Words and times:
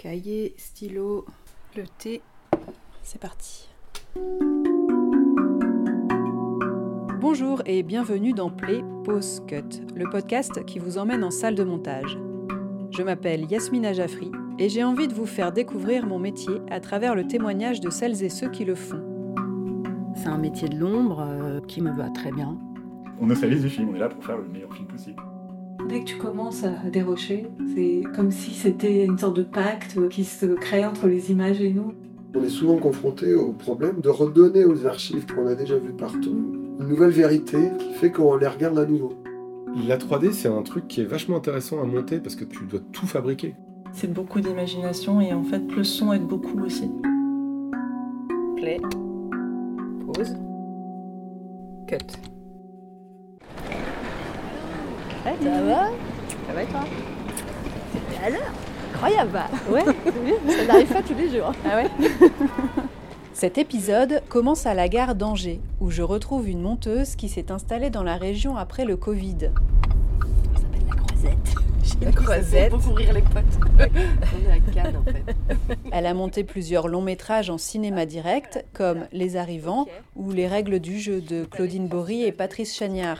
Cahier, 0.00 0.54
stylo, 0.56 1.26
le 1.76 1.82
thé, 1.98 2.22
c'est 3.02 3.20
parti. 3.20 3.68
Bonjour 7.20 7.62
et 7.66 7.82
bienvenue 7.82 8.32
dans 8.32 8.48
Play 8.48 8.84
Pause 9.04 9.42
Cut, 9.48 9.82
le 9.96 10.08
podcast 10.08 10.64
qui 10.66 10.78
vous 10.78 10.98
emmène 10.98 11.24
en 11.24 11.32
salle 11.32 11.56
de 11.56 11.64
montage. 11.64 12.16
Je 12.92 13.02
m'appelle 13.02 13.50
Yasmina 13.50 13.92
Jaffri 13.92 14.30
et 14.60 14.68
j'ai 14.68 14.84
envie 14.84 15.08
de 15.08 15.14
vous 15.14 15.26
faire 15.26 15.50
découvrir 15.50 16.06
mon 16.06 16.20
métier 16.20 16.54
à 16.70 16.78
travers 16.78 17.16
le 17.16 17.26
témoignage 17.26 17.80
de 17.80 17.90
celles 17.90 18.22
et 18.22 18.28
ceux 18.28 18.50
qui 18.50 18.64
le 18.64 18.76
font. 18.76 19.02
C'est 20.14 20.28
un 20.28 20.38
métier 20.38 20.68
de 20.68 20.78
l'ombre 20.78 21.26
euh, 21.28 21.60
qui 21.66 21.80
me 21.80 21.90
va 21.90 22.08
très 22.10 22.30
bien. 22.30 22.56
On 23.20 23.26
neutralise 23.26 23.62
du 23.62 23.68
film, 23.68 23.88
on 23.88 23.96
est 23.96 23.98
là 23.98 24.08
pour 24.08 24.24
faire 24.24 24.38
le 24.38 24.46
meilleur 24.46 24.72
film 24.72 24.86
possible. 24.86 25.20
Dès 25.88 26.00
que 26.00 26.04
tu 26.04 26.16
commences 26.18 26.64
à 26.64 26.90
dérocher, 26.90 27.46
c'est 27.74 28.02
comme 28.14 28.30
si 28.30 28.50
c'était 28.50 29.06
une 29.06 29.16
sorte 29.16 29.36
de 29.36 29.42
pacte 29.42 29.96
qui 30.10 30.24
se 30.24 30.44
crée 30.44 30.84
entre 30.84 31.06
les 31.06 31.30
images 31.30 31.62
et 31.62 31.72
nous. 31.72 31.94
On 32.34 32.42
est 32.42 32.50
souvent 32.50 32.76
confronté 32.76 33.34
au 33.34 33.52
problème 33.52 34.02
de 34.02 34.10
redonner 34.10 34.66
aux 34.66 34.84
archives 34.84 35.24
qu'on 35.26 35.46
a 35.46 35.54
déjà 35.54 35.78
vues 35.78 35.94
partout 35.94 36.36
une 36.78 36.88
nouvelle 36.88 37.10
vérité 37.10 37.70
qui 37.78 37.94
fait 37.94 38.12
qu'on 38.12 38.36
les 38.36 38.46
regarde 38.46 38.78
à 38.78 38.84
nouveau. 38.84 39.14
La 39.86 39.96
3D, 39.96 40.32
c'est 40.32 40.48
un 40.48 40.62
truc 40.62 40.88
qui 40.88 41.00
est 41.00 41.06
vachement 41.06 41.38
intéressant 41.38 41.80
à 41.80 41.84
monter 41.86 42.18
parce 42.18 42.36
que 42.36 42.44
tu 42.44 42.66
dois 42.66 42.80
tout 42.92 43.06
fabriquer. 43.06 43.54
C'est 43.92 44.12
beaucoup 44.12 44.40
d'imagination 44.40 45.22
et 45.22 45.32
en 45.32 45.42
fait 45.42 45.62
le 45.74 45.84
son 45.84 46.12
aide 46.12 46.26
beaucoup 46.26 46.60
aussi. 46.60 46.90
Play, 48.56 48.78
pause, 50.04 50.36
cut. 51.86 52.37
Ça 55.42 55.62
va 55.62 55.86
Ça 56.46 56.52
va 56.54 56.62
et 56.62 56.66
toi? 56.66 56.80
C'était 57.92 58.24
à 58.24 58.30
l'heure 58.30 58.52
Incroyable 58.94 59.30
bah. 59.32 59.46
Ouais, 59.70 59.84
ça 60.48 60.66
n'arrive 60.66 60.88
pas 60.88 61.02
tous 61.02 61.14
les 61.14 61.30
jours. 61.30 61.52
Ah 61.64 61.76
ouais 61.76 61.90
Cet 63.32 63.56
épisode 63.56 64.22
commence 64.28 64.66
à 64.66 64.74
la 64.74 64.88
gare 64.88 65.14
d'Angers, 65.14 65.60
où 65.80 65.90
je 65.90 66.02
retrouve 66.02 66.48
une 66.48 66.60
monteuse 66.60 67.14
qui 67.14 67.28
s'est 67.28 67.52
installée 67.52 67.90
dans 67.90 68.02
la 68.02 68.16
région 68.16 68.56
après 68.56 68.84
le 68.84 68.96
Covid. 68.96 69.52
Ça 70.54 70.60
s'appelle 70.60 70.86
la 70.88 70.96
croisette. 70.96 71.54
La 72.02 72.12
croisette. 72.12 72.70
Pour 72.70 72.96
rire 72.96 73.12
les 73.12 73.22
potes. 73.22 73.44
On 73.76 73.80
est 73.80 74.52
à 74.52 74.72
Cannes 74.72 74.96
en 74.98 75.04
fait. 75.04 75.34
Elle 75.90 76.06
a 76.06 76.14
monté 76.14 76.44
plusieurs 76.44 76.86
longs 76.86 77.02
métrages 77.02 77.50
en 77.50 77.58
cinéma 77.58 78.06
direct, 78.06 78.64
comme 78.72 79.06
Les 79.10 79.36
Arrivants 79.36 79.86
ou 80.14 80.30
Les 80.30 80.46
règles 80.46 80.78
du 80.78 81.00
jeu 81.00 81.20
de 81.20 81.44
Claudine 81.44 81.88
Bory 81.88 82.22
et 82.22 82.30
Patrice 82.30 82.76
Chagnard. 82.76 83.18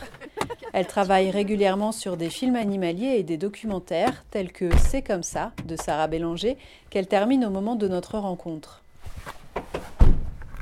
Elle 0.73 0.87
travaille 0.87 1.31
régulièrement 1.31 1.93
sur 1.93 2.17
des 2.17 2.31
films 2.31 2.57
animaliers 2.57 3.17
et 3.19 3.23
des 3.23 3.37
documentaires 3.37 4.25
tels 4.31 4.53
que 4.53 4.69
C'est 4.77 5.03
comme 5.03 5.23
ça 5.23 5.53
de 5.67 5.77
Sarah 5.77 6.09
Bélanger, 6.09 6.57
qu'elle 6.91 7.07
termine 7.07 7.45
au 7.45 7.51
moment 7.51 7.75
de 7.75 7.89
notre 7.89 8.19
rencontre. 8.19 8.83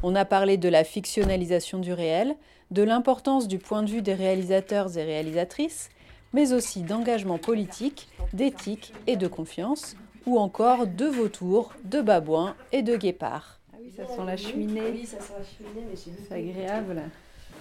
On 0.03 0.15
a 0.15 0.25
parlé 0.25 0.57
de 0.57 0.69
la 0.69 0.85
fictionnalisation 0.85 1.79
du 1.79 1.93
réel, 1.93 2.37
de 2.71 2.83
l'importance 2.83 3.49
du 3.49 3.59
point 3.59 3.83
de 3.83 3.91
vue 3.91 4.03
des 4.03 4.15
réalisateurs 4.15 4.97
et 4.97 5.05
réalisatrices, 5.05 5.91
mais 6.33 6.53
aussi 6.53 6.83
d'engagement 6.83 7.39
politique, 7.39 8.09
d'éthique 8.33 8.93
et 9.07 9.17
de 9.17 9.27
confiance, 9.27 9.97
ou 10.27 10.39
encore 10.39 10.87
de 10.87 11.07
vautours, 11.07 11.73
de 11.85 12.01
babouins 12.01 12.55
et 12.73 12.83
de 12.83 12.97
guépards. 12.97 13.59
Ah 13.73 13.79
oui, 13.81 13.93
ça 13.97 14.07
sent 14.07 14.25
la 14.27 14.37
cheminée. 14.37 14.91
Oui, 14.93 15.07
ça 15.07 15.21
sent 15.21 15.33
la 15.39 15.45
cheminée, 15.45 15.87
mais. 15.89 15.97
C'est 15.97 16.35
agréable. 16.35 17.03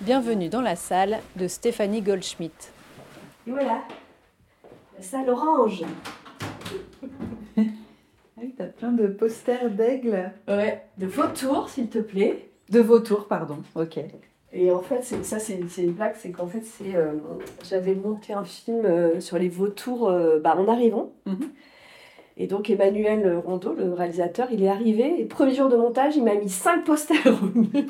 Bienvenue 0.02 0.50
dans 0.50 0.62
la 0.62 0.76
salle 0.76 1.20
de 1.38 1.48
Stéphanie 1.48 2.02
Goldschmidt. 2.02 2.54
Et 3.48 3.52
voilà, 3.52 3.82
la 4.98 5.02
salle 5.02 5.30
orange. 5.30 5.84
Ah 6.42 6.48
oui, 8.38 8.54
t'as 8.58 8.66
plein 8.66 8.92
de 8.92 9.08
posters 9.08 9.72
d'aigle. 9.72 10.32
Ouais, 10.50 10.84
de 10.98 11.08
vautours 11.08 11.70
s'il 11.70 11.88
te 11.88 12.00
plaît. 12.00 12.50
De 12.70 12.82
vautours, 12.82 13.28
pardon. 13.28 13.60
Ok. 13.76 14.00
Et 14.52 14.70
en 14.70 14.82
fait, 14.82 15.02
ça, 15.02 15.40
c'est 15.40 15.60
c'est 15.70 15.84
une 15.84 15.94
blague, 15.94 16.16
c'est 16.18 16.32
qu'en 16.32 16.48
fait, 16.48 16.64
c'est, 16.64 16.94
euh, 16.96 17.14
j'avais 17.64 17.96
monté 17.96 18.34
un 18.34 18.44
film 18.44 18.86
euh, 18.86 19.22
sur 19.22 19.40
les 19.40 19.50
vautours 19.50 20.10
euh, 20.10 20.40
bah, 20.40 20.58
en 20.58 20.68
arrivant. 20.68 21.14
Mhm. 21.26 21.52
Et 22.38 22.48
donc, 22.48 22.70
Emmanuel 22.70 23.38
Rondeau, 23.38 23.74
le 23.74 23.94
réalisateur, 23.94 24.50
il 24.52 24.62
est 24.62 24.68
arrivé, 24.68 25.22
et 25.22 25.26
premier 25.26 25.56
jour 25.56 25.70
de 25.70 25.78
montage, 25.78 26.18
il 26.18 26.24
m'a 26.26 26.36
mis 26.36 26.50
cinq 26.50 26.84
posters 26.84 27.26
au 27.28 27.58
mur. 27.58 27.70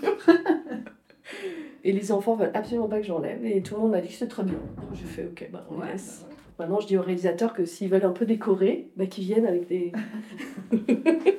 et 1.86 1.92
les 1.92 2.12
enfants 2.12 2.36
veulent 2.36 2.52
absolument 2.56 2.88
pas 2.90 2.98
que 3.00 3.06
j'enlève, 3.06 3.46
et 3.46 3.62
tout 3.62 3.76
le 3.76 3.82
monde 3.82 3.92
m'a 3.92 4.02
dit 4.02 4.08
que 4.08 4.14
c'était 4.16 4.28
très 4.28 4.44
bien. 4.44 4.60
J'ai 4.94 5.06
fait, 5.06 5.24
ok, 5.26 5.50
bah, 5.52 5.66
on 5.70 5.78
Ouais, 5.80 5.92
laisse. 5.94 6.26
Maintenant, 6.60 6.80
je 6.80 6.88
dis 6.88 6.98
aux 6.98 7.02
réalisateurs 7.02 7.54
que 7.54 7.64
s'ils 7.66 7.90
veulent 7.90 8.06
un 8.06 8.12
peu 8.12 8.26
décorer, 8.26 8.90
bah, 8.98 9.06
qu'ils 9.06 9.26
viennent 9.26 9.46
avec 9.46 9.68
des... 9.68 9.92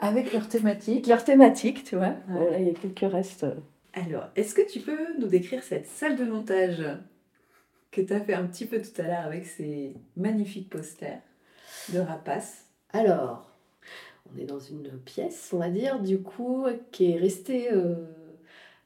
Avec 0.00 0.32
leur 0.32 0.48
thématique. 0.48 1.06
leur 1.06 1.24
thématique, 1.24 1.84
tu 1.84 1.96
vois. 1.96 2.14
Voilà, 2.28 2.58
il 2.58 2.66
y 2.66 2.70
a 2.70 2.74
quelques 2.74 3.10
restes. 3.10 3.46
Alors, 3.94 4.24
est-ce 4.36 4.54
que 4.54 4.68
tu 4.70 4.80
peux 4.80 4.98
nous 5.18 5.28
décrire 5.28 5.62
cette 5.62 5.86
salle 5.86 6.16
de 6.16 6.24
montage 6.24 6.84
que 7.90 8.00
tu 8.02 8.12
as 8.12 8.20
fait 8.20 8.34
un 8.34 8.44
petit 8.44 8.66
peu 8.66 8.82
tout 8.82 9.00
à 9.00 9.04
l'heure 9.04 9.24
avec 9.24 9.46
ces 9.46 9.94
magnifiques 10.16 10.68
posters 10.68 11.20
de 11.92 12.00
rapaces 12.00 12.66
Alors, 12.92 13.50
on 14.34 14.38
est 14.38 14.44
dans 14.44 14.58
une 14.58 14.90
pièce, 15.04 15.50
on 15.54 15.58
va 15.58 15.70
dire, 15.70 16.00
du 16.00 16.18
coup, 16.20 16.66
qui 16.90 17.12
est 17.12 17.16
restée 17.18 17.72
euh, 17.72 17.94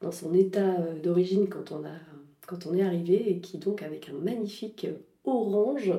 dans 0.00 0.12
son 0.12 0.32
état 0.34 0.76
euh, 0.81 1.00
d'origine 1.00 1.48
quand, 1.48 1.72
on 1.72 1.84
a- 1.84 2.00
quand 2.47 2.66
on 2.66 2.75
est 2.75 2.82
arrivé 2.82 3.31
et 3.31 3.38
qui 3.41 3.59
donc 3.59 3.82
avec 3.82 4.09
un 4.09 4.12
magnifique 4.14 4.86
euh, 4.88 4.98
orange, 5.25 5.92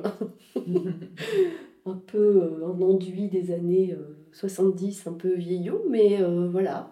un 1.86 1.94
peu 2.06 2.18
euh, 2.42 2.66
un 2.66 2.80
enduit 2.82 3.28
des 3.28 3.52
années 3.52 3.92
euh, 3.92 4.16
70, 4.32 5.06
un 5.06 5.12
peu 5.12 5.34
vieillot, 5.34 5.84
mais 5.88 6.20
euh, 6.22 6.48
voilà. 6.50 6.90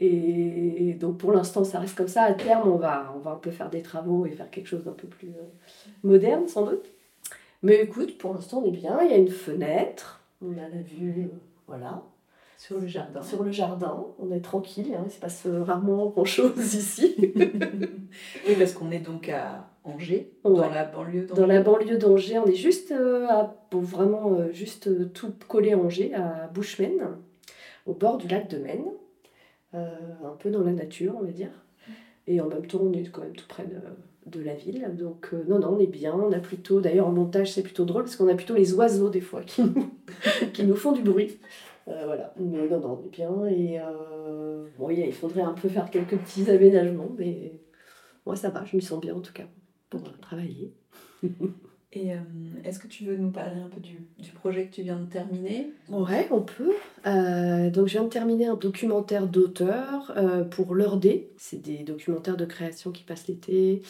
Et 0.00 0.94
donc 0.94 1.18
pour 1.18 1.30
l'instant 1.32 1.62
ça 1.64 1.78
reste 1.78 1.96
comme 1.96 2.08
ça, 2.08 2.24
à 2.24 2.32
terme 2.34 2.68
on 2.68 2.76
va, 2.76 3.12
on 3.16 3.20
va 3.20 3.32
un 3.32 3.36
peu 3.36 3.50
faire 3.52 3.70
des 3.70 3.82
travaux 3.82 4.26
et 4.26 4.30
faire 4.32 4.50
quelque 4.50 4.66
chose 4.66 4.84
d'un 4.84 4.92
peu 4.92 5.06
plus 5.06 5.28
euh, 5.28 5.44
moderne 6.02 6.48
sans 6.48 6.66
doute. 6.66 6.84
Mais 7.62 7.82
écoute, 7.82 8.18
pour 8.18 8.34
l'instant 8.34 8.62
on 8.64 8.66
est 8.66 8.72
bien, 8.76 9.00
il 9.02 9.10
y 9.10 9.14
a 9.14 9.18
une 9.18 9.28
fenêtre, 9.28 10.20
on 10.42 10.52
a 10.58 10.68
la 10.68 10.82
vue, 10.82 11.28
euh, 11.32 11.36
voilà, 11.68 12.02
sur 12.66 12.80
le 12.80 12.86
jardin. 12.86 13.22
sur 13.22 13.42
le 13.42 13.52
jardin, 13.52 14.06
on 14.18 14.32
est 14.32 14.40
tranquille, 14.40 14.94
hein, 14.96 15.02
il 15.04 15.10
se 15.10 15.20
passe 15.20 15.44
euh, 15.46 15.62
rarement 15.62 16.06
grand 16.06 16.24
chose 16.24 16.56
ici. 16.74 17.14
oui, 17.36 18.54
parce 18.58 18.72
qu'on 18.72 18.90
est 18.90 19.00
donc 19.00 19.28
à 19.28 19.68
Angers, 19.84 20.32
dans 20.44 20.70
la 20.70 20.84
banlieue 20.86 21.26
Dans 21.26 21.46
la 21.46 21.60
banlieue 21.60 21.98
d'Angers, 21.98 22.38
on 22.38 22.46
est 22.46 22.54
juste 22.54 22.90
euh, 22.90 23.26
à, 23.28 23.54
bon, 23.70 23.80
vraiment 23.80 24.32
euh, 24.32 24.50
juste 24.52 25.12
tout 25.12 25.34
collé 25.46 25.72
à 25.72 25.78
Angers, 25.78 26.14
à 26.14 26.48
Bouchemen, 26.54 27.18
au 27.84 27.92
bord 27.92 28.16
du 28.16 28.28
lac 28.28 28.48
de 28.48 28.56
Maine, 28.56 28.86
euh, 29.74 29.86
un 30.24 30.36
peu 30.38 30.50
dans 30.50 30.62
la 30.62 30.72
nature, 30.72 31.14
on 31.18 31.24
va 31.24 31.32
dire. 31.32 31.50
Et 32.26 32.40
en 32.40 32.46
même 32.46 32.66
temps, 32.66 32.80
on 32.82 32.92
est 32.92 33.10
quand 33.10 33.20
même 33.20 33.36
tout 33.36 33.46
près 33.46 33.66
de, 33.66 33.76
de 34.26 34.42
la 34.42 34.54
ville. 34.54 34.88
Donc, 34.98 35.30
euh, 35.32 35.44
non, 35.48 35.58
non, 35.58 35.74
on 35.76 35.78
est 35.78 35.86
bien. 35.86 36.14
On 36.14 36.32
a 36.32 36.38
plutôt, 36.38 36.80
d'ailleurs, 36.80 37.08
en 37.08 37.12
montage, 37.12 37.52
c'est 37.52 37.62
plutôt 37.62 37.84
drôle 37.84 38.04
parce 38.04 38.16
qu'on 38.16 38.28
a 38.28 38.34
plutôt 38.34 38.54
les 38.54 38.72
oiseaux, 38.74 39.10
des 39.10 39.20
fois, 39.20 39.42
qui 39.42 39.62
nous, 39.62 39.90
qui 40.52 40.64
nous 40.64 40.76
font 40.76 40.92
du 40.92 41.02
bruit. 41.02 41.38
Euh, 41.88 42.02
voilà, 42.06 42.32
mais 42.38 42.68
non, 42.68 42.80
non, 42.80 43.00
on 43.02 43.06
est 43.06 43.10
bien. 43.10 43.46
Et 43.46 43.80
euh, 43.80 44.66
bon, 44.78 44.90
il 44.90 45.12
faudrait 45.12 45.42
un 45.42 45.52
peu 45.52 45.68
faire 45.68 45.90
quelques 45.90 46.16
petits 46.16 46.50
aménagements, 46.50 47.10
mais 47.18 47.52
moi, 48.26 48.36
ça 48.36 48.50
va, 48.50 48.64
je 48.64 48.76
m'y 48.76 48.82
sens 48.82 49.00
bien 49.00 49.14
en 49.14 49.20
tout 49.20 49.32
cas 49.32 49.46
pour 49.90 50.02
travailler. 50.18 50.72
Et 51.94 52.12
euh, 52.12 52.16
est-ce 52.64 52.80
que 52.80 52.88
tu 52.88 53.04
veux 53.04 53.16
nous 53.16 53.30
parler 53.30 53.60
un 53.60 53.68
peu 53.68 53.80
du, 53.80 54.00
du 54.18 54.32
projet 54.32 54.66
que 54.66 54.74
tu 54.74 54.82
viens 54.82 54.98
de 54.98 55.06
terminer? 55.06 55.70
Ouais, 55.88 56.26
on 56.32 56.40
peut. 56.40 56.72
Euh, 57.06 57.70
donc, 57.70 57.86
je 57.86 57.92
viens 57.92 58.02
de 58.02 58.08
terminer 58.08 58.46
un 58.46 58.56
documentaire 58.56 59.28
d'auteur 59.28 60.12
euh, 60.16 60.42
pour 60.42 60.74
l'heure 60.74 60.96
D. 60.96 61.30
C'est 61.36 61.62
des 61.62 61.84
documentaires 61.84 62.36
de 62.36 62.44
création 62.44 62.90
qui 62.90 63.04
passent 63.04 63.28
l'été. 63.28 63.82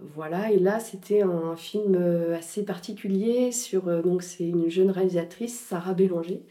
Voilà, 0.00 0.50
et 0.50 0.58
là, 0.58 0.80
c'était 0.80 1.22
un 1.22 1.54
film 1.56 1.96
assez 2.36 2.64
particulier 2.64 3.50
sur. 3.50 4.02
donc, 4.02 4.22
c'est 4.22 4.46
une 4.46 4.68
jeune 4.68 4.90
réalisatrice, 4.90 5.58
Sarah 5.58 5.94
Bélanger, 5.94 6.42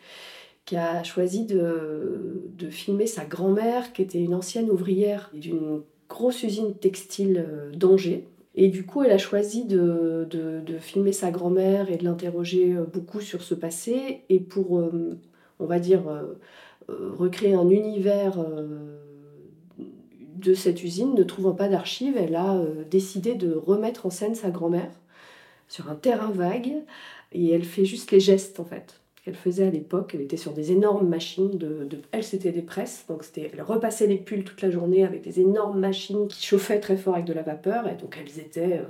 qui 0.67 0.75
a 0.75 1.01
choisi 1.01 1.45
de, 1.45 2.43
de 2.57 2.69
filmer 2.69 3.07
sa 3.07 3.23
grand-mère, 3.23 3.93
qui 3.93 4.01
était 4.01 4.19
une 4.19 4.33
ancienne 4.33 4.69
ouvrière 4.69 5.31
d'une 5.33 5.81
grosse 6.09 6.43
usine 6.43 6.75
textile 6.75 7.45
euh, 7.47 7.71
d'Angers. 7.71 8.27
Et 8.53 8.67
du 8.67 8.85
coup, 8.85 9.01
elle 9.01 9.13
a 9.13 9.17
choisi 9.17 9.63
de, 9.63 10.27
de, 10.29 10.59
de 10.59 10.77
filmer 10.77 11.13
sa 11.13 11.31
grand-mère 11.31 11.89
et 11.89 11.95
de 11.95 12.03
l'interroger 12.03 12.75
euh, 12.75 12.83
beaucoup 12.83 13.21
sur 13.21 13.43
ce 13.43 13.53
passé. 13.55 14.23
Et 14.27 14.41
pour, 14.41 14.79
euh, 14.79 15.17
on 15.59 15.65
va 15.65 15.79
dire, 15.79 16.03
recréer 16.87 17.53
un 17.53 17.69
univers 17.69 18.45
de 19.77 20.53
cette 20.53 20.83
usine, 20.83 21.15
ne 21.15 21.23
trouvant 21.23 21.53
pas 21.53 21.67
d'archives, 21.67 22.15
elle 22.15 22.35
a 22.35 22.61
décidé 22.91 23.33
de 23.33 23.53
remettre 23.53 24.05
en 24.05 24.11
scène 24.11 24.35
sa 24.35 24.51
grand-mère 24.51 24.91
sur 25.67 25.89
un 25.89 25.95
terrain 25.95 26.29
vague. 26.29 26.73
Et 27.31 27.49
elle 27.49 27.63
fait 27.63 27.85
juste 27.85 28.11
les 28.11 28.19
gestes, 28.19 28.59
en 28.59 28.65
fait, 28.65 29.01
qu'elle 29.27 29.35
faisait 29.35 29.67
à 29.67 29.69
l'époque. 29.69 30.11
Elle 30.15 30.21
était 30.21 30.37
sur 30.37 30.53
des 30.53 30.71
énormes 30.71 31.07
machines. 31.07 31.57
De, 31.57 31.83
de- 31.83 31.99
Elle, 32.11 32.23
c'était 32.23 32.51
des 32.53 32.61
presses. 32.61 33.05
Donc, 33.09 33.23
c'était, 33.23 33.51
elle 33.53 33.61
repassait 33.61 34.07
les 34.07 34.17
pulls 34.17 34.43
toute 34.45 34.61
la 34.61 34.71
journée 34.71 35.03
avec 35.03 35.21
des 35.21 35.39
énormes 35.41 35.79
machines 35.79 36.27
qui 36.29 36.45
chauffaient 36.45 36.79
très 36.79 36.95
fort 36.97 37.15
avec 37.15 37.25
de 37.25 37.33
la 37.33 37.41
vapeur. 37.43 37.87
Et 37.87 37.95
donc, 37.95 38.17
elles 38.19 38.39
étaient 38.39 38.79
euh, 38.79 38.83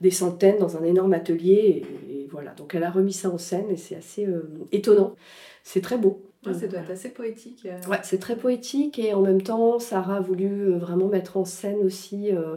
des 0.00 0.10
centaines 0.10 0.58
dans 0.58 0.76
un 0.78 0.84
énorme 0.84 1.12
atelier. 1.12 1.84
Et, 2.08 2.14
et 2.22 2.28
voilà, 2.30 2.52
donc 2.54 2.74
elle 2.74 2.84
a 2.84 2.90
remis 2.90 3.12
ça 3.12 3.28
en 3.30 3.38
scène 3.38 3.70
et 3.70 3.76
c'est 3.76 3.96
assez 3.96 4.26
euh, 4.26 4.48
étonnant. 4.72 5.14
C'est 5.62 5.80
très 5.82 5.98
beau. 5.98 6.22
Ouais, 6.46 6.54
ça 6.54 6.68
doit 6.68 6.78
être 6.80 6.90
assez 6.92 7.08
poétique. 7.10 7.66
euh. 7.66 7.90
Ouais, 7.90 7.98
c'est 8.04 8.18
très 8.18 8.36
poétique 8.36 8.98
et 8.98 9.12
en 9.12 9.20
même 9.20 9.42
temps, 9.42 9.78
Sarah 9.80 10.16
a 10.16 10.20
voulu 10.20 10.72
vraiment 10.76 11.08
mettre 11.08 11.36
en 11.36 11.44
scène 11.44 11.78
aussi 11.84 12.30
euh, 12.32 12.56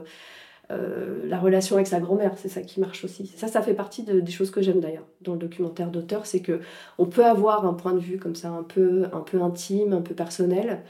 euh, 0.71 1.25
la 1.27 1.39
relation 1.39 1.75
avec 1.75 1.87
sa 1.87 1.99
grand-mère. 1.99 2.33
C'est 2.37 2.49
ça 2.49 2.61
qui 2.61 2.79
marche 2.79 3.03
aussi. 3.05 3.27
Ça, 3.27 3.47
ça 3.47 3.61
fait 3.61 3.73
partie 3.75 4.03
de- 4.03 4.19
des 4.19 4.31
choses 4.31 4.51
que 4.51 4.61
j'aime 4.61 4.79
d'ailleurs 4.79 5.07
dans 5.21 5.33
le 5.33 5.39
documentaire 5.39 5.91
d'auteur, 5.91 6.25
c'est 6.25 6.41
que 6.41 6.61
on 6.97 7.05
peut 7.07 7.25
avoir 7.25 7.65
un 7.65 7.73
point 7.73 7.93
de 7.93 7.99
vue 7.99 8.17
comme 8.17 8.35
ça 8.35 8.49
un 8.51 8.63
peu, 8.63 9.05
un 9.13 9.21
peu 9.21 9.41
intime, 9.41 9.93
un 9.93 10.01
peu 10.01 10.15
personnel. 10.15 10.83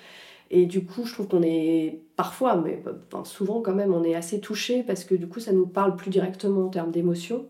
Et 0.52 0.66
du 0.66 0.86
coup, 0.86 1.06
je 1.06 1.14
trouve 1.14 1.28
qu'on 1.28 1.44
est 1.44 2.02
parfois, 2.18 2.56
mais 2.58 2.84
souvent 3.26 3.62
quand 3.62 3.74
même, 3.76 3.94
on 3.94 4.04
est 4.04 4.16
assez 4.16 4.40
touché 4.42 4.84
parce 4.84 5.04
que 5.06 5.16
du 5.16 5.28
coup, 5.28 5.40
ça 5.40 5.54
nous 5.54 5.68
parle 5.68 5.96
plus 5.96 6.10
directement 6.12 6.66
en 6.68 6.70
termes 6.70 6.92
d'émotion. 6.92 7.48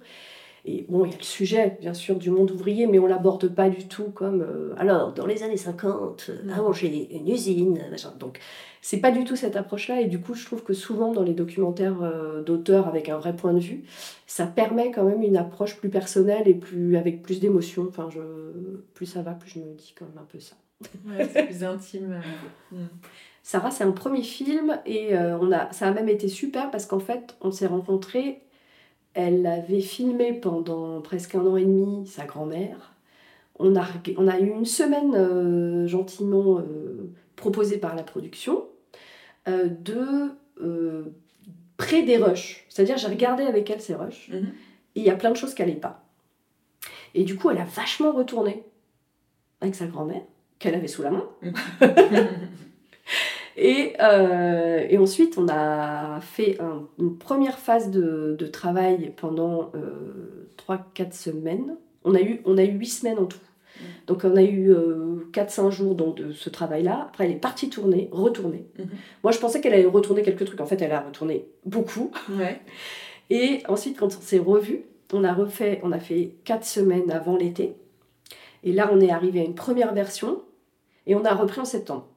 Et 0.65 0.85
bon, 0.87 1.05
il 1.05 1.11
y 1.11 1.13
a 1.15 1.17
le 1.17 1.23
sujet, 1.23 1.77
bien 1.81 1.93
sûr, 1.93 2.15
du 2.17 2.29
monde 2.29 2.51
ouvrier, 2.51 2.85
mais 2.85 2.99
on 2.99 3.07
l'aborde 3.07 3.47
pas 3.49 3.69
du 3.69 3.87
tout 3.87 4.11
comme 4.11 4.41
euh, 4.41 4.73
alors, 4.77 5.13
dans 5.13 5.25
les 5.25 5.43
années 5.43 5.57
50, 5.57 6.29
euh, 6.29 6.53
avant 6.53 6.71
j'ai 6.71 7.15
une 7.15 7.27
usine, 7.27 7.81
machin. 7.89 8.13
Donc, 8.19 8.39
c'est 8.81 8.97
pas 8.97 9.11
du 9.11 9.23
tout 9.23 9.35
cette 9.35 9.55
approche-là. 9.55 10.01
Et 10.01 10.05
du 10.05 10.19
coup, 10.19 10.33
je 10.33 10.45
trouve 10.45 10.63
que 10.63 10.73
souvent, 10.73 11.11
dans 11.11 11.23
les 11.23 11.33
documentaires 11.33 12.01
euh, 12.03 12.43
d'auteurs 12.43 12.87
avec 12.87 13.09
un 13.09 13.17
vrai 13.17 13.35
point 13.35 13.53
de 13.53 13.59
vue, 13.59 13.83
ça 14.27 14.45
permet 14.45 14.91
quand 14.91 15.03
même 15.03 15.23
une 15.23 15.37
approche 15.37 15.77
plus 15.77 15.89
personnelle 15.89 16.47
et 16.47 16.55
plus, 16.55 16.95
avec 16.97 17.23
plus 17.23 17.39
d'émotion. 17.39 17.85
Enfin, 17.87 18.09
je, 18.11 18.19
plus 18.93 19.05
ça 19.05 19.21
va, 19.21 19.31
plus 19.31 19.51
je 19.51 19.59
me 19.59 19.73
dis 19.73 19.93
quand 19.97 20.05
même 20.05 20.17
un 20.17 20.27
peu 20.31 20.39
ça. 20.39 20.55
Ouais, 21.07 21.29
c'est 21.31 21.45
plus 21.45 21.63
intime. 21.63 22.21
Mm. 22.71 22.85
Sarah, 23.43 23.71
c'est 23.71 23.83
un 23.83 23.91
premier 23.91 24.21
film 24.21 24.79
et 24.85 25.13
euh, 25.13 25.37
on 25.39 25.51
a, 25.51 25.71
ça 25.73 25.87
a 25.87 25.91
même 25.91 26.07
été 26.07 26.27
super 26.27 26.71
parce 26.71 26.85
qu'en 26.85 26.99
fait, 26.99 27.35
on 27.41 27.51
s'est 27.51 27.67
rencontrés. 27.67 28.43
Elle 29.13 29.45
avait 29.45 29.81
filmé 29.81 30.33
pendant 30.33 31.01
presque 31.01 31.35
un 31.35 31.45
an 31.45 31.57
et 31.57 31.65
demi 31.65 32.07
sa 32.07 32.25
grand-mère. 32.25 32.93
On 33.59 33.75
a, 33.75 33.81
reg- 33.83 34.15
on 34.17 34.27
a 34.27 34.39
eu 34.39 34.47
une 34.49 34.65
semaine 34.65 35.13
euh, 35.15 35.85
gentiment 35.87 36.59
euh, 36.59 37.11
proposée 37.35 37.77
par 37.77 37.95
la 37.95 38.03
production 38.03 38.65
euh, 39.47 39.67
de 39.67 40.31
près 41.77 42.03
des 42.03 42.17
rushs. 42.17 42.65
C'est-à-dire, 42.69 42.97
j'ai 42.97 43.07
regardé 43.07 43.43
avec 43.43 43.69
elle 43.69 43.81
ces 43.81 43.95
rushs 43.95 44.29
Mhm. 44.29 44.37
et 44.95 44.99
il 44.99 45.03
y 45.03 45.09
a 45.09 45.15
plein 45.15 45.31
de 45.31 45.35
choses 45.35 45.53
qui 45.55 45.61
n'allaient 45.61 45.73
pas. 45.75 46.03
Et 47.15 47.23
du 47.23 47.35
coup, 47.35 47.49
elle 47.49 47.57
a 47.57 47.65
vachement 47.65 48.11
retourné 48.13 48.63
avec 49.59 49.75
sa 49.75 49.87
grand-mère, 49.87 50.21
qu'elle 50.59 50.75
avait 50.75 50.87
sous 50.87 51.01
la 51.01 51.11
main. 51.11 51.25
Et, 53.57 53.93
euh, 54.01 54.85
et 54.89 54.97
ensuite, 54.97 55.37
on 55.37 55.47
a 55.49 56.19
fait 56.21 56.59
un- 56.61 56.87
une 56.99 57.17
première 57.17 57.57
phase 57.59 57.89
de, 57.91 58.35
de 58.37 58.45
travail 58.47 59.13
pendant 59.17 59.71
3-4 60.57 61.13
semaines. 61.13 61.75
On 62.03 62.15
a, 62.15 62.21
eu, 62.21 62.41
on 62.45 62.57
a 62.57 62.63
eu 62.63 62.71
8 62.77 62.85
semaines 62.87 63.19
en 63.19 63.25
tout. 63.25 63.37
Donc 64.07 64.21
on 64.25 64.35
a 64.35 64.43
eu 64.43 64.73
4-5 65.33 65.69
jours 65.71 65.95
donc, 65.95 66.15
de 66.17 66.31
ce 66.33 66.49
travail-là. 66.49 67.07
Après, 67.09 67.25
elle 67.25 67.31
est 67.31 67.35
partie 67.35 67.69
tourner, 67.69 68.09
retourner. 68.11 68.65
Mhm. 68.77 68.87
Moi, 69.23 69.31
je 69.31 69.39
pensais 69.39 69.59
qu'elle 69.61 69.73
allait 69.73 69.85
retourner 69.85 70.21
quelques 70.21 70.45
trucs. 70.45 70.61
En 70.61 70.65
fait, 70.65 70.81
elle 70.81 70.91
a 70.91 71.01
retourné 71.01 71.45
beaucoup. 71.65 72.11
Ouais. 72.29 72.59
Et 73.29 73.63
ensuite, 73.67 73.97
quand 73.97 74.07
on 74.07 74.21
s'est 74.21 74.39
revus, 74.39 74.81
on 75.13 75.23
a 75.23 75.33
refait, 75.33 75.79
on 75.83 75.91
a 75.91 75.99
fait 75.99 76.35
4 76.45 76.63
semaines 76.65 77.09
avant 77.11 77.35
l'été. 77.37 77.73
Et 78.63 78.71
là, 78.71 78.89
on 78.93 78.99
est 79.01 79.09
arrivé 79.11 79.39
à 79.39 79.43
une 79.43 79.55
première 79.55 79.93
version. 79.93 80.41
Et 81.07 81.15
on 81.15 81.25
a 81.25 81.33
repris 81.33 81.59
en 81.61 81.65
septembre. 81.65 82.07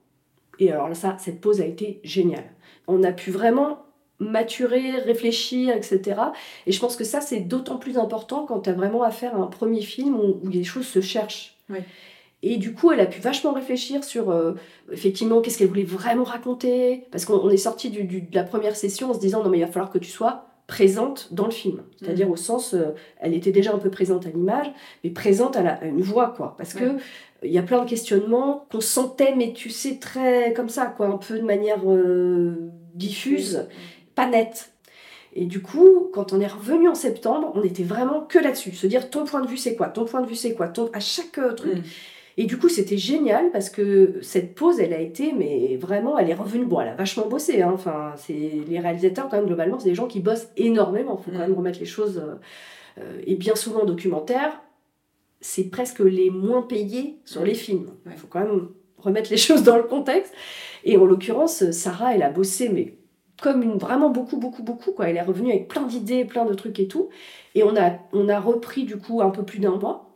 Et 0.58 0.70
alors 0.72 0.88
là, 0.88 0.94
ça, 0.94 1.16
cette 1.18 1.40
pause 1.40 1.60
a 1.60 1.66
été 1.66 2.00
géniale. 2.04 2.44
On 2.86 3.02
a 3.02 3.12
pu 3.12 3.30
vraiment 3.30 3.78
maturer, 4.20 4.98
réfléchir, 5.00 5.74
etc. 5.74 6.20
Et 6.66 6.72
je 6.72 6.80
pense 6.80 6.96
que 6.96 7.04
ça, 7.04 7.20
c'est 7.20 7.40
d'autant 7.40 7.76
plus 7.76 7.98
important 7.98 8.44
quand 8.46 8.60
tu 8.60 8.70
as 8.70 8.72
vraiment 8.72 9.02
affaire 9.02 9.34
à 9.34 9.38
un 9.38 9.46
premier 9.46 9.80
film 9.82 10.14
où, 10.18 10.40
où 10.42 10.48
les 10.48 10.64
choses 10.64 10.86
se 10.86 11.00
cherchent. 11.00 11.56
Oui. 11.70 11.78
Et 12.42 12.58
du 12.58 12.74
coup, 12.74 12.92
elle 12.92 13.00
a 13.00 13.06
pu 13.06 13.20
vachement 13.20 13.52
réfléchir 13.54 14.04
sur, 14.04 14.30
euh, 14.30 14.52
effectivement, 14.92 15.40
qu'est-ce 15.40 15.56
qu'elle 15.58 15.68
voulait 15.68 15.82
vraiment 15.82 16.24
raconter. 16.24 17.04
Parce 17.10 17.24
qu'on 17.24 17.34
on 17.38 17.50
est 17.50 17.56
sorti 17.56 17.90
du, 17.90 18.04
du- 18.04 18.20
de 18.22 18.34
la 18.34 18.44
première 18.44 18.76
session 18.76 19.10
en 19.10 19.14
se 19.14 19.18
disant, 19.20 19.42
non, 19.42 19.48
mais 19.50 19.58
il 19.58 19.62
va 19.64 19.66
falloir 19.66 19.90
que 19.90 19.98
tu 19.98 20.10
sois 20.10 20.46
présente 20.66 21.28
dans 21.32 21.44
le 21.46 21.50
film. 21.50 21.82
C'est-à-dire 22.00 22.30
au 22.30 22.36
sens, 22.36 22.72
euh, 22.74 22.94
elle 23.20 23.34
était 23.34 23.50
déjà 23.50 23.72
un 23.74 23.78
peu 23.78 23.90
présente 23.90 24.26
à 24.26 24.30
l'image, 24.30 24.66
mais 25.02 25.10
présente 25.10 25.56
à, 25.56 25.62
la- 25.62 25.74
à 25.74 25.84
une 25.86 26.00
voix, 26.02 26.32
quoi. 26.36 26.54
Parce 26.56 26.74
que. 26.74 26.96
Il 27.44 27.52
y 27.52 27.58
a 27.58 27.62
plein 27.62 27.84
de 27.84 27.88
questionnements 27.88 28.66
qu'on 28.70 28.80
sentait, 28.80 29.34
mais 29.36 29.52
tu 29.52 29.70
sais, 29.70 29.98
très 29.98 30.52
comme 30.54 30.68
ça, 30.68 30.86
quoi, 30.86 31.06
un 31.06 31.18
peu 31.18 31.38
de 31.38 31.44
manière 31.44 31.80
euh, 31.86 32.70
diffuse, 32.94 33.68
pas 34.14 34.26
nette. 34.26 34.70
Et 35.36 35.46
du 35.46 35.60
coup, 35.60 36.10
quand 36.12 36.32
on 36.32 36.40
est 36.40 36.46
revenu 36.46 36.88
en 36.88 36.94
septembre, 36.94 37.50
on 37.54 37.62
était 37.62 37.82
vraiment 37.82 38.20
que 38.20 38.38
là-dessus. 38.38 38.72
Se 38.72 38.86
dire, 38.86 39.10
ton 39.10 39.24
point 39.24 39.40
de 39.42 39.48
vue, 39.48 39.56
c'est 39.56 39.74
quoi? 39.74 39.88
Ton 39.88 40.04
point 40.04 40.22
de 40.22 40.26
vue, 40.28 40.36
c'est 40.36 40.54
quoi? 40.54 40.68
Ton... 40.68 40.88
À 40.92 41.00
chaque 41.00 41.38
euh, 41.38 41.52
truc. 41.52 41.78
Mm. 41.78 41.82
Et 42.36 42.44
du 42.46 42.56
coup, 42.58 42.68
c'était 42.68 42.96
génial 42.98 43.50
parce 43.52 43.68
que 43.70 44.18
cette 44.22 44.54
pause, 44.54 44.80
elle 44.80 44.92
a 44.92 45.00
été, 45.00 45.32
mais 45.32 45.76
vraiment, 45.76 46.18
elle 46.18 46.30
est 46.30 46.34
revenue. 46.34 46.64
Bon, 46.64 46.80
elle 46.80 46.88
a 46.88 46.94
vachement 46.94 47.26
bossé. 47.26 47.62
Hein. 47.62 47.72
Enfin, 47.74 48.12
c'est 48.16 48.32
les 48.68 48.78
réalisateurs, 48.80 49.28
quand 49.28 49.36
même, 49.36 49.46
globalement, 49.46 49.78
c'est 49.78 49.88
des 49.88 49.94
gens 49.94 50.06
qui 50.06 50.20
bossent 50.20 50.48
énormément. 50.56 51.18
Il 51.20 51.24
faut 51.24 51.30
quand 51.32 51.38
Mm. 51.44 51.48
même 51.48 51.54
remettre 51.58 51.80
les 51.80 51.86
choses. 51.86 52.22
euh, 53.00 53.20
et 53.26 53.34
bien 53.34 53.56
souvent, 53.56 53.80
en 53.82 53.86
documentaire, 53.86 54.60
c'est 55.44 55.64
presque 55.64 55.98
les 56.00 56.30
moins 56.30 56.62
payés 56.62 57.18
sur 57.26 57.44
les 57.44 57.54
films. 57.54 57.88
Il 58.06 58.10
Ouais. 58.10 58.16
faut 58.16 58.26
quand 58.28 58.40
même 58.40 58.68
remettre 58.96 59.30
les 59.30 59.36
choses 59.46 59.62
dans 59.62 59.76
le 59.76 59.82
contexte. 59.82 60.32
Et 60.84 60.96
en 60.96 61.04
l'occurrence, 61.04 61.70
Sarah, 61.70 62.14
elle 62.14 62.22
a 62.22 62.30
bossé, 62.30 62.70
mais 62.70 62.94
comme 63.42 63.62
une, 63.62 63.76
vraiment 63.76 64.08
beaucoup, 64.08 64.38
beaucoup, 64.38 64.62
beaucoup. 64.62 64.92
Quoi. 64.92 65.08
Elle 65.10 65.16
est 65.18 65.22
revenue 65.22 65.50
avec 65.50 65.68
plein 65.68 65.82
d'idées, 65.82 66.24
plein 66.24 66.46
de 66.46 66.54
trucs 66.54 66.78
et 66.80 66.88
tout. 66.88 67.10
Et 67.54 67.62
on 67.62 67.76
a, 67.76 67.98
on 68.14 68.28
a 68.30 68.40
repris, 68.40 68.84
du 68.84 68.96
coup, 68.96 69.20
un 69.20 69.28
peu 69.30 69.42
plus 69.44 69.58
d'un 69.58 69.76
mois 69.76 70.08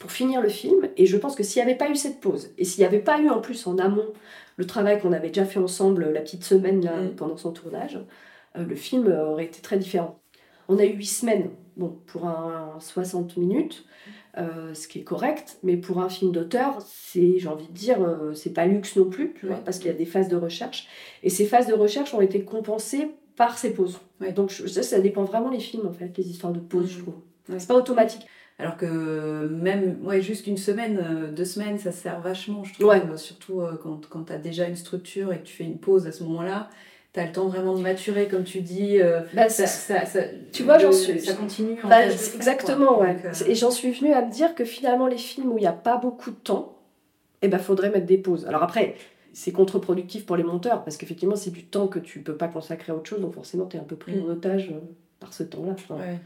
pour 0.00 0.10
finir 0.10 0.40
le 0.40 0.48
film. 0.48 0.88
Et 0.96 1.06
je 1.06 1.16
pense 1.16 1.36
que 1.36 1.44
s'il 1.44 1.62
n'y 1.62 1.68
avait 1.70 1.78
pas 1.78 1.88
eu 1.90 1.94
cette 1.96 2.20
pause, 2.20 2.50
et 2.58 2.64
s'il 2.64 2.80
n'y 2.82 2.86
avait 2.86 2.98
pas 2.98 3.20
eu 3.20 3.28
en 3.28 3.40
plus 3.40 3.64
en 3.68 3.78
amont 3.78 4.12
le 4.56 4.66
travail 4.66 5.00
qu'on 5.00 5.12
avait 5.12 5.28
déjà 5.28 5.44
fait 5.44 5.60
ensemble 5.60 6.10
la 6.12 6.20
petite 6.20 6.42
semaine 6.42 6.84
là, 6.84 7.00
Mm. 7.00 7.10
pendant 7.16 7.36
son 7.36 7.52
tournage, 7.52 8.00
euh, 8.56 8.64
le 8.64 8.74
film 8.74 9.06
aurait 9.06 9.44
été 9.44 9.60
très 9.62 9.76
différent. 9.78 10.18
On 10.68 10.78
a 10.78 10.84
eu 10.84 10.94
huit 10.94 11.06
semaines 11.06 11.50
bon, 11.76 11.96
pour 12.06 12.26
un 12.26 12.74
60 12.80 13.36
minutes, 13.36 13.84
euh, 14.38 14.72
ce 14.74 14.86
qui 14.88 15.00
est 15.00 15.04
correct, 15.04 15.58
mais 15.62 15.76
pour 15.76 16.00
un 16.00 16.08
film 16.08 16.32
d'auteur, 16.32 16.78
c'est, 16.86 17.38
j'ai 17.38 17.48
envie 17.48 17.66
de 17.66 17.72
dire, 17.72 18.00
euh, 18.02 18.34
c'est 18.34 18.52
pas 18.52 18.66
luxe 18.66 18.96
non 18.96 19.06
plus, 19.06 19.34
tu 19.38 19.46
vois, 19.46 19.56
Ouais. 19.56 19.62
parce 19.64 19.78
qu'il 19.78 19.88
y 19.88 19.94
a 19.94 19.96
des 19.96 20.06
phases 20.06 20.28
de 20.28 20.36
recherche. 20.36 20.86
Et 21.22 21.30
ces 21.30 21.44
phases 21.44 21.66
de 21.66 21.74
recherche 21.74 22.14
ont 22.14 22.20
été 22.20 22.42
compensées 22.44 23.08
par 23.36 23.58
ces 23.58 23.72
pauses. 23.72 23.98
Ouais. 24.20 24.32
Donc 24.32 24.50
je- 24.50 24.66
ça, 24.66 24.82
ça 24.82 25.00
dépend 25.00 25.24
vraiment 25.24 25.50
les 25.50 25.60
films, 25.60 25.86
en 25.86 25.92
fait, 25.92 26.16
les 26.16 26.28
histoires 26.28 26.52
de 26.52 26.60
pauses, 26.60 26.88
je 26.90 26.96
Mhm. 26.98 27.02
trouve. 27.02 27.14
Ouais. 27.48 27.58
C'est 27.58 27.68
pas 27.68 27.74
automatique. 27.76 28.26
Alors 28.60 28.76
que 28.76 29.48
même 29.48 29.98
ouais, 30.04 30.20
juste 30.20 30.46
une 30.48 30.56
semaine, 30.56 30.98
euh, 31.00 31.30
deux 31.30 31.44
semaines, 31.44 31.78
ça 31.78 31.92
sert 31.92 32.20
vachement, 32.20 32.64
je 32.64 32.74
trouve. 32.74 32.86
Ouais. 32.88 33.02
euh, 33.08 33.16
Surtout 33.16 33.62
quand, 33.82 34.08
quand 34.08 34.24
tu 34.24 34.32
as 34.32 34.38
déjà 34.38 34.66
une 34.68 34.74
structure 34.76 35.32
et 35.32 35.38
que 35.38 35.44
tu 35.44 35.54
fais 35.54 35.64
une 35.64 35.78
pause 35.78 36.06
à 36.08 36.12
ce 36.12 36.24
moment-là, 36.24 36.68
tu 37.12 37.20
as 37.20 37.26
le 37.26 37.32
temps 37.32 37.48
vraiment 37.48 37.74
de 37.74 37.80
maturer, 37.80 38.28
comme 38.28 38.44
tu 38.44 38.60
dis. 38.60 39.00
euh, 39.00 39.20
Bah, 39.34 39.48
ça, 39.48 39.66
ça- 39.66 40.04
ça- 40.04 40.20
Tu 40.52 40.62
vois, 40.62 40.78
j'en 40.78 40.92
suis- 40.92 41.20
Ça 41.20 41.34
continue. 41.34 41.76
en 41.82 41.88
Bah, 41.88 42.06
exactement, 42.06 42.94
quoi. 42.96 43.06
ouais. 43.06 43.14
Donc, 43.14 43.24
euh, 43.24 43.44
Et 43.46 43.54
j'en 43.54 43.70
suis 43.70 43.92
venue 43.92 44.12
à 44.12 44.24
me 44.24 44.30
dire 44.30 44.54
que 44.54 44.64
finalement, 44.64 45.06
les 45.06 45.16
films 45.18 45.52
où 45.52 45.58
il 45.58 45.62
n'y 45.62 45.66
a 45.66 45.72
pas 45.72 45.96
beaucoup 45.96 46.30
de 46.30 46.36
temps, 46.36 46.76
eh 47.42 47.48
ben, 47.48 47.58
faudrait 47.58 47.90
mettre 47.90 48.06
des 48.06 48.18
pauses. 48.18 48.46
Alors 48.46 48.62
après, 48.62 48.94
c'est 49.32 49.52
contre-productif 49.52 50.26
pour 50.26 50.36
les 50.36 50.42
monteurs, 50.42 50.84
parce 50.84 50.96
qu'effectivement, 50.96 51.36
c'est 51.36 51.50
du 51.50 51.64
temps 51.64 51.86
que 51.86 51.98
tu 51.98 52.20
peux 52.20 52.36
pas 52.36 52.48
consacrer 52.48 52.92
à 52.92 52.96
autre 52.96 53.08
chose, 53.08 53.20
donc 53.20 53.34
forcément, 53.34 53.66
tu 53.66 53.76
es 53.76 53.80
un 53.80 53.84
peu 53.84 53.96
pris 53.96 54.16
Mm. 54.16 54.24
en 54.24 54.28
otage 54.32 54.70
euh, 54.72 54.78
par 55.20 55.32
ce 55.32 55.42
temps-là. 55.44 55.72
Enfin, 55.72 55.94
ouais. 55.96 56.18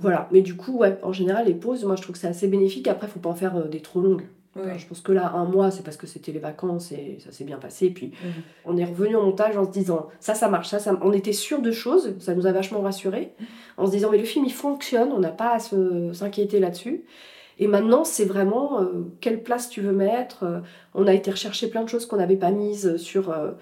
Voilà. 0.00 0.28
Mais 0.30 0.42
du 0.42 0.54
coup, 0.56 0.78
ouais, 0.78 0.96
en 1.02 1.12
général, 1.12 1.46
les 1.46 1.54
pauses, 1.54 1.84
moi, 1.84 1.96
je 1.96 2.02
trouve 2.02 2.14
que 2.14 2.20
c'est 2.20 2.28
assez 2.28 2.46
bénéfique. 2.48 2.86
Après, 2.86 3.06
faut 3.08 3.18
pas 3.18 3.30
en 3.30 3.34
faire 3.34 3.64
des 3.68 3.80
trop 3.80 4.00
longues. 4.00 4.22
Enfin, 4.60 4.76
je 4.78 4.86
pense 4.86 5.00
que 5.00 5.12
là, 5.12 5.32
un 5.34 5.44
mois, 5.44 5.70
c'est 5.70 5.82
parce 5.82 5.96
que 5.96 6.06
c'était 6.06 6.32
les 6.32 6.38
vacances 6.38 6.92
et 6.92 7.18
ça 7.24 7.32
s'est 7.32 7.44
bien 7.44 7.58
passé. 7.58 7.90
Puis 7.90 8.12
Mhm. 8.24 8.30
on 8.66 8.76
est 8.76 8.84
revenu 8.84 9.16
au 9.16 9.22
montage 9.22 9.56
en 9.56 9.64
se 9.64 9.70
disant 9.70 10.08
ça, 10.20 10.34
ça 10.34 10.48
marche, 10.48 10.68
ça, 10.68 10.78
ça. 10.78 10.98
On 11.02 11.12
était 11.12 11.32
sûr 11.32 11.60
de 11.62 11.70
choses, 11.72 12.14
ça 12.18 12.34
nous 12.34 12.46
a 12.46 12.52
vachement 12.52 12.80
rassurés. 12.80 13.32
En 13.76 13.86
se 13.86 13.90
disant 13.92 14.10
mais 14.10 14.18
le 14.18 14.24
film 14.24 14.44
il 14.44 14.52
fonctionne, 14.52 15.10
on 15.12 15.18
n'a 15.20 15.30
pas 15.30 15.54
à 15.54 15.58
se- 15.58 16.12
s'inquiéter 16.12 16.60
là-dessus. 16.60 17.04
Et 17.60 17.66
maintenant, 17.66 18.04
c'est 18.04 18.24
vraiment 18.24 18.80
euh, 18.80 18.86
quelle 19.20 19.42
place 19.42 19.68
tu 19.68 19.80
veux 19.80 19.92
mettre. 19.92 20.44
Euh, 20.44 20.60
on 20.94 21.06
a 21.08 21.12
été 21.14 21.30
rechercher 21.30 21.68
plein 21.68 21.82
de 21.82 21.88
choses 21.88 22.06
qu'on 22.06 22.16
n'avait 22.18 22.36
pas 22.36 22.50
mises 22.50 22.96
sur. 22.98 23.30
euh, 23.30 23.52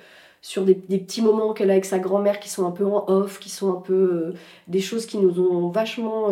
sur 0.42 0.64
des, 0.64 0.74
des 0.74 0.98
petits 0.98 1.22
moments 1.22 1.54
qu'elle 1.54 1.70
a 1.70 1.72
avec 1.72 1.86
sa 1.86 1.98
grand-mère 1.98 2.38
qui 2.38 2.48
sont 2.48 2.64
un 2.66 2.70
peu 2.70 2.84
en 2.84 3.04
off, 3.08 3.40
qui 3.40 3.48
sont 3.50 3.72
un 3.72 3.80
peu 3.80 4.32
des 4.68 4.78
choses 4.80 5.04
qui 5.06 5.18
nous 5.18 5.40
ont 5.40 5.70
vachement 5.70 6.28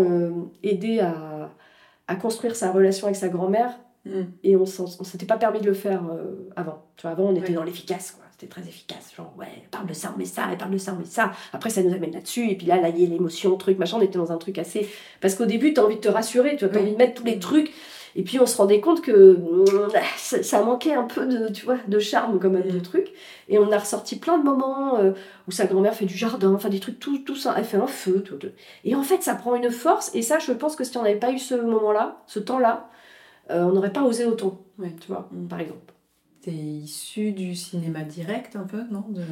aidé 0.63 1.01
à, 1.01 1.51
à 2.07 2.15
construire 2.15 2.55
sa 2.55 2.71
relation 2.71 3.07
avec 3.09 3.17
sa 3.17 3.29
grand-mère 3.29 3.73
Mm. 4.07 4.23
et 4.43 4.55
on 4.57 4.67
s'était 4.67 5.25
pas 5.27 5.39
permis 5.39 5.61
de 5.61 5.67
le 5.67 5.73
faire 5.75 6.03
euh, 6.13 6.51
avant. 6.57 6.85
Tu 6.97 7.03
vois, 7.03 7.13
avant, 7.13 7.25
on 7.25 7.35
était 7.37 7.53
dans 7.55 7.65
l'efficace, 7.65 8.11
quoi. 8.13 8.25
C'était 8.33 8.49
très 8.49 8.63
efficace. 8.63 9.13
Genre, 9.17 9.33
ouais, 9.39 9.47
parle 9.71 9.87
de 9.87 9.95
ça, 9.95 10.13
on 10.15 10.19
met 10.19 10.25
ça, 10.25 10.43
elle 10.51 10.59
parle 10.59 10.73
de 10.73 10.79
ça, 10.79 10.93
on 10.93 10.99
met 10.99 11.05
ça. 11.07 11.31
Après, 11.53 11.71
ça 11.71 11.83
nous 11.83 11.95
amène 11.95 12.13
là-dessus. 12.13 12.51
Et 12.51 12.57
puis 12.57 12.67
là, 12.67 12.81
là, 12.81 12.89
il 12.89 13.01
y 13.01 13.07
a 13.07 13.09
l'émotion, 13.09 13.57
truc, 13.57 13.79
machin. 13.79 13.97
On 13.99 14.03
était 14.03 14.19
dans 14.19 14.33
un 14.33 14.37
truc 14.39 14.59
assez. 14.59 14.89
Parce 15.21 15.37
qu'au 15.37 15.47
début, 15.47 15.73
tu 15.73 15.81
as 15.81 15.85
envie 15.85 15.97
de 15.97 16.01
te 16.01 16.09
rassurer, 16.09 16.57
tu 16.57 16.65
as 16.65 16.69
Oui. 16.69 16.79
envie 16.79 16.93
de 16.93 16.97
mettre 16.97 17.15
tous 17.15 17.25
les 17.25 17.39
trucs. 17.39 17.73
Et 18.17 18.23
puis 18.23 18.39
on 18.39 18.47
se 18.47 18.57
rendait 18.57 18.81
compte 18.81 19.01
que 19.03 19.39
ça, 20.17 20.43
ça 20.43 20.63
manquait 20.63 20.95
un 20.95 21.05
peu 21.05 21.27
de, 21.27 21.49
tu 21.53 21.65
vois, 21.65 21.79
de 21.89 21.99
charme 21.99 22.39
quand 22.39 22.51
même, 22.51 22.69
de 22.69 22.79
truc. 22.81 23.09
Et 23.49 23.59
on 23.59 23.71
a 23.73 23.79
ressorti 23.79 24.17
plein 24.19 24.37
de 24.39 24.45
moments 24.45 24.99
euh, 24.99 25.13
où 25.49 25.51
sa 25.53 25.67
grand-mère 25.67 25.95
fait 25.95 26.05
du 26.07 26.17
jardin, 26.17 26.53
enfin 26.55 26.69
des 26.69 26.81
trucs, 26.81 26.99
tout, 27.01 27.19
tout 27.19 27.37
ça. 27.37 27.55
Elle 27.57 27.65
fait 27.65 27.77
un 27.77 27.87
feu. 27.87 28.21
Tout, 28.23 28.37
tout. 28.37 28.49
Et 28.85 28.95
en 28.95 29.03
fait, 29.03 29.23
ça 29.23 29.35
prend 29.35 29.55
une 29.55 29.71
force. 29.71 30.11
Et 30.15 30.23
ça, 30.23 30.39
je 30.39 30.53
pense 30.53 30.77
que 30.77 30.85
si 30.85 30.97
on 30.99 31.03
n'avait 31.03 31.19
pas 31.19 31.31
eu 31.31 31.39
ce 31.39 31.55
moment-là, 31.55 32.23
ce 32.27 32.41
temps-là, 32.41 32.89
on 33.51 33.73
n'aurait 33.73 33.93
pas 33.93 34.03
osé 34.05 34.25
autant, 34.25 34.61
Ouais. 34.79 34.93
tu 35.01 35.09
vois, 35.09 35.29
Mm. 35.33 35.47
par 35.49 35.61
exemple. 35.61 35.93
T'es 36.41 36.51
issu 36.53 37.33
du 37.33 37.55
cinéma 37.55 38.03
direct 38.03 38.55
un 38.57 38.65
peu, 38.65 38.83
non? 38.91 39.05
De... 39.09 39.23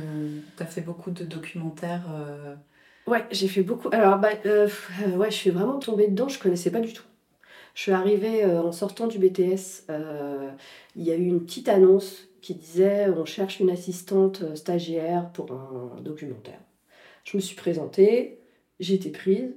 T'as 0.57 0.65
fait 0.65 0.81
beaucoup 0.81 1.11
de 1.11 1.25
documentaires. 1.25 2.07
euh, 2.11 2.55
Ouais, 3.07 3.25
j'ai 3.33 3.49
fait 3.49 3.63
beaucoup. 3.63 3.89
Alors, 3.93 4.19
bah, 4.19 4.31
euh, 4.47 4.69
euh, 5.07 5.17
ouais, 5.17 5.31
je 5.31 5.37
suis 5.37 5.51
vraiment 5.51 5.79
tombée 5.79 6.09
dedans, 6.09 6.29
je 6.29 6.39
connaissais 6.39 6.71
pas 6.71 6.81
du 6.81 6.93
tout. 6.93 7.03
Je 7.75 7.83
suis 7.83 7.93
arrivée 7.93 8.45
euh, 8.45 8.63
en 8.63 8.73
sortant 8.73 9.07
du 9.09 9.19
BTS, 9.19 9.85
euh, 9.91 10.51
il 10.95 11.03
y 11.05 11.11
a 11.11 11.17
eu 11.17 11.25
une 11.25 11.45
petite 11.45 11.69
annonce 11.69 12.29
qui 12.41 12.55
disait 12.55 13.09
on 13.11 13.25
cherche 13.25 13.61
une 13.61 13.71
assistante 13.71 14.43
euh, 14.43 14.55
stagiaire 14.55 15.31
pour 15.33 15.51
un 15.53 16.01
documentaire. 16.01 16.61
Je 17.25 17.37
me 17.37 17.43
suis 17.43 17.57
présentée, 17.57 18.39
j'ai 18.81 18.95
été 18.95 19.11
prise. 19.11 19.55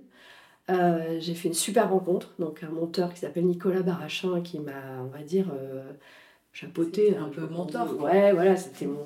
Euh, 0.71 1.17
j'ai 1.19 1.35
fait 1.35 1.47
une 1.49 1.53
super 1.53 1.89
rencontre, 1.91 2.33
donc 2.39 2.63
un 2.63 2.69
monteur 2.69 3.13
qui 3.13 3.19
s'appelle 3.19 3.45
Nicolas 3.45 3.83
Barachin 3.83 4.41
qui 4.41 4.59
m'a, 4.59 4.71
on 5.03 5.07
va 5.07 5.21
dire, 5.23 5.47
euh, 5.53 5.91
chapeauté. 6.53 7.15
Un 7.17 7.29
peu 7.29 7.47
mentor. 7.47 7.99
Ouais, 7.99 8.33
voilà, 8.33 8.55
c'était 8.57 8.85
mon, 8.87 9.03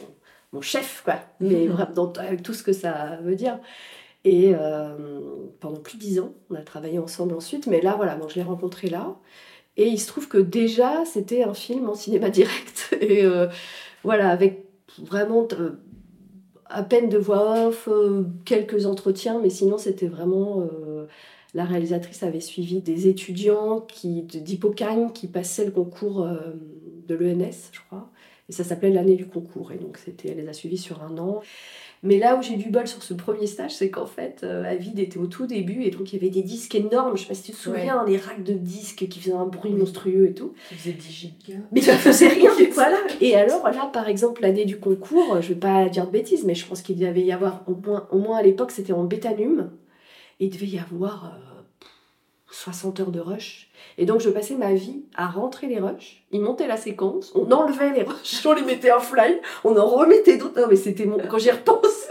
mon 0.54 0.62
chef, 0.62 1.02
quoi. 1.04 1.16
Mais 1.42 1.68
vraiment, 1.68 1.94
dans- 1.94 2.14
avec 2.14 2.44
tout 2.44 2.54
ce 2.54 2.64
que 2.64 2.74
ça 2.74 3.18
veut 3.24 3.36
dire. 3.36 3.60
Et 4.26 4.54
euh, 4.56 4.96
pendant 5.62 5.80
plus 5.82 5.98
de 5.98 6.02
dix 6.04 6.20
ans, 6.20 6.34
on 6.50 6.56
a 6.56 6.62
travaillé 6.62 7.00
ensemble 7.00 7.36
ensuite. 7.36 7.68
Mais 7.68 7.82
là, 7.82 7.96
voilà, 7.98 8.16
bon, 8.18 8.28
je 8.30 8.36
l'ai 8.36 8.44
rencontré 8.44 8.90
là. 8.90 9.18
Et 9.78 9.88
il 9.88 10.00
se 10.00 10.08
trouve 10.08 10.28
que 10.30 10.38
déjà, 10.40 11.06
c'était 11.06 11.44
un 11.44 11.54
film 11.56 11.90
en 11.90 11.96
cinéma 11.96 12.30
direct. 12.32 12.96
Et 13.02 13.26
euh, 13.26 13.48
voilà, 14.04 14.30
avec 14.32 14.68
vraiment 15.00 15.48
à 16.68 16.84
peine 16.84 17.10
de 17.10 17.18
voix 17.18 17.68
off, 17.68 17.90
quelques 18.46 18.86
entretiens, 18.86 19.40
mais 19.42 19.50
sinon, 19.50 19.78
c'était 19.78 20.08
vraiment. 20.08 20.68
La 21.54 21.66
réalisatrice 21.66 22.24
avait 22.24 22.40
suivi 22.40 22.82
des 22.82 23.08
étudiants 23.08 23.82
qui, 23.82 24.22
d'Hippocagne 24.24 25.12
qui 25.12 25.28
passaient 25.28 25.66
le 25.66 25.72
concours 25.72 26.24
euh, 26.24 26.54
de 27.08 27.16
l'ENS, 27.16 27.72
je 27.72 27.80
crois. 27.88 28.10
Et 28.50 28.52
ça 28.52 28.64
s'appelait 28.64 28.90
l'année 28.90 29.16
du 29.16 29.28
concours. 29.28 29.72
Et 29.72 29.78
donc, 29.78 29.98
c'était, 29.98 30.30
elle 30.30 30.38
les 30.38 30.48
a 30.48 30.54
suivis 30.54 30.78
sur 30.78 31.04
un 31.04 31.18
an. 31.18 31.42
Mais 32.02 32.18
là 32.18 32.38
où 32.38 32.42
j'ai 32.42 32.56
du 32.56 32.70
bol 32.70 32.88
sur 32.88 33.04
ce 33.04 33.14
premier 33.14 33.46
stage, 33.46 33.72
c'est 33.72 33.90
qu'en 33.90 34.06
fait, 34.06 34.42
euh, 34.44 34.64
Avid 34.64 34.98
était 35.00 35.20
au 35.20 35.28
tout 35.28 35.48
début 35.48 35.84
et 35.84 35.92
donc 35.92 36.14
il 36.14 36.16
y 36.16 36.20
avait 36.20 36.32
des 36.32 36.44
disques 36.44 36.74
énormes. 36.76 37.18
Je 37.18 37.24
sais 37.24 37.28
pas 37.28 37.34
si 37.34 37.44
tu 37.44 37.52
te 37.52 37.58
souviens, 37.58 38.06
les 38.08 38.16
racks 38.18 38.44
de 38.44 38.54
disques 38.54 39.08
qui 39.10 39.20
faisaient 39.20 39.34
un 39.34 39.46
bruit 39.46 39.74
monstrueux 39.74 40.28
et 40.28 40.34
tout. 40.34 40.54
Tu 40.70 40.76
faisais 40.76 40.94
10 40.94 41.12
gigas. 41.12 41.60
Mais 41.74 41.82
ça 41.82 41.98
faisait 41.98 42.30
rien, 42.30 42.52
voilà. 42.74 42.98
Et 43.20 43.36
alors 43.36 43.66
là, 43.66 43.90
par 43.92 44.08
exemple, 44.08 44.42
l'année 44.42 44.66
du 44.66 44.80
concours, 44.80 45.42
je 45.42 45.50
vais 45.50 45.60
pas 45.60 45.90
dire 45.90 46.06
de 46.06 46.12
bêtises, 46.12 46.46
mais 46.46 46.56
je 46.56 46.66
pense 46.66 46.82
qu'il 46.82 46.98
devait 46.98 47.22
y 47.22 47.34
avoir 47.34 47.64
au 47.68 47.76
moins, 47.76 48.08
au 48.12 48.20
moins 48.20 48.38
à 48.38 48.44
l'époque, 48.44 48.72
c'était 48.72 48.94
en 48.94 49.04
bétanum. 49.04 49.70
Il 50.40 50.50
devait 50.50 50.68
y 50.68 50.80
avoir 50.80 51.26
euh, 51.26 51.64
60 52.52 53.00
heures 53.02 53.12
de 53.12 53.20
rush. 53.20 53.70
Et 53.98 54.06
donc 54.06 54.22
je 54.22 54.30
passais 54.30 54.56
ma 54.56 54.74
vie 54.74 55.04
à 55.16 55.28
rentrer 55.28 55.68
les 55.68 55.80
rushs. 55.80 56.24
Ils 56.32 56.42
montaient 56.42 56.68
la 56.68 56.78
séquence, 56.78 57.32
on 57.36 57.52
enlevait 57.52 57.94
les 57.94 58.04
rushs, 58.04 58.42
on 58.46 58.54
les 58.54 58.64
mettait 58.64 58.92
en 58.92 59.00
fly, 59.00 59.40
on 59.64 59.76
en 59.78 59.86
remettait 59.86 60.38
d'autres. 60.38 60.60
Non, 60.60 60.68
mais 60.70 60.76
c'était 60.76 61.06
mon. 61.06 61.18
Quand 61.28 61.38
j'y 61.38 61.52
repense. 61.52 62.08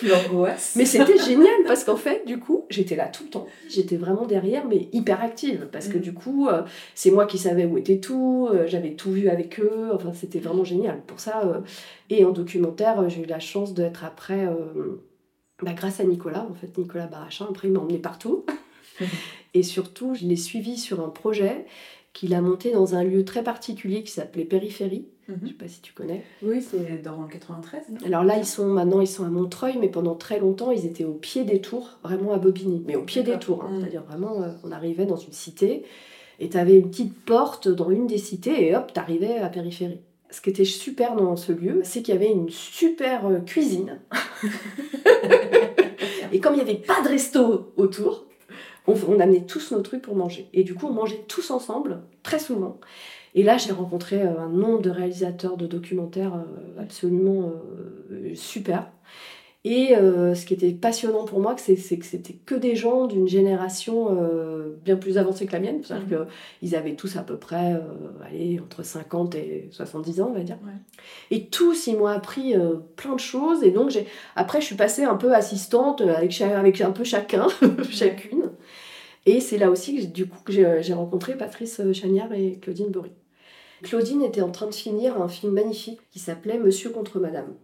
L'angoisse. 0.02 0.74
Mais 0.76 0.84
c'était 0.84 1.18
génial 1.18 1.64
parce 1.66 1.82
qu'en 1.82 1.96
fait, 1.96 2.24
du 2.24 2.38
coup, 2.38 2.66
j'étais 2.70 2.94
là 2.94 3.06
tout 3.08 3.24
le 3.24 3.30
temps. 3.30 3.46
J'étais 3.68 3.96
vraiment 3.96 4.26
derrière, 4.26 4.64
mais 4.64 4.88
hyper 4.92 5.20
active. 5.22 5.68
Parce 5.72 5.88
que 5.88 5.98
Mm. 5.98 6.02
du 6.02 6.14
coup, 6.14 6.48
euh, 6.48 6.62
c'est 6.94 7.10
moi 7.10 7.26
qui 7.26 7.36
savais 7.38 7.64
où 7.64 7.76
était 7.78 7.98
tout, 7.98 8.48
euh, 8.52 8.66
j'avais 8.68 8.92
tout 8.92 9.10
vu 9.10 9.28
avec 9.28 9.58
eux. 9.60 9.90
Enfin, 9.92 10.12
c'était 10.14 10.38
vraiment 10.38 10.62
génial. 10.64 11.00
Pour 11.06 11.18
ça, 11.18 11.42
euh, 11.44 11.60
et 12.10 12.24
en 12.24 12.30
documentaire, 12.30 13.00
euh, 13.00 13.08
j'ai 13.08 13.22
eu 13.22 13.26
la 13.26 13.40
chance 13.40 13.74
d'être 13.74 14.04
après, 14.04 14.46
euh, 14.46 15.00
bah, 15.62 15.72
grâce 15.74 16.00
à 16.00 16.04
Nicolas, 16.04 16.46
en 16.50 16.54
fait, 16.54 16.76
Nicolas 16.78 17.06
Barachin. 17.06 17.46
Après, 17.50 17.68
il 17.68 17.72
m'a 17.74 17.80
emmené 17.80 17.98
partout. 17.98 18.44
et 19.54 19.62
surtout, 19.62 20.14
je 20.14 20.24
l'ai 20.26 20.36
suivi 20.36 20.76
sur 20.76 21.00
un 21.04 21.08
projet 21.08 21.66
qu'il 22.12 22.34
a 22.34 22.40
monté 22.40 22.72
dans 22.72 22.94
un 22.94 23.04
lieu 23.04 23.24
très 23.24 23.42
particulier 23.44 24.02
qui 24.02 24.10
s'appelait 24.10 24.44
Périphérie. 24.44 25.06
Je 25.28 25.34
Mhm. 25.34 25.46
sais 25.48 25.52
pas 25.54 25.68
si 25.68 25.80
tu 25.82 25.92
connais. 25.92 26.24
Oui, 26.42 26.62
c'est 26.62 27.02
dans 27.02 27.20
le 27.22 27.28
93. 27.28 27.82
non? 27.90 27.98
Alors 28.06 28.24
là, 28.24 28.38
ils 28.38 28.46
sont 28.46 28.66
maintenant, 28.66 29.00
ils 29.02 29.06
sont 29.06 29.24
à 29.24 29.28
Montreuil, 29.28 29.76
mais 29.78 29.88
pendant 29.88 30.14
très 30.14 30.40
longtemps, 30.40 30.70
ils 30.70 30.86
étaient 30.86 31.04
au 31.04 31.12
pied 31.12 31.44
des 31.44 31.60
tours, 31.60 31.98
vraiment 32.02 32.32
à 32.32 32.38
Bobigny. 32.38 32.82
Mais 32.86 32.96
au 32.96 33.02
pied 33.02 33.22
des 33.22 33.38
tours, 33.38 33.62
hein. 33.64 33.70
Mm. 33.72 33.80
c'est-à-dire 33.80 34.02
vraiment, 34.04 34.42
euh, 34.42 34.48
on 34.64 34.72
arrivait 34.72 35.04
dans 35.04 35.16
une 35.18 35.32
cité 35.34 35.84
et 36.40 36.48
tu 36.48 36.56
avais 36.56 36.78
une 36.78 36.88
petite 36.90 37.14
porte 37.26 37.68
dans 37.68 37.90
une 37.90 38.06
des 38.06 38.16
cités 38.18 38.68
et 38.68 38.74
hop, 38.74 38.90
tu 38.94 38.98
arrivais 38.98 39.36
à 39.38 39.48
périphérie. 39.50 40.00
Ce 40.30 40.40
qui 40.40 40.50
était 40.50 40.64
super 40.64 41.16
dans 41.16 41.36
ce 41.36 41.52
lieu, 41.52 41.80
c'est 41.84 42.02
qu'il 42.02 42.14
y 42.14 42.16
avait 42.16 42.30
une 42.30 42.50
super 42.50 43.26
euh, 43.26 43.40
cuisine. 43.40 44.00
et 46.32 46.40
comme 46.40 46.54
il 46.54 46.56
n'y 46.56 46.62
avait 46.70 46.74
pas 46.74 47.00
de 47.02 47.08
resto 47.08 47.72
autour, 47.76 48.26
on, 48.86 48.94
on 49.08 49.20
amenait 49.20 49.46
tous 49.46 49.72
nos 49.72 49.80
trucs 49.80 50.02
pour 50.02 50.16
manger. 50.16 50.48
Et 50.52 50.64
du 50.64 50.74
coup, 50.74 50.86
on 50.86 50.92
mangeait 50.92 51.24
tous 51.28 51.50
ensemble, 51.50 52.02
très 52.22 52.38
souvent. 52.38 52.78
Et 53.34 53.42
là, 53.42 53.56
j'ai 53.56 53.72
rencontré 53.72 54.20
euh, 54.20 54.38
un 54.38 54.48
nombre 54.48 54.82
de 54.82 54.90
réalisateurs 54.90 55.56
de 55.56 55.66
documentaires 55.66 56.34
euh, 56.34 56.82
absolument 56.82 57.52
super. 58.34 58.90
Et 59.64 59.96
euh, 59.96 60.34
ce 60.36 60.46
qui 60.46 60.54
était 60.54 60.70
passionnant 60.70 61.24
pour 61.24 61.40
moi, 61.40 61.54
c'est 61.58 61.74
que 61.74 62.04
c'était 62.06 62.34
que 62.34 62.54
des 62.54 62.76
gens 62.76 63.06
d'une 63.06 63.26
génération 63.26 64.16
euh, 64.16 64.78
bien 64.84 64.96
plus 64.96 65.18
avancée 65.18 65.46
que 65.46 65.52
la 65.52 65.60
mienne. 65.60 65.80
C'est-à-dire 65.82 66.26
qu'ils 66.60 66.76
avaient 66.76 66.94
tous 66.94 67.16
à 67.16 67.22
peu 67.22 67.36
près 67.36 67.74
euh, 67.74 67.80
allez, 68.24 68.60
entre 68.60 68.84
50 68.84 69.34
et 69.34 69.68
70 69.72 70.20
ans, 70.20 70.28
on 70.30 70.34
va 70.38 70.44
dire. 70.44 70.58
Ouais. 70.64 70.72
Et 71.32 71.46
tous, 71.46 71.88
ils 71.88 71.96
m'ont 71.98 72.06
appris 72.06 72.54
plein 72.96 73.14
de 73.14 73.20
choses. 73.20 73.64
Et 73.64 73.72
donc, 73.72 73.92
après, 74.36 74.60
je 74.60 74.66
suis 74.66 74.76
passée 74.76 75.02
un 75.04 75.16
peu 75.16 75.34
assistante 75.34 76.02
avec, 76.02 76.40
un 76.80 76.92
peu 76.92 77.04
chacun, 77.04 77.48
chacune. 77.90 78.52
Et 79.26 79.40
c'est 79.40 79.58
là 79.58 79.70
aussi 79.70 79.96
que, 79.96 80.00
j'ai- 80.02 80.06
du 80.06 80.26
coup, 80.28 80.38
que 80.44 80.52
j'ai 80.52 80.94
rencontré 80.94 81.36
Patrice 81.36 81.80
Chagnard 81.92 82.32
et 82.32 82.58
Claudine 82.62 82.88
Bory. 82.90 83.12
Claudine 83.82 84.22
était 84.22 84.40
en 84.40 84.50
train 84.50 84.66
de 84.66 84.74
finir 84.74 85.20
un 85.20 85.28
film 85.28 85.52
magnifique 85.52 86.00
qui 86.10 86.18
s'appelait 86.20 86.58
Monsieur 86.58 86.90
contre 86.90 87.20
Madame, 87.20 87.54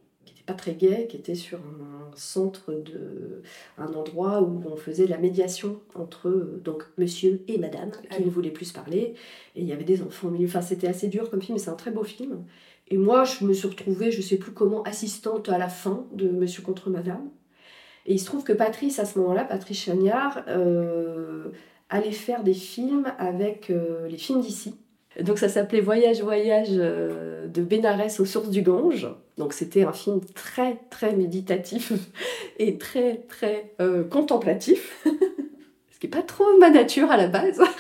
pas 0.47 0.55
très 0.55 0.75
gai, 0.75 1.07
qui 1.09 1.17
était 1.17 1.35
sur 1.35 1.59
un 1.59 2.11
centre 2.17 2.73
de. 2.73 3.43
un 3.79 3.93
endroit 3.95 4.43
où 4.43 4.63
on 4.71 4.77
faisait 4.77 5.07
la 5.07 5.19
médiation 5.19 5.81
entre 5.95 6.29
euh, 6.29 6.61
donc 6.65 6.85
monsieur 6.99 7.43
et 7.49 7.59
madame 7.59 7.91
qui 7.91 7.99
Ah 8.11 8.17
oui. 8.19 8.27
ne 8.27 8.31
voulaient 8.31 8.51
plus 8.51 8.67
se 8.67 8.75
parler. 8.75 9.15
Et 9.57 9.63
il 9.63 9.67
y 9.67 9.73
avait 9.73 9.85
des 9.85 10.03
enfants 10.03 10.29
au 10.29 10.31
milieu. 10.31 10.47
Enfin, 10.47 10.63
c'était 10.63 10.89
assez 10.89 11.09
dur 11.09 11.31
comme 11.31 11.41
film, 11.43 11.57
mais 11.57 11.63
c'est 11.63 11.71
un 11.71 11.75
très 11.75 11.91
beau 11.91 12.05
film. 12.05 12.45
Et 12.89 12.99
moi, 12.99 13.25
je 13.25 13.45
me 13.45 13.53
suis 13.53 13.69
retrouvée, 13.69 14.11
je 14.11 14.21
sais 14.21 14.37
plus 14.37 14.53
comment, 14.53 14.83
assistante 14.83 15.49
à 15.49 15.57
la 15.57 15.69
fin 15.69 16.07
de 16.13 16.29
Monsieur 16.29 16.63
contre 16.63 16.91
Madame. 16.91 17.31
Et 18.07 18.13
il 18.15 18.19
se 18.19 18.27
trouve 18.27 18.45
que 18.45 18.53
Patrice, 18.53 18.99
à 18.99 19.07
ce 19.07 19.19
moment-là, 19.19 19.45
Patrice 19.45 19.79
Chagnard, 19.79 20.43
euh, 20.49 21.49
allait 21.89 22.13
faire 22.13 22.43
des 22.43 22.53
films 22.55 23.07
avec 23.19 23.71
euh, 23.71 24.07
les 24.09 24.19
films 24.19 24.41
d'ici. 24.41 24.75
Donc 25.23 25.39
ça 25.39 25.49
s'appelait 25.49 25.81
Voyage, 25.81 26.21
Voyage 26.23 26.69
euh, 26.73 27.47
de 27.47 27.63
Bénarès 27.63 28.21
aux 28.21 28.25
sources 28.25 28.51
du 28.51 28.63
Gange. 28.63 29.09
Donc 29.39 29.53
c'était 29.53 29.83
un 29.85 29.93
film 29.93 30.21
très, 30.35 30.81
très 30.91 31.15
méditatif 31.15 31.93
et 32.59 32.79
très, 32.79 33.23
très 33.29 33.75
euh, 33.81 34.05
contemplatif. 34.05 35.05
Ce 35.93 35.99
qui 35.99 36.07
n'est 36.07 36.11
pas 36.11 36.23
trop 36.23 36.45
ma 36.59 36.71
nature 36.71 37.11
à 37.11 37.17
la 37.17 37.29
base. 37.29 37.61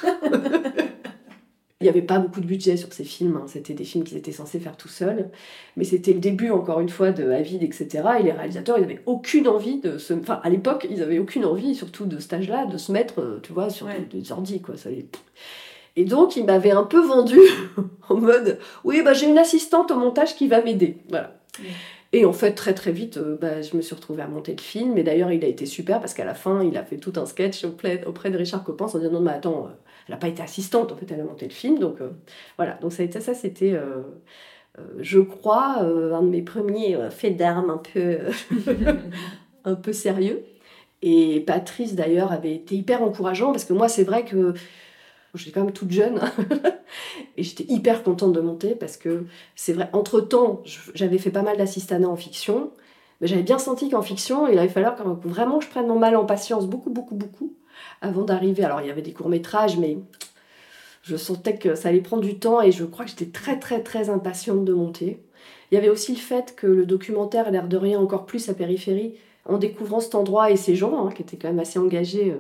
Il 1.81 1.85
n'y 1.85 1.91
avait 1.91 2.03
pas 2.03 2.19
beaucoup 2.19 2.41
de 2.41 2.47
budget 2.47 2.79
sur 2.79 2.91
ces 2.95 3.05
films, 3.05 3.37
hein. 3.37 3.47
c'était 3.47 3.75
des 3.75 3.85
films 3.85 4.05
qu'ils 4.05 4.17
étaient 4.17 4.33
censés 4.33 4.59
faire 4.59 4.75
tout 4.75 4.89
seuls, 4.89 5.29
mais 5.77 5.85
c'était 5.85 6.15
le 6.15 6.19
début 6.19 6.49
encore 6.51 6.81
une 6.81 6.89
fois 6.89 7.11
de 7.11 7.31
Avid, 7.31 7.63
etc. 7.63 7.89
Et 8.21 8.23
les 8.23 8.33
réalisateurs, 8.33 8.79
ils 8.79 8.83
n'avaient 8.83 9.03
aucune 9.05 9.49
envie 9.49 9.81
de 9.81 9.99
se... 9.99 10.15
Enfin, 10.15 10.41
à 10.43 10.49
l'époque, 10.49 10.87
ils 10.89 11.01
n'avaient 11.01 11.19
aucune 11.19 11.45
envie, 11.45 11.75
surtout 11.75 12.07
de 12.07 12.19
cet 12.21 12.33
âge-là, 12.33 12.65
de 12.65 12.79
se 12.79 12.91
mettre, 12.91 13.21
euh, 13.21 13.41
tu 13.43 13.53
vois, 13.53 13.69
sur 13.69 13.87
Ouais. 13.87 14.01
des, 14.11 14.19
des 14.21 14.33
ordi, 14.33 14.63
quoi. 14.63 14.79
Ça 14.79 14.89
les... 14.89 15.07
Et 15.97 16.07
donc, 16.07 16.37
ils 16.37 16.47
m'avaient 16.47 16.71
un 16.71 16.85
peu 16.85 17.01
vendu 17.05 17.39
en 18.09 18.15
mode, 18.15 18.59
oui, 18.85 19.03
bah, 19.05 19.13
j'ai 19.13 19.29
une 19.29 19.37
assistante 19.37 19.91
au 19.91 19.97
montage 19.97 20.37
qui 20.37 20.49
va 20.49 20.63
m'aider. 20.63 20.97
Voilà. 21.11 21.37
Et 22.13 22.25
en 22.25 22.33
fait, 22.33 22.53
très 22.55 22.75
très 22.75 22.93
vite, 22.93 23.17
euh, 23.17 23.37
bah, 23.41 23.61
je 23.63 23.77
me 23.77 23.83
suis 23.83 23.95
retrouvée 23.95 24.23
à 24.23 24.29
monter 24.29 24.53
le 24.55 24.61
film. 24.63 24.97
Et 24.99 25.03
d'ailleurs, 25.03 25.33
il 25.33 25.45
a 25.45 25.49
été 25.49 25.67
super 25.67 26.01
parce 26.01 26.15
qu'à 26.15 26.25
la 26.25 26.35
fin, 26.35 26.63
il 26.63 26.77
a 26.77 26.85
fait 26.85 26.97
tout 26.99 27.13
un 27.17 27.27
sketch 27.27 27.65
auprès, 27.65 27.99
de 27.99 28.37
Richard 28.37 28.63
Coppens 28.65 28.95
en 28.95 28.99
disant 28.99 29.13
non, 29.13 29.21
mais 29.21 29.33
attends, 29.33 29.67
euh, 29.67 29.71
elle 30.09 30.15
n'a 30.15 30.19
pas 30.19 30.29
été 30.29 30.43
assistante, 30.43 30.93
en 30.93 30.97
fait, 30.97 31.11
elle 31.11 31.21
a 31.21 31.25
monté 31.25 31.47
le 31.47 31.53
film. 31.53 31.79
Donc 31.79 32.01
euh, 32.01 32.11
voilà, 32.57 32.75
donc 32.75 32.93
ça, 32.93 33.03
a 33.03 33.07
été- 33.07 33.21
ça 33.21 33.35
c'était, 33.35 33.75
je 34.99 35.21
crois, 35.21 35.79
un 35.81 36.23
de 36.23 36.29
mes 36.29 36.43
premiers 36.43 36.99
faits 37.11 37.37
d'armes 37.37 37.71
un 37.71 37.79
peu, 37.79 38.19
un 39.65 39.75
peu 39.75 39.93
sérieux. 39.93 40.45
Et 41.03 41.41
Patrice, 41.41 41.95
d'ailleurs, 41.95 42.33
avait 42.33 42.55
été 42.55 42.77
hyper 42.77 43.03
encourageant 43.03 43.53
parce 43.53 43.65
que 43.65 43.75
moi, 43.75 43.89
c'est 43.89 44.05
vrai 44.05 44.25
que 44.25 44.55
j'étais 45.39 45.53
quand 45.53 45.65
même 45.65 45.73
toute 45.73 45.91
jeune 45.91 46.21
et 47.37 47.43
j'étais 47.43 47.65
hyper 47.73 48.03
contente 48.03 48.33
de 48.33 48.41
monter 48.41 48.75
parce 48.75 48.97
que 48.97 49.27
c'est 49.57 49.73
vrai, 49.73 49.91
entre-temps, 49.93 50.63
j'avais 50.95 51.19
fait 51.19 51.31
pas 51.31 51.43
mal 51.43 51.57
d'assistanat 51.57 52.09
en 52.09 52.17
fiction, 52.17 52.71
mais 53.21 53.27
j'avais 53.27 53.43
bien 53.43 53.59
senti 53.59 53.91
qu'en 53.91 54.03
fiction, 54.03 54.49
il 54.49 54.57
fallu 54.69 54.87
quand 54.97 55.07
même 55.07 55.19
vraiment 55.25 55.59
que 55.59 55.65
je 55.65 55.71
prenne 55.71 55.87
mon 55.87 55.99
mal 55.99 56.17
en 56.17 56.25
patience 56.25 56.67
beaucoup, 56.67 56.91
beaucoup, 56.91 57.15
beaucoup 57.15 57.55
avant 58.01 58.23
d'arriver. 58.23 58.65
Alors, 58.65 58.81
il 58.81 58.87
y 58.87 58.91
avait 58.91 59.03
des 59.03 59.13
courts-métrages, 59.13 59.79
mais 59.79 59.99
Je 61.03 61.17
sentais 61.17 61.59
que 61.59 61.75
ça 61.75 61.91
allait 61.91 62.01
prendre 62.01 62.23
du 62.23 62.39
temps 62.39 62.63
et 62.63 62.73
je 62.73 62.85
crois 62.85 63.05
que 63.05 63.11
j'étais 63.11 63.31
très 63.31 63.59
très 63.59 63.83
très 63.83 64.09
impatiente 64.09 64.65
de 64.65 64.73
monter. 64.73 65.23
Il 65.71 65.75
y 65.75 65.79
avait 65.79 65.91
aussi 65.91 66.13
le 66.13 66.19
fait 66.19 66.55
que 66.57 66.67
le 66.67 66.87
documentaire, 66.87 67.51
l'air 67.51 67.69
de 67.69 67.77
rien 67.77 68.01
encore 68.01 68.25
plus 68.25 68.49
à 68.49 68.55
périphérie, 68.55 69.15
en 69.45 69.59
découvrant 69.59 70.01
cet 70.01 70.15
endroit 70.15 70.51
et 70.51 70.57
ces 70.57 70.75
gens, 70.75 71.07
hein, 71.07 71.11
qui 71.13 71.21
étaient 71.21 71.37
quand 71.37 71.49
même 71.49 71.59
assez 71.59 71.79
engagés 71.79 72.31
euh, 72.33 72.39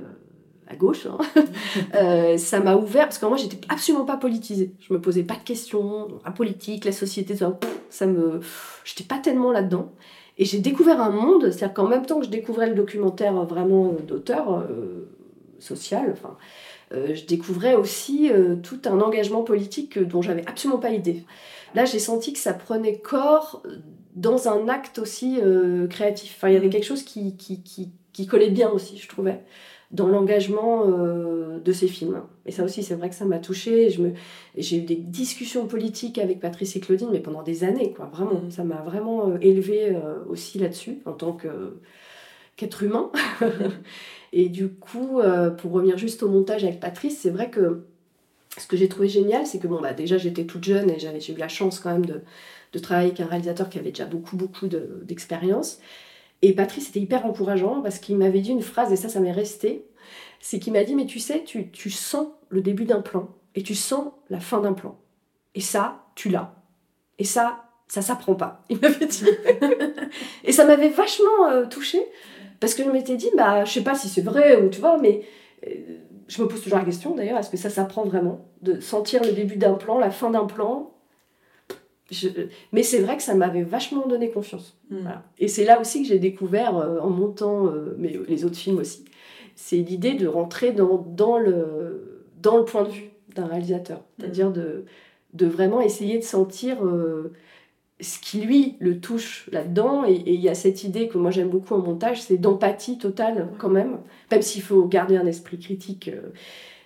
à 0.66 0.76
gauche, 0.76 1.06
hein, 1.06 1.18
euh, 1.94 2.38
ça 2.38 2.61
m'a 2.61 2.76
ouvert, 2.76 3.04
parce 3.04 3.18
que 3.18 3.26
moi 3.26 3.37
j'étais 3.37 3.59
absolument 3.68 4.04
pas 4.04 4.16
politisée. 4.16 4.73
Je 4.80 4.92
me 4.92 5.00
posais 5.00 5.23
pas 5.23 5.35
de 5.35 5.44
questions, 5.44 6.09
la 6.25 6.30
politique, 6.30 6.85
la 6.85 6.92
société, 6.92 7.37
ça, 7.37 7.59
ça 7.90 8.06
me... 8.06 8.40
J'étais 8.85 9.04
pas 9.04 9.18
tellement 9.18 9.52
là-dedans. 9.52 9.92
Et 10.37 10.44
j'ai 10.44 10.59
découvert 10.59 11.00
un 11.00 11.11
monde, 11.11 11.50
c'est-à-dire 11.50 11.75
qu'en 11.75 11.87
même 11.87 12.06
temps 12.06 12.18
que 12.18 12.26
je 12.26 12.30
découvrais 12.30 12.68
le 12.68 12.75
documentaire 12.75 13.35
vraiment 13.44 13.94
d'auteur 14.06 14.52
euh, 14.52 15.09
social, 15.61 16.11
enfin, 16.12 16.37
euh, 16.92 17.14
je 17.14 17.25
découvrais 17.25 17.75
aussi 17.75 18.30
euh, 18.30 18.56
tout 18.56 18.80
un 18.85 19.00
engagement 19.00 19.42
politique 19.42 19.99
dont 19.99 20.23
j'avais 20.23 20.47
absolument 20.47 20.80
pas 20.80 20.90
idée. 20.90 21.25
Là, 21.75 21.85
j'ai 21.85 21.99
senti 21.99 22.33
que 22.33 22.38
ça 22.38 22.52
prenait 22.52 22.99
corps 22.99 23.62
dans 24.14 24.49
un 24.49 24.68
acte 24.68 24.99
aussi 24.99 25.40
euh, 25.42 25.87
créatif. 25.88 26.35
Enfin, 26.37 26.49
il 26.49 26.54
y 26.54 26.56
avait 26.56 26.68
quelque 26.68 26.85
chose 26.85 27.02
qui, 27.02 27.37
qui, 27.37 27.62
qui, 27.62 27.90
qui 28.12 28.26
collait 28.26 28.50
bien 28.50 28.71
aussi, 28.71 28.99
je 28.99 29.09
trouvais, 29.09 29.42
dans 29.94 30.08
l'engagement 30.08 30.84
de 30.86 31.72
ces 31.72 31.88
films. 31.88 32.20
Et 32.44 32.52
ça 32.52 32.64
aussi, 32.64 32.82
c'est 32.82 32.94
vrai 32.94 33.08
que 33.08 33.14
ça 33.14 33.24
m'a 33.24 33.38
touchée. 33.38 33.88
Je 33.88 34.02
me... 34.02 34.12
J'ai 34.58 34.76
eu 34.78 34.82
des 34.82 34.96
discussions 34.96 35.66
politiques 35.66 36.18
avec 36.18 36.40
Patrice 36.40 36.76
et 36.76 36.80
Claudine, 36.80 37.08
mais 37.10 37.20
pendant 37.20 37.42
des 37.42 37.64
années, 37.64 37.92
quoi. 37.92 38.10
Vraiment, 38.12 38.42
ça 38.50 38.64
m'a 38.64 38.82
vraiment 38.82 39.36
élevée 39.38 39.96
aussi 40.28 40.58
là-dessus, 40.58 40.98
en 41.06 41.12
tant 41.12 41.32
que 41.32 41.48
qu'être 42.56 42.82
humain. 42.82 43.10
Et 44.32 44.48
du 44.48 44.68
coup, 44.68 45.20
euh, 45.20 45.50
pour 45.50 45.72
revenir 45.72 45.96
juste 45.96 46.24
au 46.24 46.28
montage 46.28 46.64
avec 46.64 46.80
Patrice, 46.80 47.18
c'est 47.20 47.30
vrai 47.30 47.50
que 47.50 47.84
ce 48.58 48.66
que 48.66 48.76
j'ai 48.76 48.88
trouvé 48.88 49.08
génial, 49.08 49.46
c'est 49.46 49.60
que 49.60 49.68
bon, 49.68 49.80
bah, 49.80 49.92
déjà 49.92 50.18
j'étais 50.18 50.44
toute 50.44 50.64
jeune 50.64 50.90
et 50.90 50.98
j'avais 50.98 51.20
eu 51.20 51.36
la 51.36 51.48
chance 51.48 51.78
quand 51.78 51.92
même 51.92 52.06
de, 52.06 52.20
de, 52.72 52.78
travailler 52.80 53.08
avec 53.08 53.20
un 53.20 53.26
réalisateur 53.26 53.68
qui 53.68 53.78
avait 53.78 53.90
déjà 53.90 54.06
beaucoup, 54.06 54.36
beaucoup 54.36 54.66
d'expérience. 54.66 55.78
Et 56.44 56.52
Patrice 56.52 56.90
était 56.90 57.00
hyper 57.00 57.24
encourageant 57.24 57.80
parce 57.80 57.98
qu'il 57.98 58.18
m'avait 58.18 58.40
dit 58.40 58.50
une 58.50 58.60
phrase, 58.60 58.92
et 58.92 58.96
ça, 58.96 59.08
ça 59.08 59.18
m'est 59.18 59.32
resté. 59.32 59.86
C'est 60.40 60.58
qu'il 60.58 60.74
m'a 60.74 60.84
dit, 60.84 60.94
mais 60.94 61.06
tu 61.06 61.18
sais, 61.18 61.42
tu, 61.42 61.70
tu 61.70 61.88
sens 61.88 62.26
le 62.50 62.60
début 62.60 62.84
d'un 62.84 63.00
plan 63.00 63.30
et 63.54 63.62
tu 63.62 63.74
sens 63.74 64.08
la 64.28 64.40
fin 64.40 64.60
d'un 64.60 64.74
plan. 64.74 64.98
Et 65.54 65.62
ça, 65.62 66.04
tu 66.14 66.28
l'as. 66.28 66.54
Et 67.18 67.24
ça, 67.24 67.64
ça 67.88 68.02
s'apprend 68.02 68.34
pas. 68.34 68.62
Il 68.68 68.78
m'avait 68.78 69.06
dit. 69.06 69.24
et 70.44 70.52
ça 70.52 70.66
m'avait 70.66 70.90
vachement 70.90 71.48
euh, 71.48 71.64
touchée 71.64 72.04
parce 72.60 72.74
que 72.74 72.84
je 72.84 72.90
m'étais 72.90 73.16
dit, 73.16 73.30
bah, 73.34 73.64
je 73.64 73.72
sais 73.72 73.82
pas 73.82 73.94
si 73.94 74.10
c'est 74.10 74.20
vrai 74.20 74.60
ou 74.60 74.68
tu 74.68 74.80
vois, 74.80 74.98
mais 74.98 75.22
euh, 75.66 75.70
je 76.28 76.42
me 76.42 76.46
pose 76.46 76.60
toujours 76.60 76.78
la 76.78 76.84
question 76.84 77.14
d'ailleurs, 77.14 77.38
est-ce 77.38 77.48
que 77.48 77.56
ça 77.56 77.70
s'apprend 77.70 78.04
vraiment 78.04 78.44
De 78.60 78.80
sentir 78.80 79.24
le 79.24 79.32
début 79.32 79.56
d'un 79.56 79.74
plan, 79.74 79.98
la 79.98 80.10
fin 80.10 80.30
d'un 80.30 80.44
plan 80.44 80.93
Mais 82.73 82.82
c'est 82.82 83.00
vrai 83.00 83.16
que 83.16 83.23
ça 83.23 83.34
m'avait 83.34 83.62
vachement 83.62 84.06
donné 84.06 84.30
confiance. 84.30 84.76
Hmm. 84.90 85.08
Et 85.38 85.49
c'est 85.49 85.64
là 85.64 85.80
aussi 85.80 86.02
que 86.02 86.08
j'ai 86.08 86.18
découvert, 86.18 86.76
euh, 86.76 86.99
en 87.00 87.11
montant 87.11 87.66
euh, 87.66 87.94
mais 87.99 88.18
les 88.28 88.44
autres 88.44 88.56
films 88.56 88.78
aussi, 88.78 89.04
c'est 89.56 89.78
l'idée 89.78 90.14
de 90.14 90.26
rentrer 90.26 90.73
dans, 90.73 90.99
dans, 90.99 91.38
le, 91.38 92.30
dans 92.42 92.58
le 92.58 92.64
point 92.64 92.84
de 92.84 92.90
vue 92.90 93.11
d'un 93.34 93.46
réalisateur. 93.46 94.02
C'est-à-dire 94.18 94.50
hmm. 94.50 94.54
de, 94.54 94.84
de 95.32 95.46
vraiment 95.46 95.80
essayer 95.80 96.18
de 96.18 96.25
sentir 96.25 96.78
ce 98.00 98.18
qui 98.18 98.40
lui 98.40 98.76
le 98.80 99.00
touche 99.00 99.49
là-dedans, 99.52 100.04
et 100.04 100.23
il 100.26 100.40
y 100.40 100.49
a 100.49 100.54
cette 100.54 100.84
idée 100.84 101.08
que 101.08 101.18
moi 101.18 101.30
j'aime 101.30 101.49
beaucoup 101.49 101.75
en 101.75 101.78
montage, 101.78 102.23
c'est 102.23 102.37
d'empathie 102.37 102.99
totale 102.99 103.49
quand 103.58 103.68
même, 103.68 103.99
même 104.30 104.42
s'il 104.42 104.62
faut 104.62 104.84
garder 104.84 105.16
un 105.16 105.26
esprit 105.26 105.58
critique, 105.58 106.08
euh, 106.08 106.30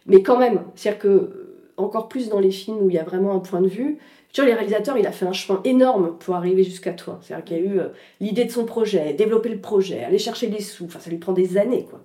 mais 0.07 0.23
quand 0.23 0.39
même, 0.39 0.63
c'est-à-dire 0.75 1.01
que 1.01 1.09
euh, 1.09 1.65
encore 1.77 2.09
plus 2.09 2.29
dans 2.29 2.41
les 2.41 2.51
films 2.51 2.79
où 2.83 2.91
il 2.91 2.97
y 2.97 2.99
a 2.99 3.05
vraiment 3.05 3.35
un 3.35 3.39
point 3.39 3.61
de 3.61 3.69
vue, 3.69 3.99
tu 4.33 4.41
vois, 4.41 4.49
les 4.49 4.55
réalisateurs, 4.55 4.99
il 4.99 5.07
a 5.07 5.13
fait 5.13 5.27
un 5.27 5.33
chemin 5.33 5.61
énorme 5.65 6.17
pour 6.19 6.35
arriver 6.35 6.63
jusqu'à 6.63 6.93
toi. 6.93 7.19
C'est-à-dire 7.23 7.45
qu'il 7.45 7.57
y 7.57 7.61
a 7.61 7.63
eu 7.63 7.81
euh, 7.81 7.89
l'idée 8.21 8.45
de 8.45 8.51
son 8.51 8.65
projet, 8.65 9.15
développer 9.15 9.49
le 9.49 9.61
projet, 9.61 10.05
aller 10.05 10.19
chercher 10.19 10.49
des 10.49 10.61
sous, 10.61 10.85
enfin 10.85 11.01
ça 11.01 11.11
lui 11.11 11.19
prend 11.19 11.33
des 11.33 11.57
années 11.57 11.87
quoi. 11.89 12.01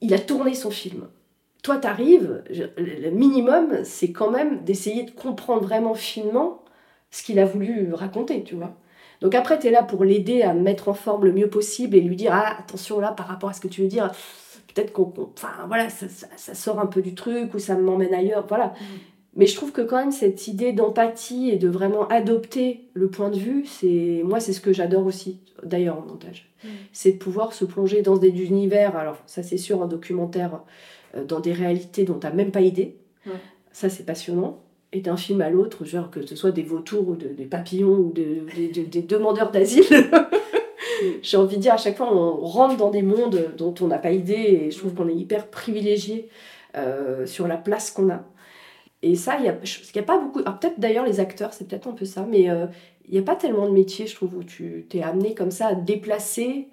Il 0.00 0.14
a 0.14 0.18
tourné 0.18 0.54
son 0.54 0.70
film. 0.70 1.08
Toi, 1.62 1.78
t'arrives, 1.78 2.44
le 2.76 3.10
minimum, 3.10 3.78
c'est 3.82 4.12
quand 4.12 4.30
même 4.30 4.62
d'essayer 4.62 5.02
de 5.02 5.10
comprendre 5.10 5.62
vraiment 5.62 5.94
finement 5.94 6.62
ce 7.10 7.22
qu'il 7.22 7.38
a 7.38 7.44
voulu 7.44 7.92
raconter, 7.92 8.44
tu 8.44 8.54
vois. 8.54 8.76
Donc 9.20 9.34
après, 9.34 9.58
tu 9.58 9.66
es 9.66 9.70
là 9.70 9.82
pour 9.82 10.04
l'aider 10.04 10.42
à 10.42 10.54
mettre 10.54 10.88
en 10.88 10.94
forme 10.94 11.24
le 11.24 11.32
mieux 11.32 11.48
possible 11.48 11.96
et 11.96 12.00
lui 12.00 12.16
dire, 12.16 12.32
ah, 12.34 12.56
attention 12.58 13.00
là, 13.00 13.12
par 13.12 13.26
rapport 13.26 13.48
à 13.48 13.52
ce 13.52 13.60
que 13.60 13.68
tu 13.68 13.82
veux 13.82 13.88
dire, 13.88 14.12
peut-être 14.74 14.92
qu'on... 14.92 15.12
Enfin, 15.34 15.48
voilà, 15.66 15.88
ça, 15.88 16.06
ça, 16.08 16.54
sort 16.54 16.78
un 16.78 16.86
peu 16.86 17.02
du 17.02 17.14
truc 17.14 17.54
ou 17.54 17.58
ça 17.58 17.74
m'emmène 17.76 18.14
ailleurs, 18.14 18.46
voilà. 18.46 18.66
Mm. 18.66 18.84
Mais 19.36 19.46
je 19.46 19.54
trouve 19.54 19.70
que 19.70 19.82
quand 19.82 19.98
même 19.98 20.12
cette 20.12 20.48
idée 20.48 20.72
d'empathie 20.72 21.50
et 21.50 21.56
de 21.56 21.68
vraiment 21.68 22.08
adopter 22.08 22.88
le 22.94 23.08
point 23.08 23.30
de 23.30 23.38
vue, 23.38 23.64
c'est 23.66 24.22
moi 24.24 24.40
c'est 24.40 24.52
ce 24.52 24.60
que 24.60 24.72
j'adore 24.72 25.06
aussi 25.06 25.40
d'ailleurs 25.62 25.98
en 25.98 26.02
montage. 26.02 26.50
Mm. 26.64 26.68
C'est 26.92 27.12
de 27.12 27.18
pouvoir 27.18 27.52
se 27.52 27.64
plonger 27.64 28.02
dans 28.02 28.16
des 28.16 28.28
univers, 28.28 28.96
alors 28.96 29.18
ça 29.26 29.42
c'est 29.42 29.58
sûr 29.58 29.82
un 29.82 29.86
documentaire, 29.86 30.62
euh, 31.14 31.24
dans 31.24 31.40
des 31.40 31.52
réalités 31.52 32.04
dont 32.04 32.18
tu 32.18 32.26
n'as 32.26 32.32
même 32.32 32.50
pas 32.50 32.62
idée. 32.62 32.96
Ça 33.72 33.90
c'est 33.90 34.06
passionnant 34.06 34.60
et 34.92 35.00
d'un 35.00 35.16
film 35.16 35.42
à 35.42 35.50
l'autre, 35.50 35.84
genre 35.84 36.10
que 36.10 36.24
ce 36.24 36.34
soit 36.36 36.52
des 36.52 36.62
vautours 36.62 37.08
ou 37.08 37.16
des 37.16 37.44
papillons 37.44 37.98
ou 37.98 38.12
des 38.14 39.02
demandeurs 39.02 39.50
d'asile. 39.50 39.84
J'ai 41.22 41.36
envie 41.36 41.56
de 41.56 41.62
dire, 41.62 41.74
à 41.74 41.76
chaque 41.76 41.96
fois, 41.96 42.12
on 42.12 42.36
rentre 42.36 42.76
dans 42.76 42.90
des 42.90 43.02
mondes 43.02 43.52
dont 43.56 43.74
on 43.80 43.86
n'a 43.86 43.98
pas 43.98 44.12
idée 44.12 44.32
et 44.66 44.70
je 44.70 44.78
trouve 44.78 44.94
qu'on 44.94 45.08
est 45.08 45.14
hyper 45.14 45.48
privilégié 45.48 46.28
euh, 46.76 47.26
sur 47.26 47.46
la 47.46 47.56
place 47.56 47.90
qu'on 47.90 48.10
a. 48.10 48.24
Et 49.02 49.14
ça, 49.14 49.36
il 49.36 49.42
n'y 49.42 49.48
a, 49.48 49.52
a, 49.52 50.02
pas 50.02 50.18
beaucoup. 50.18 50.42
peut-être 50.42 50.80
d'ailleurs, 50.80 51.04
les 51.04 51.20
acteurs, 51.20 51.52
c'est 51.52 51.68
peut-être 51.68 51.86
un 51.86 51.92
peu 51.92 52.04
ça, 52.04 52.26
mais 52.28 52.50
euh, 52.50 52.66
il 53.06 53.12
n'y 53.12 53.18
a 53.18 53.22
pas 53.22 53.36
tellement 53.36 53.68
de 53.68 53.72
métiers, 53.72 54.06
je 54.06 54.14
trouve, 54.14 54.34
où 54.36 54.42
tu 54.42 54.86
t'es 54.88 55.02
amené 55.02 55.34
comme 55.34 55.50
ça 55.50 55.68
à 55.68 55.74
déplacer 55.74 56.68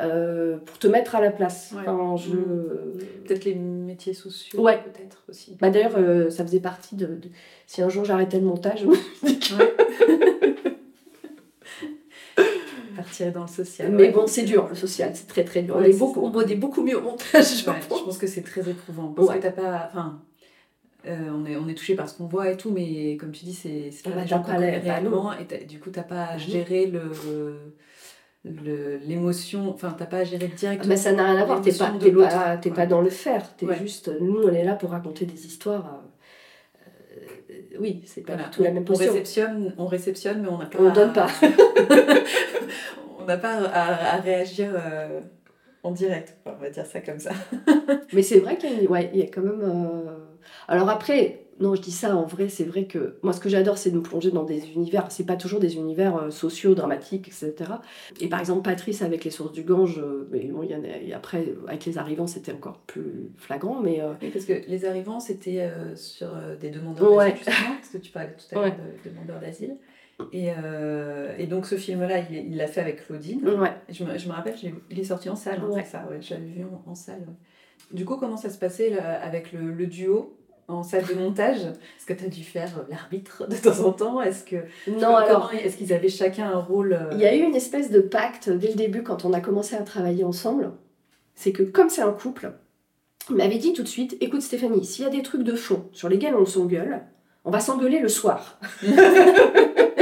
euh, 0.00 0.56
pour 0.58 0.78
te 0.78 0.88
mettre 0.88 1.14
à 1.14 1.20
la 1.20 1.30
place. 1.30 1.72
je... 1.72 2.32
Mmh. 2.32 2.98
Peut-être 3.26 3.44
les 3.44 3.54
métiers 3.54 4.14
sociaux, 4.14 4.60
ouais. 4.60 4.82
peut-être 4.82 5.22
aussi. 5.28 5.56
Bah, 5.60 5.70
D'ailleurs, 5.70 5.94
euh, 5.96 6.30
ça 6.30 6.44
faisait 6.44 6.60
partie 6.60 6.96
de, 6.96 7.20
Si 7.66 7.80
un 7.80 7.88
jour 7.88 8.04
j'arrêtais 8.04 8.40
le 8.40 8.46
montage, 8.46 8.84
Partir 12.96 13.32
dans 13.32 13.42
le 13.42 13.48
social. 13.48 13.90
Mais 13.90 14.10
bon, 14.10 14.26
c'est 14.26 14.44
dur, 14.44 14.68
le 14.68 14.76
social, 14.76 15.10
c'est 15.14 15.26
très 15.26 15.44
très 15.44 15.62
dur. 15.62 15.74
on, 15.76 15.82
est 15.82 15.98
beaucoup, 15.98 16.20
on 16.20 16.40
est 16.40 16.54
beaucoup 16.54 16.82
mieux 16.82 16.96
au 16.98 17.02
montage. 17.02 17.58
Je, 17.58 17.64
pense. 17.64 18.18
que 18.18 18.26
c'est 18.28 18.42
très 18.42 18.68
éprouvant. 18.68 19.08
Parce 19.08 19.30
que 19.30 19.38
t'as 19.38 19.50
pas. 19.50 19.88
Enfin, 19.90 20.20
euh, 21.06 21.30
on, 21.32 21.44
est, 21.46 21.56
on 21.56 21.68
est 21.68 21.74
touché 21.74 21.94
par 21.94 22.08
ce 22.08 22.16
qu'on 22.16 22.26
voit 22.26 22.50
et 22.50 22.56
tout, 22.56 22.70
mais 22.70 23.16
comme 23.16 23.32
tu 23.32 23.44
dis, 23.44 23.54
c'est 23.54 23.90
pas 24.02 24.10
des 24.10 24.26
gens 24.26 24.42
réellement. 24.42 25.32
Et 25.32 25.64
du 25.64 25.78
coup, 25.78 25.90
t'as 25.90 26.02
pas 26.02 26.24
à 26.26 26.38
gérer 26.38 26.86
le 26.86 27.74
l'émotion, 28.44 29.70
enfin 29.70 29.94
t'as 29.96 30.06
pas 30.06 30.18
à 30.18 30.24
gérer 30.24 30.48
direct. 30.48 30.84
Mais 30.86 30.96
ça 30.96 31.12
n'a 31.12 31.24
rien 31.24 31.36
à 31.40 31.44
voir, 31.44 31.62
t'es 31.62 31.72
pas, 31.72 31.90
pas, 31.90 32.56
pas, 32.56 32.86
dans 32.86 33.00
le 33.00 33.10
faire, 33.10 33.56
t'es 33.56 33.66
juste, 33.76 34.10
nous 34.20 34.42
on 34.42 34.52
est 34.52 34.64
là 34.64 34.74
pour 34.74 34.90
raconter 34.90 35.24
des 35.24 35.46
histoires. 35.46 36.02
Euh, 36.76 37.20
euh, 37.50 37.76
oui, 37.80 38.02
c'est 38.06 38.20
pas 38.20 38.36
du 38.36 38.44
tout 38.50 38.62
la 38.62 38.70
même 38.70 38.84
posture. 38.84 39.08
On 39.08 39.12
réceptionne, 39.12 39.74
on 39.78 39.86
réceptionne 39.86 40.42
mais 40.42 40.48
on 40.48 40.58
n'a 40.58 40.66
pas. 40.66 40.78
On 40.78 40.92
donne 40.92 41.12
pas. 41.12 41.28
on 43.20 43.24
n'a 43.24 43.38
pas 43.38 43.54
à, 43.72 44.20
réagir 44.20 44.72
euh, 44.74 45.20
en 45.82 45.92
direct, 45.92 46.36
on 46.44 46.52
va 46.52 46.68
dire 46.68 46.84
ça 46.84 47.00
comme 47.00 47.20
ça. 47.20 47.32
mais 48.12 48.22
c'est 48.22 48.40
vrai 48.40 48.58
qu'il 48.58 48.82
y, 48.82 48.86
ouais, 48.86 49.10
y, 49.14 49.22
a 49.22 49.26
quand 49.26 49.42
même. 49.42 49.62
Alors 50.68 50.88
après, 50.88 51.44
non, 51.60 51.74
je 51.74 51.80
dis 51.80 51.92
ça 51.92 52.16
en 52.16 52.24
vrai, 52.24 52.48
c'est 52.48 52.64
vrai 52.64 52.84
que 52.84 53.16
moi 53.22 53.32
ce 53.32 53.40
que 53.40 53.48
j'adore 53.48 53.78
c'est 53.78 53.90
de 53.90 53.96
me 53.96 54.02
plonger 54.02 54.30
dans 54.30 54.42
des 54.42 54.72
univers, 54.72 55.06
c'est 55.10 55.26
pas 55.26 55.36
toujours 55.36 55.60
des 55.60 55.76
univers 55.76 56.16
euh, 56.16 56.30
sociaux, 56.30 56.74
dramatiques, 56.74 57.28
etc. 57.28 57.52
Et 58.20 58.28
par 58.28 58.40
exemple 58.40 58.62
Patrice 58.62 59.02
avec 59.02 59.24
les 59.24 59.30
sources 59.30 59.52
du 59.52 59.62
Gange, 59.62 59.98
euh, 59.98 60.28
mais 60.32 60.44
bon, 60.46 60.62
il 60.62 60.70
y 60.70 60.74
en 60.74 60.82
a, 60.82 61.16
après 61.16 61.54
avec 61.68 61.84
les 61.84 61.98
arrivants 61.98 62.26
c'était 62.26 62.52
encore 62.52 62.78
plus 62.86 63.30
flagrant, 63.36 63.80
mais... 63.80 64.00
Euh, 64.00 64.14
parce 64.32 64.44
que 64.46 64.54
les 64.66 64.84
arrivants 64.84 65.20
c'était 65.20 65.70
sur 65.94 66.28
des 66.60 66.70
demandeurs 66.70 67.16
d'asile 67.16 67.36
justement, 67.36 67.74
parce 67.76 67.88
que 67.90 67.98
tu 67.98 68.10
parlais 68.10 68.34
tout 68.36 68.58
à 68.58 68.60
l'heure 68.60 68.76
de 69.04 69.10
demandeurs 69.10 69.40
d'asile. 69.40 69.76
Et, 70.32 70.50
et, 71.38 71.46
donc 71.46 71.66
ce 71.66 71.76
film-là, 71.76 72.20
il 72.30 72.56
l'a 72.56 72.66
fait 72.66 72.80
avec 72.80 73.06
Claudine. 73.06 73.46
Ouais. 73.48 73.72
Je, 73.88 74.04
me, 74.04 74.16
je 74.16 74.28
me 74.28 74.32
rappelle, 74.32 74.54
il 74.90 75.00
est 75.00 75.04
sorti 75.04 75.28
en 75.28 75.36
salle, 75.36 75.60
hein, 75.60 75.70
c'est 75.74 75.84
ça, 75.84 76.06
ouais, 76.08 76.18
j'avais 76.20 76.46
vu 76.46 76.64
en, 76.86 76.94
salle. 76.94 77.26
Du 77.92 78.04
coup, 78.04 78.16
comment 78.16 78.36
ça 78.36 78.50
se 78.50 78.58
passait 78.58 78.96
avec 78.98 79.52
le, 79.52 79.72
le 79.72 79.86
duo 79.86 80.36
en 80.68 80.82
salle 80.82 81.04
de 81.06 81.14
montage? 81.14 81.58
Est-ce 81.98 82.06
que 82.06 82.12
tu 82.12 82.24
as 82.24 82.28
dû 82.28 82.42
faire 82.42 82.78
euh, 82.78 82.82
l'arbitre 82.90 83.46
de 83.46 83.56
temps 83.56 83.86
en 83.86 83.92
temps? 83.92 84.22
Est-ce 84.22 84.44
que 84.44 84.56
non 84.88 85.16
alors 85.16 85.52
est-ce 85.52 85.76
qu'ils 85.76 85.92
avaient 85.92 86.08
chacun 86.08 86.50
un 86.50 86.60
rôle 86.60 86.94
euh, 86.94 87.10
Il 87.12 87.18
y 87.18 87.26
a 87.26 87.34
eu 87.34 87.40
une 87.40 87.54
espèce 87.54 87.90
de 87.90 88.00
pacte 88.00 88.50
dès 88.50 88.68
le 88.68 88.74
début 88.74 89.02
quand 89.02 89.24
on 89.24 89.32
a 89.32 89.40
commencé 89.40 89.76
à 89.76 89.82
travailler 89.82 90.24
ensemble. 90.24 90.72
C'est 91.34 91.52
que 91.52 91.62
comme 91.62 91.90
c'est 91.90 92.02
un 92.02 92.12
couple, 92.12 92.52
il 93.30 93.36
m'avait 93.36 93.58
dit 93.58 93.72
tout 93.72 93.82
de 93.82 93.88
suite 93.88 94.16
"Écoute 94.20 94.42
Stéphanie, 94.42 94.84
s'il 94.84 95.04
y 95.04 95.08
a 95.08 95.10
des 95.10 95.22
trucs 95.22 95.42
de 95.42 95.54
fond 95.54 95.88
sur 95.92 96.08
lesquels 96.08 96.34
on 96.34 96.46
s'engueule, 96.46 97.02
on 97.44 97.50
va 97.50 97.60
s'engueuler 97.60 97.98
le 97.98 98.08
soir. 98.08 98.58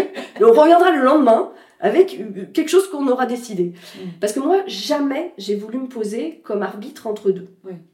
Et 0.42 0.44
on 0.44 0.52
reviendra 0.52 0.90
le 0.90 1.02
lendemain 1.04 1.52
avec 1.78 2.18
quelque 2.52 2.68
chose 2.68 2.88
qu'on 2.90 3.06
aura 3.08 3.26
décidé. 3.26 3.64
Mm. 3.96 3.98
Parce 4.20 4.32
que 4.32 4.40
moi, 4.40 4.62
jamais 4.66 5.32
j'ai 5.38 5.54
voulu 5.56 5.78
me 5.78 5.86
poser 5.86 6.40
comme 6.44 6.62
arbitre 6.62 7.06
entre 7.06 7.30
deux. 7.30 7.48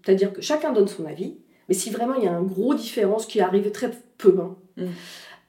C'est-à-dire 0.05 0.33
que 0.33 0.41
chacun 0.41 0.73
donne 0.73 0.89
son 0.89 1.05
avis, 1.07 1.37
Mais 1.69 1.75
si 1.75 1.91
vraiment 1.91 2.15
il 2.15 2.25
y 2.25 2.27
a 2.27 2.33
un 2.33 2.43
gros 2.43 2.75
différence 2.75 3.27
qui 3.27 3.41
arrivait 3.43 3.71
très 3.71 3.91
peu, 4.17 4.35
hein, 4.41 4.57
Mm. 4.79 4.87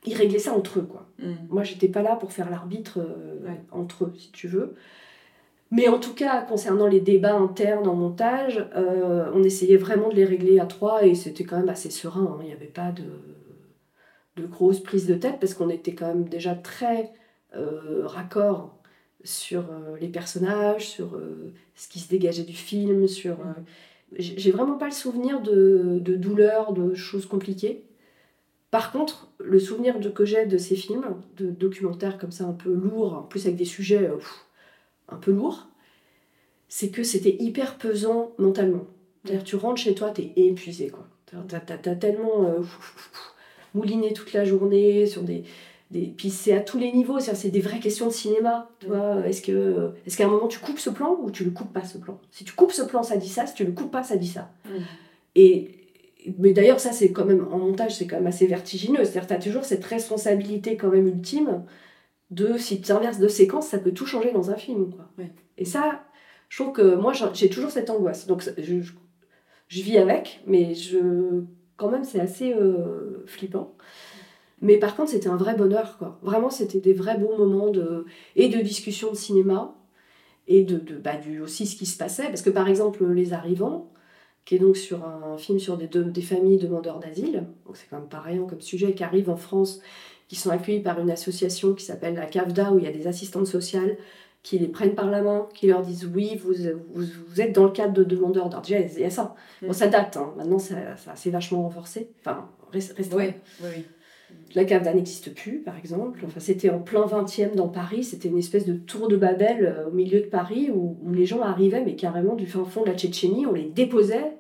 ils 0.07 0.15
réglaient 0.15 0.39
ça 0.39 0.53
entre 0.53 0.79
eux, 0.79 0.87
quoi. 0.89 1.05
Mm. 1.19 1.31
Moi, 1.49 1.63
j'étais 1.63 1.87
pas 1.87 2.01
là 2.01 2.15
pour 2.17 2.31
faire 2.33 2.49
l'arbitre 2.49 2.99
euh, 2.99 3.47
Ouais. 3.47 3.61
entre 3.71 4.05
eux, 4.05 4.13
si 4.17 4.31
tu 4.31 4.47
veux. 4.49 4.75
Mais 5.71 5.87
en 5.87 5.99
tout 5.99 6.13
cas, 6.15 6.41
concernant 6.41 6.87
les 6.87 6.99
débats 6.99 7.35
internes 7.35 7.87
en 7.87 7.93
montage, 7.95 8.65
euh, 8.75 9.29
on 9.35 9.43
essayait 9.43 9.77
vraiment 9.77 10.09
de 10.09 10.15
les 10.15 10.25
régler 10.25 10.59
à 10.59 10.65
trois 10.65 11.05
et 11.05 11.13
c'était 11.15 11.43
quand 11.43 11.57
même 11.57 11.69
assez 11.69 11.91
serein. 11.91 12.27
hein. 12.33 12.39
Il 12.41 12.47
n'y 12.47 12.53
avait 12.53 12.65
pas 12.65 12.91
de, 12.91 13.03
de 14.39 14.47
grosses 14.47 14.81
prises 14.81 15.07
de 15.07 15.15
tête 15.15 15.39
parce 15.39 15.53
qu'on 15.53 15.69
était 15.69 15.93
quand 15.93 16.07
même 16.07 16.27
déjà 16.27 16.55
très 16.55 17.11
euh, 17.55 18.01
raccord 18.05 18.75
sur 19.23 19.61
euh, 19.61 19.97
les 19.99 20.07
personnages, 20.07 20.87
sur 20.87 21.15
euh, 21.15 21.53
ce 21.75 21.87
qui 21.89 21.99
se 21.99 22.09
dégageait 22.09 22.43
du 22.43 22.53
film, 22.53 23.07
sur... 23.07 23.33
euh, 23.41 23.53
j'ai 24.17 24.51
vraiment 24.51 24.77
pas 24.77 24.85
le 24.85 24.91
souvenir 24.91 25.41
de, 25.41 25.99
de 26.01 26.15
douleur, 26.15 26.73
de 26.73 26.95
choses 26.95 27.25
compliquées. 27.27 27.83
Par 28.71 28.91
contre, 28.91 29.31
le 29.39 29.59
souvenir 29.59 29.99
de, 29.99 30.09
que 30.09 30.25
j'ai 30.25 30.45
de 30.45 30.57
ces 30.57 30.75
films, 30.75 31.03
de 31.37 31.51
documentaires 31.51 32.17
comme 32.17 32.31
ça 32.31 32.45
un 32.45 32.53
peu 32.53 32.73
lourds, 32.73 33.13
en 33.13 33.23
plus 33.23 33.45
avec 33.45 33.57
des 33.57 33.65
sujets 33.65 34.07
pff, 34.07 34.45
un 35.09 35.17
peu 35.17 35.31
lourds, 35.31 35.67
c'est 36.67 36.89
que 36.89 37.03
c'était 37.03 37.35
hyper 37.39 37.77
pesant 37.77 38.31
mentalement. 38.37 38.85
C'est-à-dire 39.23 39.43
tu 39.43 39.55
rentres 39.55 39.81
chez 39.81 39.95
toi, 39.95 40.11
t'es 40.11 40.33
épuisé 40.35 40.89
quoi. 40.89 41.07
T'as, 41.47 41.59
t'as 41.59 41.95
tellement 41.95 42.45
pff, 42.55 42.77
pff, 42.77 43.11
pff, 43.71 43.75
mouliné 43.75 44.13
toute 44.13 44.33
la 44.33 44.45
journée 44.45 45.05
sur 45.05 45.21
des, 45.23 45.43
des... 45.91 46.13
Puis 46.17 46.29
c'est 46.29 46.53
à 46.53 46.59
tous 46.59 46.77
les 46.77 46.91
niveaux, 46.91 47.19
c'est, 47.19 47.49
des 47.49 47.61
vraies 47.61 47.79
questions 47.79 48.07
de 48.07 48.11
cinéma. 48.13 48.69
Tu 48.79 48.87
vois, 48.87 49.27
est-ce, 49.27 49.41
que, 49.41 49.91
est-ce 50.05 50.17
qu'à 50.17 50.25
un 50.25 50.29
moment 50.29 50.47
tu 50.47 50.59
coupes 50.59 50.79
ce 50.79 50.89
plan 50.89 51.17
ou 51.21 51.31
tu 51.31 51.43
le 51.43 51.51
coupes 51.51 51.73
pas 51.73 51.83
ce 51.83 51.97
plan? 51.97 52.19
Si 52.31 52.43
tu 52.43 52.53
coupes 52.53 52.71
ce 52.71 52.81
plan, 52.81 53.03
ça 53.03 53.17
dit 53.17 53.29
ça, 53.29 53.45
si 53.45 53.53
tu 53.53 53.63
le 53.65 53.71
coupes 53.71 53.91
pas, 53.91 54.03
ça 54.03 54.17
dit 54.17 54.27
ça. 54.27 54.51
Et, 55.35 55.71
mais 56.37 56.53
d'ailleurs, 56.53 56.79
ça, 56.79 56.91
c'est 56.91 57.11
quand 57.11 57.25
même, 57.25 57.47
en 57.51 57.59
montage, 57.59 57.95
c'est 57.95 58.05
quand 58.05 58.17
même 58.17 58.27
assez 58.27 58.45
vertigineux. 58.47 59.05
C'est-à-dire, 59.05 59.27
tu 59.27 59.33
as 59.33 59.37
toujours 59.39 59.63
cette 59.63 59.85
responsabilité 59.85 60.75
quand 60.75 60.89
même 60.89 61.07
ultime 61.07 61.63
de, 62.31 62.57
si 62.57 62.81
tu 62.81 62.91
inverses 62.91 63.19
de 63.19 63.27
séquence, 63.27 63.67
ça 63.67 63.79
peut 63.79 63.91
tout 63.93 64.05
changer 64.05 64.31
dans 64.31 64.51
un 64.51 64.55
film. 64.55 64.91
Quoi. 64.91 65.09
Ouais. 65.17 65.31
Et 65.57 65.65
ça, 65.65 66.03
je 66.49 66.61
trouve 66.61 66.73
que 66.73 66.95
moi, 66.95 67.13
j'ai 67.33 67.49
toujours 67.49 67.71
cette 67.71 67.89
angoisse. 67.89 68.27
Donc, 68.27 68.43
ça- 68.43 68.51
je, 68.57 68.81
je, 68.81 68.93
je 69.67 69.81
vis 69.81 69.97
avec, 69.97 70.41
mais 70.45 70.73
je, 70.75 71.43
quand 71.79 71.89
même, 71.89 72.03
c'est 72.03 72.19
assez 72.19 72.53
euh, 72.53 73.23
flippant. 73.25 73.73
Mais 74.61 74.77
par 74.77 74.95
contre, 74.95 75.11
c'était 75.11 75.29
un 75.29 75.37
vrai 75.37 75.55
bonheur, 75.55 75.97
quoi. 75.97 76.19
Vraiment, 76.21 76.49
c'était 76.49 76.81
des 76.81 76.93
vrais 76.93 77.17
bons 77.17 77.37
moments 77.37 77.69
de, 77.69 78.05
et 78.35 78.49
de 78.49 78.59
discussion 78.61 79.09
de 79.11 79.15
cinéma, 79.15 79.73
et 80.47 80.63
de, 80.63 80.77
de 80.77 80.95
bah, 80.97 81.15
du, 81.17 81.41
aussi 81.41 81.65
ce 81.65 81.75
qui 81.75 81.85
se 81.85 81.97
passait. 81.97 82.27
Parce 82.27 82.41
que, 82.41 82.49
par 82.49 82.67
exemple, 82.67 83.05
Les 83.05 83.33
Arrivants, 83.33 83.91
qui 84.45 84.55
est 84.55 84.59
donc 84.59 84.77
sur 84.77 85.05
un 85.05 85.37
film 85.37 85.59
sur 85.59 85.77
des, 85.77 85.87
de- 85.87 86.03
des 86.03 86.21
familles 86.21 86.57
demandeurs 86.57 86.99
d'asile, 86.99 87.45
donc 87.65 87.77
c'est 87.77 87.87
quand 87.89 87.99
même 87.99 88.09
pas 88.09 88.19
rien 88.19 88.43
comme 88.45 88.61
sujet, 88.61 88.93
qui 88.93 89.03
arrive 89.03 89.29
en 89.29 89.37
France, 89.37 89.79
qui 90.27 90.35
sont 90.35 90.49
accueillis 90.49 90.81
par 90.81 90.99
une 90.99 91.11
association 91.11 91.73
qui 91.73 91.85
s'appelle 91.85 92.15
la 92.15 92.25
CAFDA, 92.25 92.71
où 92.73 92.79
il 92.79 92.85
y 92.85 92.87
a 92.87 92.91
des 92.91 93.07
assistantes 93.07 93.47
sociales 93.47 93.97
qui 94.43 94.57
les 94.57 94.67
prennent 94.67 94.95
par 94.95 95.09
la 95.09 95.21
main, 95.21 95.47
qui 95.53 95.67
leur 95.67 95.81
disent 95.81 96.09
oui, 96.13 96.37
vous, 96.41 96.53
vous, 96.93 97.03
vous 97.27 97.41
êtes 97.41 97.53
dans 97.53 97.65
le 97.65 97.71
cadre 97.71 97.93
de 97.93 98.03
demandeurs. 98.03 98.49
Déjà, 98.61 98.79
il 98.79 98.99
y 98.99 99.03
a 99.03 99.09
ça. 99.09 99.35
Bon, 99.61 99.69
Mm. 99.69 99.73
ça 99.73 99.87
date, 99.87 100.17
hein. 100.17 100.33
maintenant 100.37 100.59
ça, 100.59 100.75
ça 100.97 101.15
s'est 101.15 101.29
vachement 101.29 101.63
renforcé, 101.63 102.09
enfin 102.21 102.49
rest- 102.71 102.93
restreint. 102.95 103.17
Oui, 103.17 103.33
oui, 103.63 103.67
oui. 103.77 103.85
La 104.55 104.63
CAFDA 104.63 104.93
n'existe 104.93 105.33
plus, 105.35 105.59
par 105.59 105.77
exemple. 105.77 106.19
Enfin, 106.25 106.39
c'était 106.39 106.69
en 106.69 106.79
plein 106.79 107.05
20e 107.05 107.55
dans 107.55 107.67
Paris. 107.67 108.03
C'était 108.03 108.29
une 108.29 108.37
espèce 108.37 108.65
de 108.65 108.73
tour 108.73 109.07
de 109.07 109.15
Babel 109.17 109.65
euh, 109.65 109.87
au 109.89 109.91
milieu 109.91 110.19
de 110.21 110.25
Paris 110.27 110.69
où, 110.73 110.97
où 111.03 111.11
les 111.11 111.25
gens 111.25 111.41
arrivaient, 111.41 111.83
mais 111.83 111.95
carrément 111.95 112.35
du 112.35 112.45
fin 112.47 112.63
fond 112.63 112.81
de 112.83 112.87
la 112.87 112.95
Tchétchénie. 112.95 113.45
On 113.47 113.53
les 113.53 113.65
déposait 113.65 114.37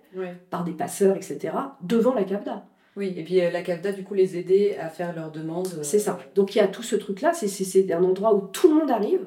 par 0.49 0.63
des 0.63 0.71
passeurs, 0.73 1.15
etc., 1.15 1.53
devant 1.83 2.13
la 2.15 2.23
CAFDA. 2.23 2.65
Oui, 2.97 3.13
et 3.17 3.23
puis 3.23 3.41
euh, 3.41 3.51
la 3.51 3.61
CAFDA, 3.61 3.91
du 3.91 4.03
coup, 4.03 4.13
les 4.15 4.37
aider 4.37 4.75
à 4.79 4.89
faire 4.89 5.15
leurs 5.15 5.31
demandes. 5.31 5.67
euh, 5.77 5.83
C'est 5.83 5.99
ça. 5.99 6.19
Donc 6.35 6.55
il 6.55 6.59
y 6.59 6.61
a 6.61 6.67
tout 6.67 6.83
ce 6.83 6.95
truc-là. 6.95 7.33
C'est- 7.33 7.47
C'est 7.47 7.63
c'est 7.63 7.91
un 7.91 8.03
endroit 8.03 8.33
où 8.35 8.47
tout 8.47 8.67
le 8.67 8.75
monde 8.79 8.91
arrive, 8.91 9.21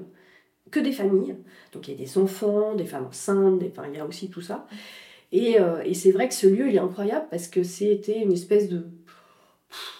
que 0.72 0.80
des 0.80 0.92
familles. 0.92 1.37
Donc 1.72 1.87
il 1.87 1.92
y 1.92 1.94
a 1.94 1.98
des 2.04 2.18
enfants, 2.18 2.74
des 2.74 2.85
femmes 2.87 3.06
enceintes, 3.06 3.58
des... 3.61 3.68
enfin 3.70 3.85
il 3.90 3.96
y 3.96 4.00
a 4.00 4.06
aussi 4.06 4.28
tout 4.28 4.40
ça. 4.42 4.66
Et, 5.30 5.61
euh, 5.61 5.82
et 5.85 5.94
c'est 5.94 6.11
vrai 6.11 6.26
que 6.28 6.35
ce 6.35 6.46
lieu, 6.46 6.68
il 6.68 6.74
est 6.76 6.80
incroyable 6.80 7.26
parce 7.30 7.46
que 7.48 7.62
c'était 7.62 8.20
une 8.20 8.32
espèce 8.32 8.68
de 8.68 8.87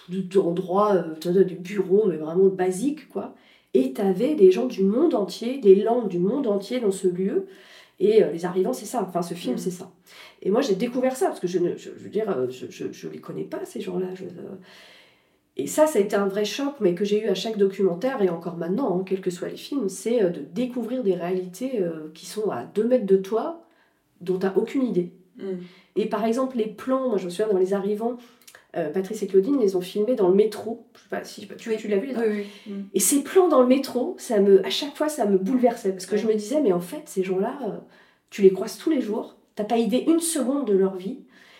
de- 0.09 0.21
d'endroit, 0.21 0.93
euh, 1.25 1.43
du 1.43 1.55
bureau, 1.55 2.05
mais 2.07 2.17
vraiment 2.17 2.47
basique, 2.49 3.09
quoi. 3.09 3.33
Et 3.73 3.93
tu 3.93 4.01
avais 4.01 4.35
des 4.35 4.51
gens 4.51 4.67
du 4.67 4.83
monde 4.83 5.15
entier, 5.15 5.57
des 5.57 5.75
langues 5.75 6.09
du 6.09 6.19
monde 6.19 6.45
entier 6.45 6.79
dans 6.79 6.91
ce 6.91 7.07
lieu. 7.07 7.47
Et 7.99 8.23
euh, 8.23 8.31
les 8.31 8.45
arrivants, 8.45 8.73
c'est 8.73 8.85
ça. 8.85 9.03
Enfin, 9.07 9.21
ce 9.23 9.33
film, 9.33 9.55
Mm. 9.55 9.59
c'est 9.59 9.71
ça. 9.71 9.91
Et 10.43 10.51
moi, 10.51 10.61
j'ai 10.61 10.75
découvert 10.75 11.15
ça 11.15 11.27
parce 11.27 11.39
que 11.39 11.47
je 11.47 11.57
ne, 11.57 11.75
je, 11.77 11.89
je 11.97 12.03
veux 12.03 12.09
dire, 12.09 12.29
euh, 12.29 12.47
je, 12.49 12.65
je, 12.69 12.91
je 12.91 13.07
les 13.07 13.19
connais 13.19 13.45
pas 13.45 13.65
ces 13.65 13.81
gens-là. 13.81 14.07
Et 15.55 15.67
ça, 15.67 15.85
ça 15.85 15.99
a 15.99 16.01
été 16.01 16.15
un 16.15 16.27
vrai 16.27 16.45
choc, 16.45 16.73
mais 16.79 16.95
que 16.95 17.05
j'ai 17.05 17.21
eu 17.23 17.27
à 17.27 17.35
chaque 17.35 17.57
documentaire, 17.57 18.21
et 18.23 18.29
encore 18.29 18.57
maintenant, 18.57 18.97
hein, 18.99 19.03
quels 19.05 19.21
que 19.21 19.29
soient 19.29 19.49
les 19.49 19.57
films, 19.57 19.87
c'est 19.87 20.23
euh, 20.23 20.29
de 20.29 20.41
découvrir 20.41 21.03
des 21.03 21.13
réalités 21.13 21.79
euh, 21.79 22.09
qui 22.15 22.25
sont 22.25 22.49
à 22.49 22.63
deux 22.63 22.85
mètres 22.85 23.05
de 23.05 23.17
toi, 23.17 23.63
dont 24.21 24.39
tu 24.39 24.45
n'as 24.45 24.53
aucune 24.55 24.83
idée. 24.83 25.11
Mm. 25.37 25.43
Et 25.95 26.07
par 26.07 26.25
exemple, 26.25 26.57
les 26.57 26.65
plans, 26.67 27.09
moi 27.09 27.17
je 27.17 27.25
me 27.25 27.29
souviens 27.29 27.51
dans 27.53 27.59
Les 27.59 27.73
Arrivants, 27.75 28.17
euh, 28.75 28.89
Patrice 28.89 29.21
et 29.21 29.27
Claudine 29.27 29.59
les 29.59 29.75
ont 29.75 29.81
filmés 29.81 30.15
dans 30.15 30.27
le 30.29 30.33
métro. 30.33 30.87
Je 30.95 31.01
sais 31.01 31.09
pas 31.09 31.23
si 31.23 31.47
tu, 31.47 31.69
Oui. 31.69 31.77
tu 31.77 31.87
l'as 31.87 31.97
vu 31.97 32.11
là 32.13 32.21
Oui, 32.27 32.47
oui. 32.67 32.73
Et 32.95 32.99
ces 32.99 33.21
plans 33.21 33.47
dans 33.47 33.61
le 33.61 33.67
métro, 33.67 34.15
ça 34.17 34.39
me, 34.39 34.65
à 34.65 34.71
chaque 34.71 34.95
fois, 34.97 35.09
ça 35.09 35.27
me 35.27 35.37
bouleversait. 35.37 35.91
Parce 35.91 36.07
que 36.07 36.17
je 36.17 36.25
me 36.25 36.33
disais, 36.33 36.61
mais 36.61 36.73
en 36.73 36.79
fait, 36.79 37.03
ces 37.05 37.21
gens-là, 37.21 37.59
euh, 37.67 37.77
tu 38.31 38.41
les 38.41 38.51
croises 38.51 38.79
tous 38.79 38.89
les 38.89 39.01
jours, 39.01 39.37
t'as 39.53 39.65
pas 39.65 39.77
idée 39.77 40.03
une 40.07 40.19
seconde 40.19 40.65
de 40.65 40.73
leur 40.73 40.95
vie. 40.95 41.19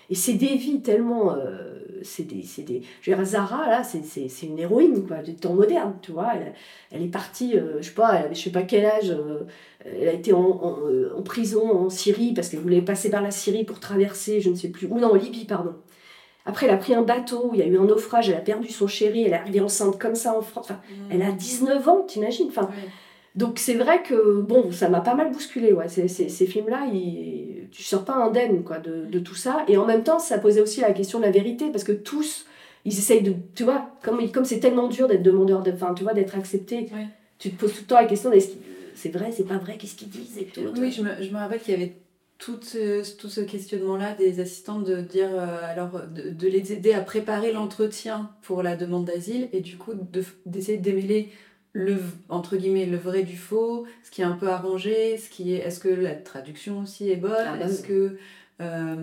Et 0.10 0.15
c'est 0.15 0.34
des 0.34 0.56
vies 0.56 0.82
tellement. 0.82 1.36
euh, 1.36 1.72
c'est 2.04 2.24
des, 2.24 2.44
c'est 2.44 2.62
des. 2.63 2.82
Je 3.02 3.10
veux 3.12 3.18
dire, 3.18 3.26
Zara, 3.26 3.68
là, 3.70 3.84
c'est, 3.84 4.04
c'est, 4.04 4.28
c'est 4.30 4.46
une 4.46 4.60
héroïne, 4.60 5.06
quoi, 5.08 5.18
du 5.18 5.36
temps 5.36 5.54
moderne, 5.54 5.96
tu 6.02 6.12
vois. 6.12 6.34
Elle, 6.36 6.54
elle 6.92 7.02
est 7.04 7.08
partie, 7.12 7.58
euh, 7.58 7.78
je 7.82 7.88
sais 7.88 7.94
pas, 7.94 8.13
elle 8.16 8.26
avait 8.26 8.36
je 8.36 8.42
sais 8.44 8.50
pas 8.52 8.63
quel 8.63 8.86
âge. 8.86 9.10
euh, 9.12 9.42
elle 9.86 10.08
a 10.08 10.13
été 10.13 10.32
en, 10.34 10.39
en, 10.39 10.78
euh, 10.88 11.13
en 11.18 11.22
prison 11.24 11.70
en 11.70 11.89
Syrie 11.89 12.34
parce 12.34 12.50
qu'elle 12.50 12.60
voulait 12.62 12.82
passer 12.82 13.10
par 13.10 13.22
la 13.22 13.32
Syrie 13.32 13.63
pour 13.66 13.80
traverser, 13.80 14.39
je 14.42 14.50
ne 14.50 14.56
sais 14.56 14.70
plus. 14.70 14.88
Ou 14.88 15.00
non, 15.00 15.12
en 15.12 15.16
Libye, 15.16 15.46
pardon. 15.46 15.74
Après, 16.46 16.66
elle 16.66 16.74
a 16.74 16.78
pris 16.78 16.94
un 16.94 17.04
bateau, 17.04 17.52
il 17.54 17.60
y 17.60 17.62
a 17.62 17.66
eu 17.66 17.78
un 17.78 17.86
naufrage, 17.86 18.30
elle 18.30 18.36
a 18.36 18.42
perdu 18.42 18.68
son 18.70 18.86
chéri, 18.88 19.24
elle 19.24 19.32
est 19.32 19.36
arrivée 19.36 19.62
enceinte 19.62 19.98
comme 19.98 20.16
ça 20.16 20.38
en 20.38 20.42
France. 20.42 20.68
Enfin, 20.70 20.82
elle 21.10 21.22
a 21.22 21.32
19 21.32 21.88
ans, 21.88 22.02
t'imagines 22.06 22.48
enfin, 22.50 22.63
Ouais. 22.63 22.89
Donc 23.36 23.58
c'est 23.60 23.74
vrai 23.74 24.04
que, 24.04 24.41
bon, 24.41 24.72
ça 24.72 24.89
m'a 24.89 25.02
pas 25.02 25.15
mal 25.15 25.32
bousculé, 25.32 25.74
ouais. 25.74 25.89
Ces, 25.89 26.08
ces, 26.08 26.30
ces 26.30 26.46
films-là, 26.46 26.88
ils- 26.93 27.67
tu 27.72 27.82
sors 27.82 28.06
pas 28.06 28.13
indemne, 28.15 28.63
quoi, 28.63 28.78
de, 28.78 29.06
de 29.06 29.19
tout 29.19 29.34
ça. 29.36 29.65
Et 29.67 29.78
en 29.78 29.86
même 29.86 30.04
temps, 30.04 30.19
ça 30.19 30.38
posait 30.38 30.62
aussi 30.62 30.82
la 30.82 30.91
question 30.93 31.19
de 31.19 31.24
la 31.26 31.32
vérité, 31.32 31.72
parce 31.72 31.84
que 31.84 31.91
tous, 31.93 32.46
ils 32.86 32.91
essayent 32.96 33.24
de, 33.24 33.34
tu 33.56 33.63
vois, 33.63 33.89
comme 34.04 34.32
comme 34.32 34.46
c'est 34.46 34.60
tellement 34.60 34.88
dur 34.88 35.08
d'être 35.08 35.24
demandeur, 35.24 35.63
de, 35.63 35.72
enfin, 35.72 35.93
tu 35.96 36.04
vois, 36.04 36.13
d'être 36.13 36.36
accepté, 36.38 36.89
tu 37.39 37.50
te 37.52 37.60
poses 37.60 37.74
tout 37.74 37.82
le 37.82 37.88
temps 37.88 37.96
la 38.00 38.06
question, 38.06 38.32
est-ce 38.32 38.50
que 38.50 38.54
c'est 38.96 39.10
vrai, 39.10 39.32
c'est 39.32 39.48
pas 39.48 39.58
vrai, 39.58 39.78
qu'est-ce 39.80 39.96
qu'ils 39.96 40.10
disent 40.10 40.38
et 40.38 40.46
tout. 40.46 40.62
Oui, 40.80 40.91
je 40.91 41.02
me, 41.02 41.10
je 41.24 41.30
me 41.32 41.38
rappelle 41.38 41.60
qu'il 41.60 41.74
y 41.74 41.78
avait 41.78 41.93
tout 42.38 42.60
ce, 42.62 43.15
tout 43.17 43.30
ce 43.30 43.41
questionnement-là 43.41 44.13
des 44.13 44.39
assistantes 44.39 44.84
de 44.84 45.02
dire, 45.02 45.30
euh, 45.34 45.58
alors, 45.67 46.02
de, 46.13 46.30
de 46.30 46.48
les 46.48 46.72
aider 46.74 46.93
à 46.93 47.02
préparer 47.02 47.52
l'entretien 47.52 48.30
pour 48.43 48.62
la 48.62 48.76
demande 48.76 49.06
d'asile 49.06 49.50
et 49.54 49.62
du 49.62 49.78
coup 49.78 49.93
de- 49.96 50.24
d'essayer 50.46 50.78
de 50.78 50.84
démêler 50.84 51.30
le, 51.73 51.97
entre 52.29 52.55
guillemets, 52.55 52.86
le 52.86 52.97
vrai 52.97 53.23
du 53.23 53.36
faux, 53.36 53.86
ce 54.03 54.12
qui 54.12 54.21
est 54.21 54.25
un 54.25 54.33
peu 54.38 54.47
arrangé, 54.47 55.17
ce 55.17 55.29
qui 55.29 55.53
est, 55.55 55.57
est-ce 55.57 55.79
que 55.79 55.89
la 55.89 56.13
traduction 56.15 56.79
aussi 56.81 57.09
est 57.12 57.15
bonne, 57.15 57.33
Ah 57.47 57.57
bah 57.57 57.65
est-ce 57.65 57.81
oui. 57.81 57.88
que, 57.88 58.17
euh, 58.62 58.95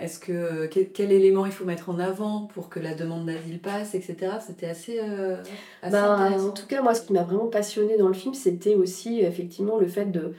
est-ce 0.00 0.18
que, 0.18 0.66
quel, 0.66 0.90
quel 0.92 1.10
élément 1.10 1.46
il 1.46 1.52
faut 1.52 1.64
mettre 1.64 1.88
en 1.88 1.98
avant 1.98 2.42
pour 2.52 2.68
que 2.68 2.78
la 2.78 2.94
demande 2.94 3.26
d'asile 3.26 3.58
passe, 3.60 3.94
etc. 3.94 4.32
C'était 4.46 4.66
assez, 4.66 5.00
euh, 5.02 5.36
assez 5.82 5.96
intéressant. 5.96 6.48
en 6.48 6.52
tout 6.52 6.66
cas, 6.66 6.82
moi, 6.82 6.94
ce 6.94 7.02
qui 7.02 7.12
m'a 7.14 7.22
vraiment 7.22 7.46
passionné 7.46 7.96
dans 7.96 8.08
le 8.08 8.14
film, 8.14 8.34
c'était 8.34 8.74
aussi 8.74 9.20
effectivement 9.20 9.78
le 9.78 9.86
fait 9.86 10.06
de. 10.12 10.34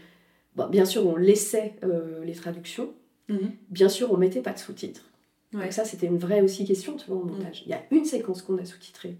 bon, 0.55 0.67
bien 0.67 0.85
sûr, 0.85 1.05
on 1.07 1.15
laissait 1.15 1.73
euh, 1.83 2.23
les 2.23 2.33
traductions. 2.33 2.89
Mhm. 3.29 3.51
Bien 3.69 3.89
sûr, 3.89 4.11
on 4.11 4.17
mettait 4.17 4.41
pas 4.41 4.53
de 4.53 4.59
sous-titres. 4.59 5.03
Ouais. 5.53 5.63
Donc 5.63 5.73
ça, 5.73 5.85
c'était 5.85 6.05
une 6.07 6.19
vraie 6.19 6.41
aussi 6.41 6.65
question, 6.65 6.95
tu 6.97 7.07
vois, 7.07 7.17
au 7.17 7.23
montage. 7.25 7.63
Il 7.65 7.69
y 7.71 7.73
a 7.73 7.81
une 7.91 8.05
séquence 8.05 8.41
qu'on 8.43 8.57
a 8.59 8.65
sous-titrée. 8.65 9.17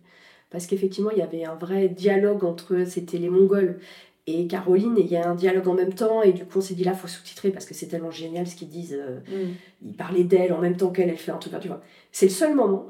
Parce 0.49 0.65
qu'effectivement, 0.67 1.11
il 1.11 1.17
y 1.17 1.21
avait 1.21 1.43
un 1.45 1.55
vrai 1.55 1.89
dialogue 1.89 2.43
entre, 2.43 2.85
c'était 2.85 3.17
les 3.17 3.29
Mongols 3.29 3.79
et 4.27 4.47
Caroline, 4.47 4.97
et 4.97 5.01
il 5.01 5.07
y 5.07 5.15
a 5.17 5.27
un 5.27 5.35
dialogue 5.35 5.67
en 5.67 5.73
même 5.73 5.93
temps, 5.93 6.21
et 6.21 6.33
du 6.33 6.45
coup, 6.45 6.57
on 6.59 6.61
s'est 6.61 6.73
dit 6.73 6.83
là, 6.83 6.93
faut 6.93 7.07
sous-titrer 7.07 7.49
parce 7.51 7.65
que 7.65 7.73
c'est 7.73 7.87
tellement 7.87 8.11
génial 8.11 8.45
ce 8.47 8.55
qu'ils 8.55 8.69
disent. 8.69 8.97
euh, 8.99 9.19
Mhm. 9.29 9.53
il 9.85 9.93
parlait 9.93 10.23
d'elle 10.23 10.53
en 10.53 10.59
même 10.59 10.75
temps 10.77 10.89
qu'elle, 10.89 11.09
elle 11.09 11.17
fait 11.17 11.31
un 11.31 11.37
truc, 11.37 11.53
tu 11.61 11.67
vois. 11.67 11.81
C'est 12.11 12.25
le 12.27 12.31
seul 12.31 12.53
moment. 12.55 12.87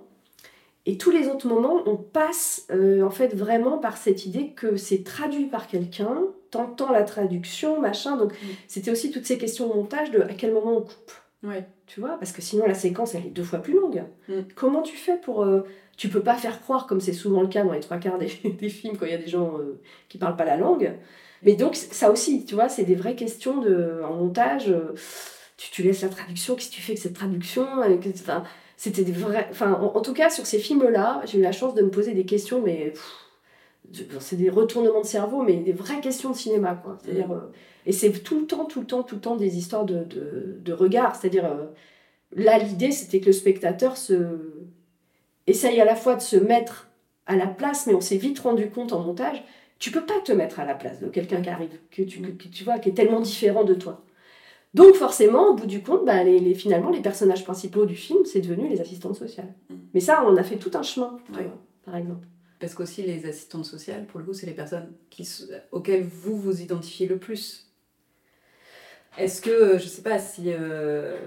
Et 0.85 0.97
tous 0.97 1.11
les 1.11 1.27
autres 1.27 1.47
moments, 1.47 1.81
on 1.85 1.97
passe 1.97 2.65
euh, 2.71 3.01
en 3.03 3.09
fait 3.09 3.35
vraiment 3.35 3.77
par 3.77 3.97
cette 3.97 4.25
idée 4.25 4.51
que 4.55 4.77
c'est 4.77 5.03
traduit 5.03 5.45
par 5.45 5.67
quelqu'un, 5.67 6.17
t'entends 6.49 6.91
la 6.93 7.03
traduction, 7.03 7.81
machin. 7.81 8.15
Donc 8.17 8.31
Mm. 8.33 8.45
c'était 8.67 8.89
aussi 8.91 9.11
toutes 9.11 9.25
ces 9.25 9.37
questions 9.37 9.67
de 9.67 9.73
montage 9.73 10.11
de 10.11 10.21
à 10.21 10.33
quel 10.33 10.53
moment 10.53 10.77
on 10.77 10.81
coupe. 10.81 11.11
Ouais. 11.43 11.65
Tu 11.87 11.99
vois, 11.99 12.17
parce 12.17 12.31
que 12.31 12.41
sinon 12.41 12.65
la 12.65 12.73
séquence 12.73 13.15
elle 13.15 13.25
est 13.25 13.29
deux 13.31 13.43
fois 13.43 13.59
plus 13.59 13.73
longue. 13.73 14.03
Mm. 14.29 14.33
Comment 14.55 14.81
tu 14.81 14.95
fais 14.95 15.17
pour. 15.17 15.43
euh, 15.43 15.61
tu 15.97 16.09
peux 16.09 16.21
pas 16.23 16.35
faire 16.35 16.61
croire, 16.61 16.87
comme 16.87 17.01
c'est 17.01 17.13
souvent 17.13 17.41
le 17.41 17.47
cas 17.47 17.63
dans 17.63 17.73
les 17.73 17.79
trois 17.81 17.97
quarts 17.97 18.17
des, 18.19 18.27
des 18.59 18.69
films 18.69 18.97
quand 18.97 19.05
il 19.05 19.11
y 19.11 19.15
a 19.15 19.17
des 19.17 19.27
gens 19.27 19.57
euh, 19.59 19.81
qui 20.09 20.17
parlent 20.17 20.35
pas 20.37 20.45
la 20.45 20.57
langue. 20.57 20.93
Mais 21.43 21.55
donc 21.55 21.75
ça 21.75 22.11
aussi, 22.11 22.45
tu 22.45 22.55
vois, 22.55 22.69
c'est 22.69 22.83
des 22.85 22.95
vraies 22.95 23.15
questions 23.15 23.57
de, 23.61 24.01
en 24.03 24.13
montage. 24.15 24.69
euh, 24.69 24.93
tu, 25.57 25.71
tu 25.71 25.83
laisses 25.83 26.01
la 26.03 26.09
traduction, 26.09 26.55
qu'est-ce 26.55 26.69
que 26.69 26.75
tu 26.75 26.81
fais 26.81 26.91
avec 26.93 27.01
cette 27.01 27.13
traduction 27.15 27.67
enfin, 27.81 28.43
C'était 28.77 29.03
des 29.03 29.11
vrais. 29.11 29.47
Enfin, 29.51 29.73
en, 29.73 29.95
en 29.97 30.01
tout 30.01 30.13
cas, 30.13 30.29
sur 30.29 30.45
ces 30.45 30.59
films-là, 30.59 31.21
j'ai 31.25 31.39
eu 31.39 31.41
la 31.41 31.51
chance 31.51 31.73
de 31.75 31.81
me 31.81 31.89
poser 31.91 32.13
des 32.13 32.25
questions, 32.25 32.61
mais. 32.61 32.93
c'est 34.19 34.35
des 34.35 34.49
retournements 34.49 35.01
de 35.01 35.05
cerveau, 35.05 35.43
mais 35.43 35.57
des 35.57 35.71
vraies 35.73 36.01
questions 36.01 36.31
de 36.31 36.35
cinéma, 36.35 36.75
quoi. 36.83 36.97
C'est-à-dire. 37.03 37.31
euh, 37.31 37.51
et 37.85 37.91
c'est 37.93 38.11
tout 38.11 38.39
le 38.41 38.45
temps, 38.47 38.65
tout 38.65 38.81
le 38.81 38.85
temps, 38.87 39.03
tout 39.03 39.15
le 39.15 39.21
temps 39.21 39.37
des 39.37 39.57
histoires 39.57 39.85
de, 39.85 40.03
de, 40.03 40.57
de 40.61 40.73
regard. 40.73 41.15
C'est-à-dire. 41.15 41.45
euh, 41.45 41.65
là, 42.35 42.57
l'idée, 42.59 42.91
c'était 42.91 43.19
que 43.21 43.27
le 43.27 43.31
spectateur 43.33 43.97
se. 43.97 44.13
Essaye 45.47 45.79
à 45.81 45.85
la 45.85 45.95
fois 45.95 46.15
de 46.15 46.21
se 46.21 46.35
mettre 46.35 46.89
à 47.25 47.35
la 47.35 47.47
place, 47.47 47.87
mais 47.87 47.93
on 47.93 48.01
s'est 48.01 48.17
vite 48.17 48.39
rendu 48.39 48.69
compte 48.69 48.93
en 48.93 48.99
montage, 49.01 49.43
tu 49.79 49.91
peux 49.91 50.05
pas 50.05 50.19
te 50.23 50.31
mettre 50.31 50.59
à 50.59 50.65
la 50.65 50.75
place 50.75 50.99
de 50.99 51.07
quelqu'un 51.07 51.41
qui 51.41 51.49
arrive, 51.49 51.77
que 51.91 52.01
tu, 52.03 52.21
que 52.21 52.47
tu 52.47 52.63
vois, 52.63 52.79
qui 52.79 52.89
est 52.89 52.93
tellement 52.93 53.19
différent 53.21 53.63
de 53.63 53.73
toi. 53.73 54.03
Donc 54.73 54.95
forcément, 54.95 55.49
au 55.49 55.53
bout 55.55 55.65
du 55.65 55.81
compte, 55.81 56.05
bah, 56.05 56.23
les, 56.23 56.39
les- 56.39 56.53
finalement, 56.55 56.89
les 56.89 57.01
personnages 57.01 57.43
principaux 57.43 57.85
du 57.85 57.95
film, 57.95 58.25
c'est 58.25 58.41
devenu 58.41 58.67
les 58.67 58.81
assistantes 58.81 59.15
sociales. 59.15 59.53
Mm. 59.69 59.75
Mais 59.93 59.99
ça, 59.99 60.23
on 60.27 60.35
a 60.37 60.43
fait 60.43 60.57
tout 60.57 60.71
un 60.73 60.83
chemin, 60.83 61.17
Ouais. 61.35 61.47
par 61.85 61.95
exemple. 61.95 62.27
Parce 62.59 62.73
qu'aussi, 62.73 63.03
les 63.03 63.25
assistantes 63.27 63.65
sociales, 63.65 64.05
pour 64.07 64.19
le 64.19 64.25
coup, 64.25 64.33
c'est 64.33 64.47
les 64.47 64.53
personnes 64.53 64.91
qui, 65.09 65.27
auxquelles 65.71 66.03
vous 66.03 66.35
vous 66.37 66.61
identifiez 66.61 67.07
le 67.07 67.17
plus. 67.17 67.66
Est-ce 69.17 69.41
que, 69.41 69.49
euh, 69.49 69.79
je 69.79 69.87
sais 69.87 70.01
pas, 70.01 70.19
si 70.19 70.43
euh, 70.47 71.17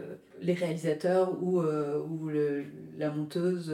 les 0.42 0.54
réalisateurs 0.54 1.32
ou, 1.42 1.60
euh, 1.60 1.98
ou 2.08 2.28
le- 2.28 2.64
la 2.98 3.10
monteuse 3.10 3.70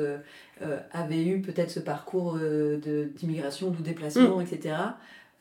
euh, 0.62 0.79
avaient 0.92 1.24
eu 1.24 1.40
peut-être 1.40 1.70
ce 1.70 1.81
parcours 1.81 2.37
euh, 2.40 2.79
de- 2.79 3.05
d'immigration, 3.14 3.70
de 3.70 3.83
déplacement, 3.83 4.40
etc., 4.40 4.74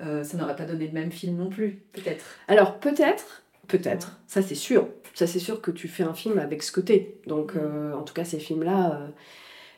euh, 0.01 0.23
ça 0.23 0.37
n'aurait 0.37 0.55
pas 0.57 0.65
donné 0.65 0.87
le 0.87 0.93
même 0.93 1.11
film 1.11 1.37
non 1.37 1.49
plus, 1.49 1.81
peut-être? 1.93 2.25
Alors 2.49 2.79
peut-être, 2.79 3.43
peut-être, 3.67 4.19
ça 4.27 4.41
c'est 4.41 4.55
sûr. 4.55 4.89
Ça 5.13 5.25
c'est 5.25 5.39
sûr 5.39 5.61
que 5.61 5.71
tu 5.71 5.87
fais 5.87 6.03
un 6.03 6.13
film 6.13 6.37
avec 6.37 6.61
ce 6.63 6.71
côté. 6.73 7.17
Donc 7.27 7.53
euh, 7.55 7.93
en 7.93 8.01
tout 8.03 8.13
cas 8.13 8.25
ces 8.25 8.39
films-là. 8.39 9.07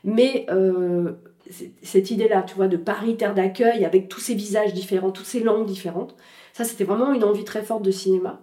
Mais 0.04 0.48
cette 1.84 2.12
idée-là, 2.12 2.42
tu 2.44 2.56
vois, 2.56 2.68
de 2.68 2.78
Paris, 2.78 3.16
terre 3.18 3.34
d'accueil, 3.34 3.86
avec 3.86 4.10
tous 4.10 4.20
ces 4.20 4.34
visages 4.36 4.74
différents, 4.74 5.12
toutes 5.12 5.26
ces 5.26 5.40
langues 5.42 5.66
différentes, 5.68 6.16
ça 6.54 6.64
c'était 6.64 6.84
vraiment 6.84 7.14
une 7.14 7.24
envie 7.24 7.44
très 7.46 7.62
forte 7.62 7.84
de 7.84 7.92
cinéma. 7.92 8.42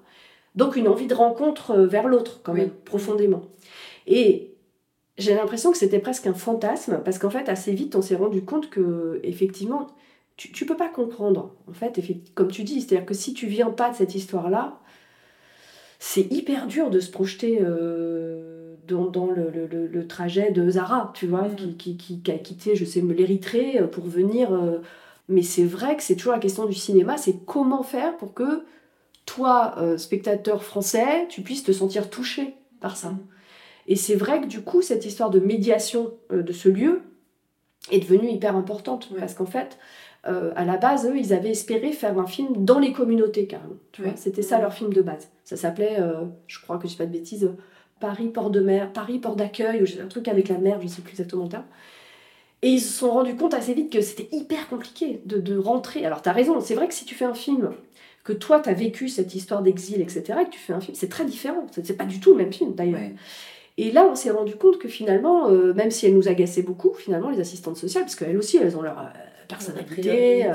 Donc 0.54 0.76
une 0.76 0.88
envie 0.88 1.06
de 1.06 1.14
rencontre 1.14 1.72
euh, 1.72 1.86
vers 1.86 2.06
l'autre, 2.08 2.40
quand 2.42 2.52
Oui. 2.52 2.60
même, 2.60 2.70
profondément. 2.84 3.42
Et 4.06 4.54
j'ai 5.18 5.34
l'impression 5.34 5.72
que 5.72 5.78
c'était 5.78 5.98
presque 5.98 6.26
un 6.26 6.34
fantasme, 6.34 7.00
parce 7.04 7.18
qu'en 7.18 7.30
fait, 7.30 7.48
assez 7.48 7.72
vite, 7.72 7.96
on 7.96 8.02
s'est 8.02 8.16
rendu 8.16 8.42
compte 8.42 8.70
que, 8.70 9.20
effectivement, 9.22 9.88
tu, 10.36 10.50
tu 10.52 10.66
peux 10.66 10.76
pas 10.76 10.88
comprendre. 10.88 11.54
En 11.68 11.72
fait, 11.72 12.00
comme 12.34 12.50
tu 12.50 12.62
dis, 12.64 12.80
c'est-à-dire 12.80 13.06
que 13.06 13.14
si 13.14 13.34
tu 13.34 13.46
viens 13.46 13.70
pas 13.70 13.90
de 13.90 13.96
cette 13.96 14.14
histoire-là, 14.14 14.78
c'est 15.98 16.30
hyper 16.32 16.66
dur 16.66 16.90
de 16.90 17.00
se 17.00 17.10
projeter 17.10 17.58
euh, 17.62 18.74
dans, 18.86 19.06
dans 19.06 19.26
le, 19.26 19.50
le- 19.50 19.66
le- 19.66 19.86
le 19.86 20.06
trajet 20.06 20.50
de 20.50 20.68
Zara, 20.70 21.12
tu 21.14 21.26
vois, 21.26 21.42
Mhm. 21.48 21.56
qui, 21.56 21.76
qui, 21.76 21.96
qui- 21.96 22.20
qui 22.22 22.30
a 22.32 22.38
quitté, 22.38 22.76
je 22.76 22.84
sais, 22.84 23.00
l'Érythrée 23.00 23.80
euh, 23.80 23.86
pour 23.86 24.04
venir. 24.04 24.52
euh, 24.52 24.78
mais 25.28 25.42
c'est 25.42 25.64
vrai 25.64 25.96
que 25.96 26.02
c'est 26.02 26.16
toujours 26.16 26.34
la 26.34 26.38
question 26.38 26.66
du 26.66 26.74
cinéma, 26.74 27.16
c'est 27.16 27.44
comment 27.46 27.82
faire 27.82 28.16
pour 28.18 28.34
que 28.34 28.64
toi, 29.26 29.74
euh, 29.78 29.96
spectateur 29.96 30.62
français, 30.62 31.26
tu 31.28 31.42
puisses 31.42 31.62
te 31.62 31.72
sentir 31.72 32.10
touché 32.10 32.54
par 32.80 32.96
ça. 32.96 33.14
Et 33.87 33.96
c'est 33.96 34.14
vrai 34.14 34.40
que 34.40 34.46
du 34.46 34.62
coup, 34.62 34.82
cette 34.82 35.04
histoire 35.04 35.30
de 35.30 35.40
médiation 35.40 36.14
euh, 36.32 36.42
de 36.42 36.52
ce 36.52 36.68
lieu 36.68 37.02
est 37.90 38.00
devenue 38.00 38.30
hyper 38.30 38.56
importante. 38.56 39.10
Ouais. 39.10 39.20
Parce 39.20 39.34
qu'en 39.34 39.46
fait, 39.46 39.78
euh, 40.26 40.52
à 40.56 40.64
la 40.64 40.76
base, 40.76 41.06
eux, 41.06 41.16
ils 41.18 41.32
avaient 41.32 41.50
espéré 41.50 41.92
faire 41.92 42.18
un 42.18 42.26
film 42.26 42.64
dans 42.64 42.78
les 42.78 42.92
communautés, 42.92 43.46
carrément. 43.46 43.76
Ouais. 43.98 44.12
C'était 44.16 44.42
ça 44.42 44.58
leur 44.58 44.72
film 44.72 44.92
de 44.92 45.02
base. 45.02 45.30
Ça 45.44 45.56
s'appelait, 45.56 45.98
je 46.46 46.60
crois 46.60 46.78
que 46.78 46.84
je 46.84 46.92
dis 46.92 46.96
pas 46.96 47.06
de 47.06 47.12
bêtises, 47.12 47.50
Paris 48.00 48.28
port 48.28 48.50
de 48.50 48.60
mer, 48.60 48.92
Paris 48.92 49.18
port 49.18 49.37
d'accueil, 49.37 49.82
ou 49.82 50.02
un 50.02 50.06
truc 50.06 50.28
avec 50.28 50.48
la 50.48 50.58
mer, 50.58 50.80
je 50.80 50.88
sais 50.88 51.02
plus 51.02 51.12
exactement 51.12 51.44
le 51.44 51.50
terme. 51.50 51.64
Et 52.62 52.68
ils 52.68 52.80
se 52.80 52.98
sont 52.98 53.10
rendus 53.10 53.37
compte 53.37 53.52
assez 53.52 53.74
vite 53.74 53.92
que 53.92 54.00
c'était 54.00 54.34
hyper 54.34 54.68
compliqué 54.68 55.20
de, 55.26 55.38
de 55.38 55.58
rentrer. 55.58 56.06
Alors, 56.06 56.22
tu 56.22 56.30
as 56.30 56.32
raison, 56.32 56.60
c'est 56.60 56.74
vrai 56.74 56.88
que 56.88 56.94
si 56.94 57.04
tu 57.04 57.14
fais 57.14 57.26
un 57.26 57.34
film, 57.34 57.74
que 58.24 58.32
toi, 58.32 58.58
tu 58.60 58.68
as 58.70 58.72
vécu 58.72 59.08
cette 59.08 59.34
histoire 59.34 59.62
d'exil, 59.62 60.00
etc., 60.00 60.22
et 60.40 60.44
que 60.46 60.50
tu 60.50 60.58
fais 60.58 60.72
un 60.72 60.80
film, 60.80 60.94
c'est 60.96 61.08
très 61.10 61.24
différent. 61.24 61.66
C'est 61.70 61.96
pas 61.96 62.06
du 62.06 62.20
tout 62.20 62.30
le 62.30 62.38
même 62.38 62.52
film, 62.52 62.74
d'ailleurs. 62.74 63.00
Ouais. 63.00 63.14
Et 63.76 63.90
là, 63.92 64.06
on 64.10 64.14
s'est 64.14 64.30
rendu 64.30 64.56
compte 64.56 64.78
que 64.78 64.88
finalement, 64.88 65.50
euh, 65.50 65.74
même 65.74 65.90
si 65.90 66.06
elles 66.06 66.14
nous 66.14 66.28
agaçaient 66.28 66.62
beaucoup, 66.62 66.94
finalement, 66.94 67.28
les 67.30 67.40
assistantes 67.40 67.76
sociales, 67.76 68.04
parce 68.04 68.14
qu'elles 68.16 68.38
aussi, 68.38 68.56
elles 68.56 68.76
ont 68.76 68.82
leur 68.82 68.98
euh, 68.98 69.02
personnalité. 69.48 70.46
euh, 70.46 70.52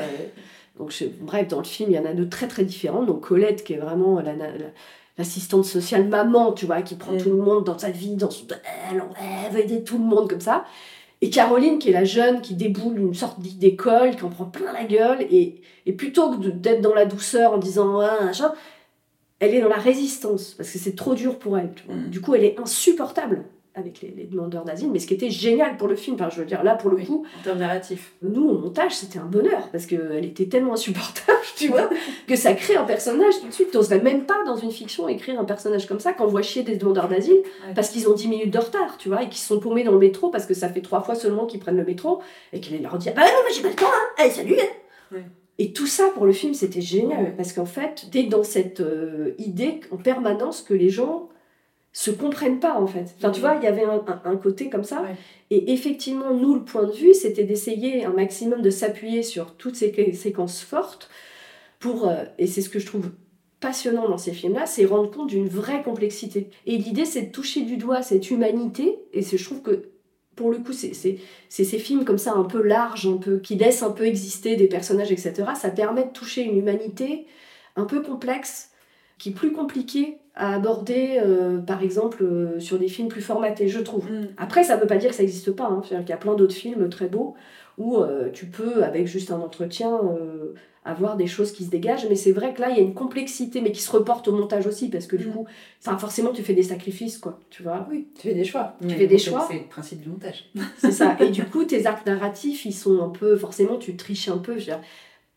donc, 0.80 0.92
je- 0.92 1.06
bref, 1.22 1.48
dans 1.50 1.58
le 1.60 1.64
film, 1.66 1.92
il 1.92 1.96
y 1.96 2.00
en 2.00 2.06
a 2.06 2.14
de 2.14 2.24
très 2.24 2.48
très 2.48 2.64
différentes. 2.64 3.06
Donc, 3.06 3.22
Colette, 3.22 3.64
qui 3.64 3.74
est 3.74 3.78
vraiment 3.78 4.20
la- 4.22 4.34
la- 4.36 4.52
la- 4.52 4.72
l'assistante 5.18 5.66
sociale 5.66 6.08
maman, 6.08 6.54
tu 6.54 6.66
vois, 6.66 6.82
qui 6.82 6.96
prend 6.96 7.12
Mm. 7.12 7.18
tout 7.18 7.30
le 7.30 7.36
monde 7.36 7.66
dans 7.66 7.78
sa 7.78 7.90
vie, 7.92 8.16
dans 8.16 8.30
son... 8.32 8.46
elle, 8.90 9.04
veut 9.52 9.60
aider 9.60 9.84
tout 9.84 9.98
le 9.98 10.06
monde 10.06 10.30
comme 10.30 10.40
ça. 10.42 10.64
Et 11.22 11.30
Caroline, 11.30 11.80
qui 11.80 11.90
est 11.90 11.94
la 11.94 12.06
jeune, 12.06 12.42
qui 12.42 12.56
déboule 12.56 12.98
une 12.98 13.14
sorte 13.14 13.42
d'école, 13.42 14.16
qui 14.16 14.24
en 14.24 14.30
prend 14.30 14.46
plein 14.46 14.72
la 14.72 14.86
gueule, 14.86 15.22
et, 15.30 15.62
et 15.86 15.92
plutôt 15.92 16.32
que 16.32 16.48
d'être 16.48 16.82
dans 16.82 16.94
la 16.94 17.06
douceur 17.06 17.54
en 17.54 17.58
disant 17.58 18.00
ah, 18.00 18.24
machin, 18.24 18.54
elle 19.40 19.54
est 19.54 19.62
dans 19.62 19.70
la 19.70 19.78
résistance, 19.78 20.54
parce 20.54 20.72
que 20.72 20.78
c'est 20.78 20.96
trop 20.96 21.16
dur 21.16 21.38
pour 21.38 21.58
elle. 21.58 21.72
tu 21.76 21.86
vois. 21.86 21.96
Mm. 21.96 22.10
Du 22.10 22.22
coup, 22.22 22.36
elle 22.36 22.44
est 22.46 22.60
insupportable 22.60 23.44
avec 23.80 24.02
les, 24.02 24.10
les 24.16 24.26
demandeurs 24.26 24.64
d'asile, 24.66 24.90
mais 24.92 25.00
ce 25.00 25.08
qui 25.08 25.14
était 25.16 25.30
génial 25.32 25.78
pour 25.78 25.88
le 25.88 25.96
film, 25.96 26.16
enfin, 26.16 26.30
je 26.30 26.40
veux 26.40 26.46
dire, 26.46 26.64
là, 26.64 26.76
pour 26.76 26.90
le 26.92 26.98
Oui. 26.98 27.06
coup, 27.06 27.26
En 27.40 27.44
termes 27.44 27.58
narratifs. 27.60 28.14
nous, 28.22 28.48
au 28.50 28.58
montage, 28.58 28.94
c'était 28.96 29.18
un 29.20 29.26
bonheur, 29.26 29.70
parce 29.72 29.86
qu'elle 29.88 30.26
était 30.26 30.46
tellement 30.46 30.74
insupportable, 30.74 31.38
tu 31.58 31.70
vois, 31.70 31.90
que 32.28 32.36
ça 32.36 32.54
crée 32.54 32.76
un 32.76 32.84
personnage 32.84 33.40
tout 33.42 33.48
de 33.48 33.54
suite. 33.54 33.72
T'oserais 33.72 34.02
même 34.02 34.26
pas, 34.26 34.44
dans 34.46 34.56
une 34.58 34.72
fiction, 34.72 35.08
écrire 35.08 35.40
un 35.40 35.46
personnage 35.46 35.88
comme 35.88 36.00
ça, 36.00 36.14
qu'on 36.14 36.28
voit 36.28 36.42
chier 36.42 36.64
des 36.64 36.76
demandeurs 36.76 37.08
d'asile, 37.08 37.34
Ouais. 37.68 37.74
parce 37.74 37.90
qu'ils 37.90 38.08
ont 38.10 38.14
10 38.14 38.28
minutes 38.28 38.54
de 38.54 38.60
retard, 38.60 38.98
tu 38.98 39.10
vois, 39.10 39.24
et 39.24 39.26
qu'ils 39.30 39.38
se 39.40 39.48
sont 39.48 39.60
paumés 39.60 39.84
dans 39.84 39.92
le 39.94 40.00
métro, 40.00 40.30
parce 40.30 40.46
que 40.46 40.54
ça 40.54 40.70
fait 40.70 40.82
trois 40.82 41.02
fois 41.02 41.16
seulement 41.16 41.46
qu'ils 41.46 41.60
prennent 41.60 41.78
le 41.78 41.86
métro, 41.86 42.20
et 42.54 42.60
qu'elle 42.60 42.82
leur 42.82 42.98
dit 42.98 43.10
Ah 43.10 43.14
bah 43.16 43.22
non, 43.24 43.42
mais 43.48 43.54
j'ai 43.56 43.62
pas 43.62 43.70
le 43.70 43.76
temps, 43.76 43.86
hein 43.88 44.08
Allez, 44.18 44.32
salut 44.32 44.56
hein 44.60 45.16
Ouais. 45.16 45.24
Et 45.62 45.74
tout 45.74 45.88
ça, 45.88 46.06
pour 46.14 46.26
le 46.26 46.32
film, 46.32 46.54
c'était 46.54 46.80
génial, 46.82 47.24
Ouais. 47.24 47.34
parce 47.36 47.52
qu'en 47.54 47.66
fait, 47.66 48.06
t'es 48.12 48.24
dans 48.24 48.44
cette 48.44 48.80
euh, 48.80 49.34
idée 49.40 49.82
en 49.92 49.98
permanence 49.98 50.62
que 50.62 50.74
les 50.74 50.90
gens 50.90 51.28
se 51.92 52.12
comprennent 52.12 52.60
pas, 52.60 52.80
en 52.80 52.86
fait. 52.88 53.16
Enfin, 53.18 53.32
tu 53.32 53.40
vois, 53.42 53.56
il 53.56 53.64
y 53.64 53.68
avait 53.68 53.84
un, 53.84 54.04
un- 54.08 54.22
un 54.26 54.36
côté 54.38 54.70
comme 54.70 54.84
ça, 54.84 55.02
Ouais. 55.02 55.16
et 55.50 55.74
effectivement, 55.74 56.34
nous, 56.34 56.54
le 56.56 56.64
point 56.64 56.84
de 56.86 56.92
vue, 56.92 57.14
c'était 57.14 57.44
d'essayer 57.44 58.06
un 58.06 58.14
maximum 58.14 58.62
de 58.62 58.70
s'appuyer 58.70 59.24
sur 59.24 59.56
toutes 59.56 59.76
ces 59.76 59.92
sé- 59.94 60.14
séquences 60.14 60.62
fortes 60.62 61.10
pour, 61.80 62.08
euh, 62.08 62.24
et 62.38 62.46
c'est 62.48 62.62
ce 62.62 62.70
que 62.70 62.80
je 62.80 62.86
trouve 62.86 63.10
passionnant 63.60 64.08
dans 64.08 64.18
ces 64.18 64.32
films-là, 64.32 64.66
c'est 64.66 64.86
rendre 64.86 65.12
compte 65.12 65.28
d'une 65.30 65.50
vraie 65.50 65.82
complexité. 65.84 66.50
Et 66.66 66.78
l'idée, 66.78 67.06
c'est 67.06 67.24
de 67.24 67.32
toucher 67.32 67.62
du 67.62 67.76
doigt 67.78 68.02
cette 68.02 68.30
humanité, 68.30 69.00
et 69.12 69.22
je 69.22 69.44
trouve 69.44 69.62
que, 69.62 69.90
pour 70.36 70.52
le 70.52 70.60
coup, 70.60 70.72
c'est 70.72 70.94
c'est- 70.94 71.18
c'est 71.50 71.66
ces 71.66 71.80
films 71.80 72.06
comme 72.06 72.18
ça, 72.20 72.34
un 72.34 72.46
peu 72.46 72.62
larges, 72.62 73.08
un 73.08 73.18
peu, 73.18 73.40
qui 73.40 73.56
laissent 73.56 73.84
un 73.84 73.92
peu 73.92 74.06
exister 74.06 74.56
des 74.56 74.68
personnages, 74.68 75.12
etc. 75.12 75.34
Ça 75.60 75.70
permet 75.72 76.04
de 76.06 76.12
toucher 76.12 76.44
une 76.44 76.58
humanité 76.58 77.26
un 77.76 77.84
peu 77.86 78.02
complexe, 78.02 78.70
qui 79.18 79.30
est 79.30 79.34
plus 79.34 79.52
compliquée 79.52 80.18
à 80.40 80.56
aborder, 80.56 81.20
euh, 81.24 81.60
par 81.60 81.84
exemple, 81.84 82.24
euh, 82.24 82.60
sur 82.60 82.80
des 82.80 82.88
films 82.88 83.10
plus 83.10 83.22
formatés, 83.22 83.68
je 83.68 83.80
trouve. 83.80 84.06
Mm. 84.10 84.30
Après, 84.38 84.64
ça 84.64 84.76
ne 84.78 84.82
veut 84.82 84.88
pas 84.88 84.98
dire 84.98 85.10
que 85.12 85.16
ça 85.16 85.22
n'existe 85.24 85.52
pas. 85.52 85.66
Hein. 85.66 85.82
C'est-à-dire 85.84 86.06
qu'il 86.06 86.12
y 86.12 86.18
a 86.18 86.18
plein 86.18 86.34
d'autres 86.36 86.56
films 86.56 86.90
très 86.90 87.08
beaux 87.08 87.36
où 87.78 87.98
euh, 87.98 88.30
tu 88.32 88.46
peux, 88.48 88.84
avec 88.84 89.06
juste 89.08 89.32
un 89.32 89.40
entretien, 89.40 90.00
avoir 90.86 91.18
des 91.18 91.28
choses 91.28 91.52
qui 91.52 91.64
se 91.66 91.70
dégagent. 91.70 92.08
Mais 92.10 92.16
c'est 92.16 92.32
vrai 92.32 92.54
que 92.54 92.62
là, 92.62 92.70
il 92.72 92.76
y 92.78 92.80
a 92.80 92.82
une 92.82 92.94
complexité, 92.94 93.62
mais 93.62 93.72
qui 93.72 93.82
se 93.82 93.92
reporte 93.92 94.28
au 94.28 94.32
montage 94.36 94.66
aussi, 94.66 94.90
parce 94.90 95.08
que 95.08 95.16
du 95.18 95.28
Mm. 95.28 95.32
coup, 95.34 95.46
forcément, 95.82 96.32
tu 96.32 96.42
fais 96.42 96.54
des 96.54 96.64
sacrifices, 96.64 97.18
quoi. 97.18 97.40
Tu 97.50 97.62
vois 97.64 97.86
Oui, 97.92 98.08
tu 98.16 98.28
fais 98.30 98.34
des 98.34 98.44
choix. 98.46 98.76
Tu 98.82 98.96
fais 98.96 99.08
des 99.08 99.18
choix. 99.18 99.46
C'est 99.50 99.58
le 99.60 99.64
principe 99.70 100.02
du 100.02 100.10
montage. 100.10 100.50
C'est 100.78 100.92
ça. 100.92 101.16
Et 101.20 101.30
du 101.30 101.44
coup, 101.46 101.64
tes 101.66 101.86
arcs 101.86 102.06
narratifs, 102.06 102.66
ils 102.66 102.74
sont 102.74 103.02
un 103.04 103.10
peu. 103.10 103.36
Forcément, 103.36 103.78
tu 103.78 103.96
triches 103.96 104.30
un 104.30 104.38
peu. 104.40 104.54
je 104.54 104.60
veux 104.60 104.66
dire. 104.66 104.82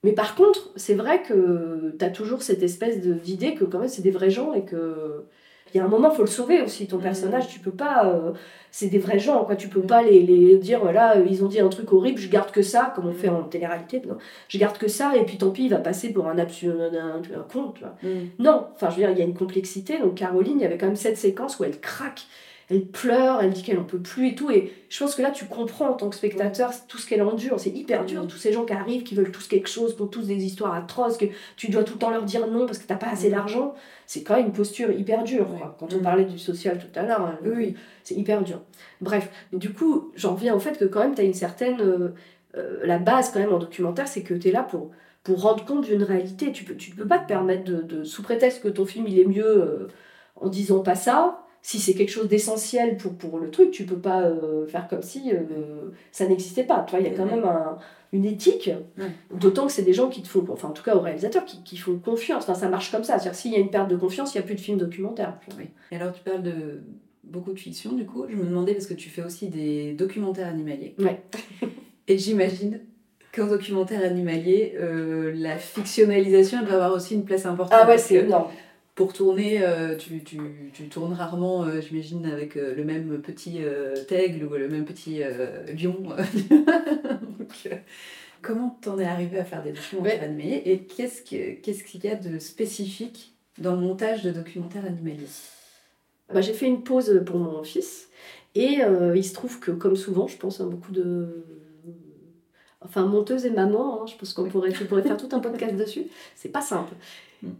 Mais 0.05 0.12
par 0.12 0.35
contre, 0.35 0.71
c'est 0.77 0.95
vrai 0.95 1.23
que 1.23 1.95
tu 1.99 2.05
as 2.05 2.11
toujours 2.11 2.43
cette 2.43 2.62
espèce 2.62 3.01
d'idée 3.01 3.55
que, 3.55 3.65
quand 3.65 3.79
même, 3.79 3.88
c'est 3.88 4.03
des 4.03 4.11
vrais 4.11 4.31
gens 4.31 4.53
et 4.53 4.65
que. 4.65 5.25
Il 5.75 5.79
y 5.79 5.81
a 5.81 5.85
un 5.87 5.88
moment, 5.88 6.11
il 6.12 6.17
faut 6.17 6.23
le 6.23 6.29
sauver 6.29 6.61
aussi, 6.61 6.87
ton 6.87 6.97
Mhm. 6.99 7.03
personnage. 7.03 7.49
Tu 7.49 7.59
peux 7.59 7.71
pas. 7.71 8.07
euh, 8.07 8.33
c'est 8.71 8.88
des 8.88 8.99
vrais 8.99 9.19
gens, 9.19 9.45
quoi. 9.47 9.57
Tu 9.57 9.69
peux 9.69 9.81
pas 9.81 10.03
les, 10.03 10.21
les 10.21 10.59
dire, 10.59 10.81
voilà, 10.81 11.17
euh, 11.17 11.25
ils 11.31 11.43
ont 11.45 11.49
dit 11.49 11.61
un 11.61 11.69
truc 11.71 11.91
horrible, 11.95 12.19
je 12.19 12.29
garde 12.29 12.51
que 12.51 12.61
ça, 12.61 12.93
comme 12.95 13.07
on 13.07 13.12
fait 13.15 13.31
en 13.31 13.45
télé-réalité. 13.45 14.03
non. 14.07 14.19
Je 14.49 14.59
garde 14.59 14.77
que 14.77 14.87
ça, 14.88 15.17
et 15.17 15.25
puis 15.25 15.38
tant 15.38 15.51
pis, 15.51 15.65
il 15.65 15.71
va 15.71 15.79
passer 15.79 16.12
pour 16.12 16.27
un 16.29 16.37
absurde, 16.37 16.79
un, 16.95 17.17
un 17.23 17.43
con, 17.51 17.73
tu 17.75 17.81
vois. 17.85 17.95
Non, 18.38 18.67
enfin, 18.75 18.91
je 18.91 18.97
veux 18.97 19.01
dire, 19.03 19.11
il 19.12 19.19
y 19.19 19.23
a 19.23 19.25
une 19.25 19.33
complexité. 19.35 19.99
Donc, 19.99 20.17
Caroline, 20.17 20.59
il 20.59 20.62
y 20.62 20.67
avait 20.67 20.77
quand 20.77 20.87
même 20.88 20.97
cette 20.97 21.17
séquence 21.17 21.59
où 21.59 21.65
elle 21.65 21.81
craque, 21.81 22.23
elle 22.70 22.87
pleure, 22.87 23.40
elle 23.42 23.51
dit 23.53 23.62
qu'elle 23.62 23.79
en 23.79 23.85
peut 23.85 23.98
plus 24.01 24.29
et 24.29 24.35
tout. 24.35 24.51
Et 24.51 24.72
je 24.88 24.98
pense 24.98 25.14
que 25.14 25.22
là, 25.22 25.31
tu 25.31 25.44
comprends 25.46 25.88
en 25.90 25.92
tant 25.94 26.09
que 26.09 26.16
spectateur 26.16 26.70
tout 26.88 26.98
ce 26.98 27.07
qu'elle 27.07 27.22
endure. 27.22 27.61
C'est 27.61 27.70
hyper 27.70 28.05
dur, 28.07 28.27
tous 28.27 28.37
ces 28.38 28.53
gens 28.53 28.64
qui 28.64 28.72
arrivent, 28.72 29.03
qui 29.03 29.14
veulent 29.14 29.31
tous 29.33 29.46
quelque 29.48 29.68
chose, 29.68 29.94
qui 29.96 30.03
ont 30.03 30.07
tous 30.07 30.27
des 30.27 30.44
histoires 30.44 30.75
atroces, 30.75 31.16
que 31.18 31.27
tu 31.57 31.68
dois 31.70 31.85
tout 31.85 31.94
le 31.94 31.98
temps 31.98 32.11
leur 32.11 32.25
dire 32.25 32.46
non 32.46 32.66
parce 32.66 32.79
que 32.79 32.87
t'as 32.87 32.96
pas 32.96 33.09
assez 33.09 33.31
d'argent. 33.31 33.75
C'est 34.07 34.22
quand 34.22 34.37
même 34.37 34.46
une 34.46 34.53
posture 34.53 34.90
hyper 34.90 35.25
dure. 35.25 35.46
quoi. 35.59 35.77
Quand 35.79 35.92
on 35.94 36.01
parlait 36.01 36.25
du 36.25 36.38
social 36.38 36.79
tout 36.79 36.98
à 36.98 37.03
l'heure, 37.03 37.20
hein, 37.22 37.38
Oui, 37.44 37.75
c'est 38.05 38.14
hyper 38.14 38.42
dur. 38.42 38.61
Bref, 39.01 39.31
du 39.53 39.72
coup, 39.72 40.12
j'en 40.16 40.35
viens 40.35 40.55
au 40.55 40.59
fait 40.61 40.79
que 40.79 40.85
quand 40.85 41.01
même, 41.01 41.14
tu 41.14 41.20
as 41.20 41.25
une 41.25 41.35
certaine... 41.35 41.81
euh, 41.81 42.14
euh, 42.57 42.81
la 42.85 42.98
base 42.98 43.31
quand 43.31 43.38
même 43.40 43.53
en 43.53 43.59
documentaire, 43.59 44.09
c'est 44.09 44.22
que 44.22 44.35
tu 44.35 44.48
es 44.48 44.53
là 44.53 44.62
pour, 44.62 44.90
pour 45.25 45.40
rendre 45.40 45.64
compte 45.64 45.85
d'une 45.87 46.03
réalité. 46.03 46.53
Tu 46.53 46.64
peux, 46.64 46.77
tu 46.77 46.90
peux 46.90 47.07
pas 47.07 47.18
te 47.18 47.27
permettre 47.27 47.64
de, 47.64 47.83
de- 47.83 48.05
sous 48.05 48.22
prétexte 48.22 48.62
que 48.62 48.68
ton 48.68 48.85
film 48.85 49.07
il 49.09 49.18
est 49.18 49.25
mieux, 49.25 49.46
euh, 49.46 49.88
en 50.37 50.48
disant 50.48 50.81
pas 50.81 50.94
ça, 50.94 51.41
si 51.64 51.79
c'est 51.79 51.94
quelque 51.94 52.11
chose 52.11 52.29
d'essentiel 52.29 52.96
pour, 52.96 53.14
pour 53.14 53.38
le 53.38 53.51
truc, 53.51 53.70
tu 53.70 53.85
peux 53.85 53.98
pas 53.98 54.22
euh, 54.22 54.66
faire 54.66 54.88
comme 54.88 55.03
si 55.03 55.31
euh, 55.33 55.90
ça 56.11 56.27
n'existait 56.27 56.64
pas. 56.64 56.85
Tu 56.87 56.90
vois, 56.96 57.01
il 57.01 57.11
y 57.11 57.14
a 57.14 57.16
quand 57.16 57.25
même 57.27 57.44
un- 57.44 57.79
une 58.12 58.25
éthique, 58.27 58.68
Ouais. 58.98 59.07
d'autant 59.33 59.66
que 59.66 59.72
c'est 59.72 59.83
des 59.85 59.92
gens 59.94 60.09
qui 60.11 60.20
te 60.22 60.29
font, 60.29 60.44
enfin 60.51 60.68
en 60.68 60.72
tout 60.72 60.83
cas 60.83 60.94
aux 60.96 61.01
réalisateurs, 61.01 61.44
qui, 61.46 61.62
qui 61.62 61.77
font 61.79 61.96
confiance. 61.98 62.42
Enfin, 62.42 62.55
ça 62.55 62.68
marche 62.68 62.90
comme 62.90 63.05
ça. 63.05 63.18
C'est-à-dire 63.18 63.35
s'il 63.38 63.53
y 63.53 63.57
a 63.57 63.59
une 63.59 63.70
perte 63.70 63.88
de 63.88 63.96
confiance, 63.96 64.35
il 64.35 64.38
n'y 64.38 64.42
a 64.42 64.46
plus 64.46 64.57
de 64.57 64.61
film 64.61 64.77
documentaire. 64.77 65.38
Oui. 65.57 65.64
Et 65.92 65.96
alors, 65.96 66.12
tu 66.12 66.20
parles 66.22 66.42
de 66.42 66.83
beaucoup 67.25 67.53
de 67.53 67.59
fiction, 67.59 67.92
du 67.92 68.05
coup. 68.05 68.27
Je 68.29 68.37
me 68.37 68.44
demandais, 68.44 68.75
parce 68.75 68.87
que 68.87 68.94
tu 68.94 69.09
fais 69.09 69.22
aussi 69.22 69.48
des 69.48 69.92
documentaires 69.94 70.48
animaliers. 70.48 70.94
Ouais. 70.98 71.22
Et 72.09 72.18
j'imagine 72.18 72.81
qu'en 73.35 73.46
documentaire 73.46 74.03
animalier, 74.05 74.75
euh, 74.79 75.33
la 75.35 75.57
fictionnalisation, 75.57 76.59
elle 76.61 76.66
va 76.68 76.75
avoir 76.75 76.92
aussi 76.92 77.14
une 77.14 77.25
place 77.25 77.46
importante. 77.46 77.79
Ah 77.83 77.88
ouais, 77.88 77.96
c'est 77.98 78.16
que 78.20 78.25
énorme. 78.27 78.51
Pour 78.94 79.14
tourner, 79.14 79.62
euh, 79.62 79.96
tu, 79.96 80.22
tu, 80.22 80.70
tu 80.74 80.88
tournes 80.90 81.14
rarement, 81.14 81.64
euh, 81.64 81.81
j'imagine, 81.81 82.26
avec 82.26 82.57
euh, 82.59 82.74
le 82.74 82.85
même 82.85 83.22
petit 83.22 83.61
teigle 84.07 84.44
ou 84.44 84.50
le 84.50 84.68
même 84.68 84.85
petit 84.85 85.20
lion. 85.78 85.94
Donc, 87.38 87.68
comment 88.42 88.78
t'en 88.83 88.98
es 88.98 89.05
arrivé 89.05 89.38
à 89.38 89.44
faire 89.44 89.62
des 89.62 89.72
documentaires 89.72 90.18
Ouais. 90.20 90.24
animaliers 90.26 90.62
et 90.66 90.78
qu'est-ce 90.81 91.22
que- 91.22 91.55
qu'est-ce 91.61 91.85
qu'il 91.85 92.05
y 92.05 92.09
a 92.09 92.16
de 92.16 92.38
spécifique 92.38 93.33
dans 93.59 93.72
le 93.72 93.81
montage 93.81 94.22
de 94.24 94.31
documentaires 94.31 94.85
animaliers? 94.85 95.26
Bah, 96.33 96.42
j'ai 96.42 96.52
fait 96.52 96.66
une 96.66 96.83
pause 96.83 97.22
pour 97.24 97.37
mon 97.38 97.62
fils. 97.62 98.09
Et 98.55 98.81
il 99.14 99.24
se 99.24 99.33
trouve 99.33 99.59
que, 99.61 99.70
comme 99.70 99.96
souvent, 99.96 100.26
je 100.26 100.37
pense 100.37 100.61
à 100.61 100.64
beaucoup 100.64 100.92
de. 100.92 101.46
Enfin, 102.83 103.07
monteuse 103.07 103.46
et 103.46 103.50
maman, 103.50 104.02
hein, 104.02 104.07
je 104.07 104.16
pense 104.16 104.35
qu'on 104.35 104.48
pourrait, 104.48 104.72
tu 104.72 104.85
pourrais 104.85 105.02
faire 105.02 105.16
tout 105.16 105.28
un 105.33 105.38
podcast 105.40 105.76
dessus. 105.76 106.05
C'est 106.37 106.50
pas 106.50 106.61
simple. 106.61 106.92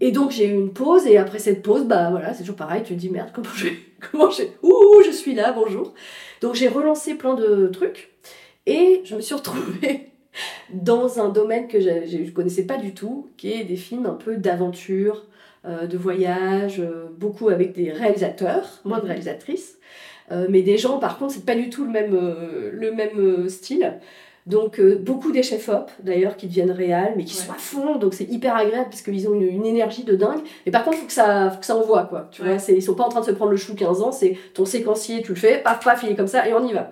Et 0.00 0.12
donc, 0.12 0.30
j'ai 0.30 0.46
eu 0.46 0.52
une 0.52 0.72
pause, 0.72 1.06
et 1.06 1.16
après 1.16 1.38
cette 1.38 1.62
pause, 1.62 1.84
bah 1.84 2.10
voilà, 2.10 2.32
c'est 2.34 2.40
toujours 2.40 2.56
pareil, 2.56 2.82
tu 2.84 2.94
te 2.94 2.98
dis 2.98 3.10
merde, 3.10 3.30
comment 3.34 3.54
j'ai. 3.56 3.78
Comment 4.10 4.30
j'ai. 4.30 4.52
Ouh, 4.62 5.02
je 5.04 5.10
suis 5.10 5.34
là, 5.34 5.52
bonjour. 5.52 5.94
Donc, 6.40 6.54
j'ai 6.54 6.68
relancé 6.68 7.14
plein 7.14 7.34
de 7.34 7.68
trucs, 7.68 8.10
et 8.66 9.02
je 9.04 9.16
me 9.16 9.20
suis 9.20 9.34
retrouvée 9.34 10.10
dans 10.72 11.20
un 11.20 11.28
domaine 11.28 11.68
que 11.68 11.80
je 11.80 12.16
ne 12.16 12.30
connaissais 12.30 12.66
pas 12.66 12.78
du 12.78 12.94
tout, 12.94 13.30
qui 13.36 13.52
est 13.52 13.64
des 13.64 13.76
films 13.76 14.06
un 14.06 14.14
peu 14.14 14.36
d'aventure, 14.36 15.26
euh, 15.64 15.86
de 15.86 15.96
voyage, 15.96 16.80
euh, 16.80 17.06
beaucoup 17.16 17.48
avec 17.48 17.72
des 17.72 17.92
réalisateurs, 17.92 18.80
moins 18.84 18.98
de 18.98 19.06
réalisatrices. 19.06 19.78
Euh, 20.32 20.46
mais 20.50 20.62
des 20.62 20.76
gens, 20.76 20.98
par 20.98 21.18
contre, 21.18 21.34
c'est 21.34 21.44
pas 21.44 21.54
du 21.54 21.70
tout 21.70 21.84
le 21.84 21.90
même, 21.90 22.18
le 22.72 22.90
même 22.92 23.48
style. 23.48 24.00
Donc, 24.46 24.81
euh, 24.81 24.96
beaucoup 25.00 25.31
des 25.31 25.42
chefs-op, 25.44 25.90
d'ailleurs, 26.02 26.37
qui 26.37 26.48
deviennent 26.48 26.72
réels, 26.72 27.14
mais 27.16 27.24
qui 27.24 27.37
Ouais. 27.38 27.44
sont 27.44 27.52
à 27.52 27.57
fond, 27.57 27.96
donc 27.96 28.12
c'est 28.14 28.24
hyper 28.24 28.57
agréable 28.57 28.88
parce 28.90 29.02
qu'ils 29.02 29.28
ont 29.28 29.35
une, 29.35 29.42
une 29.42 29.64
énergie 29.66 30.02
de 30.02 30.16
dingue. 30.16 30.40
Mais 30.66 30.72
par 30.72 30.85
contre, 30.85 30.98
faut 30.98 31.07
que 31.07 31.12
ça, 31.12 31.50
faut 31.50 31.61
que 31.61 31.66
ça 31.66 31.76
envoie, 31.76 32.05
quoi. 32.05 32.28
Tu 32.33 32.42
Ouais. 32.42 32.48
vois, 32.48 32.59
c'est- 32.59 32.74
ils 32.74 32.83
sont 32.83 32.94
pas 32.94 33.05
en 33.05 33.09
train 33.09 33.20
de 33.20 33.26
se 33.26 33.31
prendre 33.31 33.52
le 33.52 33.57
chou 33.57 33.74
15 33.76 34.02
ans, 34.02 34.11
c'est 34.11 34.37
ton 34.55 34.64
séquencier, 34.64 35.22
tu 35.22 35.28
le 35.31 35.37
fais, 35.38 35.59
paf, 35.62 35.85
paf, 35.85 36.02
il 36.02 36.11
est 36.11 36.16
comme 36.16 36.26
ça, 36.26 36.48
et 36.48 36.52
on 36.55 36.66
y 36.66 36.72
va. 36.72 36.90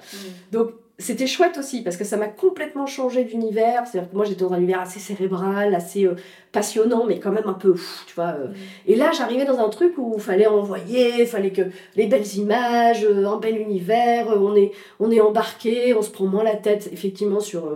Donc 0.52 0.70
c'était 1.00 1.26
chouette 1.26 1.58
aussi 1.58 1.82
parce 1.82 1.96
que 1.96 2.04
ça 2.04 2.16
m'a 2.16 2.28
complètement 2.28 2.86
changé 2.86 3.24
d'univers. 3.24 3.84
C'est-à-dire 3.86 4.10
que 4.10 4.16
moi 4.16 4.24
j'étais 4.24 4.42
dans 4.44 4.52
un 4.52 4.58
univers 4.58 4.80
assez 4.80 5.00
cérébral, 5.00 5.74
assez 5.74 6.04
euh, 6.06 6.14
passionnant, 6.52 7.04
mais 7.06 7.18
quand 7.18 7.32
même 7.32 7.46
un 7.48 7.54
peu, 7.54 7.72
pff, 7.72 8.04
tu 8.06 8.14
vois. 8.14 8.34
euh. 8.38 8.48
Mm. 8.48 8.54
Et 8.86 8.94
là 8.96 9.10
j'arrivais 9.16 9.44
dans 9.44 9.58
un 9.58 9.68
truc 9.68 9.94
où 9.98 10.12
il 10.16 10.20
fallait 10.22 10.46
envoyer, 10.46 11.20
il 11.22 11.26
fallait 11.26 11.50
que 11.52 11.62
les 11.96 12.06
belles 12.06 12.36
images, 12.36 13.04
euh, 13.04 13.26
un 13.26 13.38
bel 13.38 13.56
univers, 13.58 14.28
on 14.28 14.54
est, 14.54 14.72
on 15.00 15.10
est 15.10 15.20
embarqué, 15.20 15.94
on 15.94 16.02
se 16.02 16.10
prend 16.10 16.26
moins 16.26 16.44
la 16.44 16.56
tête 16.56 16.88
effectivement 16.92 17.40
sur, 17.40 17.68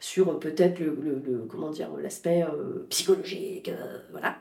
sur 0.00 0.38
peut-être 0.40 0.80
le, 0.80 0.96
le- 1.02 1.22
le- 1.24 1.46
comment 1.48 1.70
dire 1.70 1.90
l'aspect 2.02 2.44
psychologique, 2.88 3.70
voilà. 4.10 4.36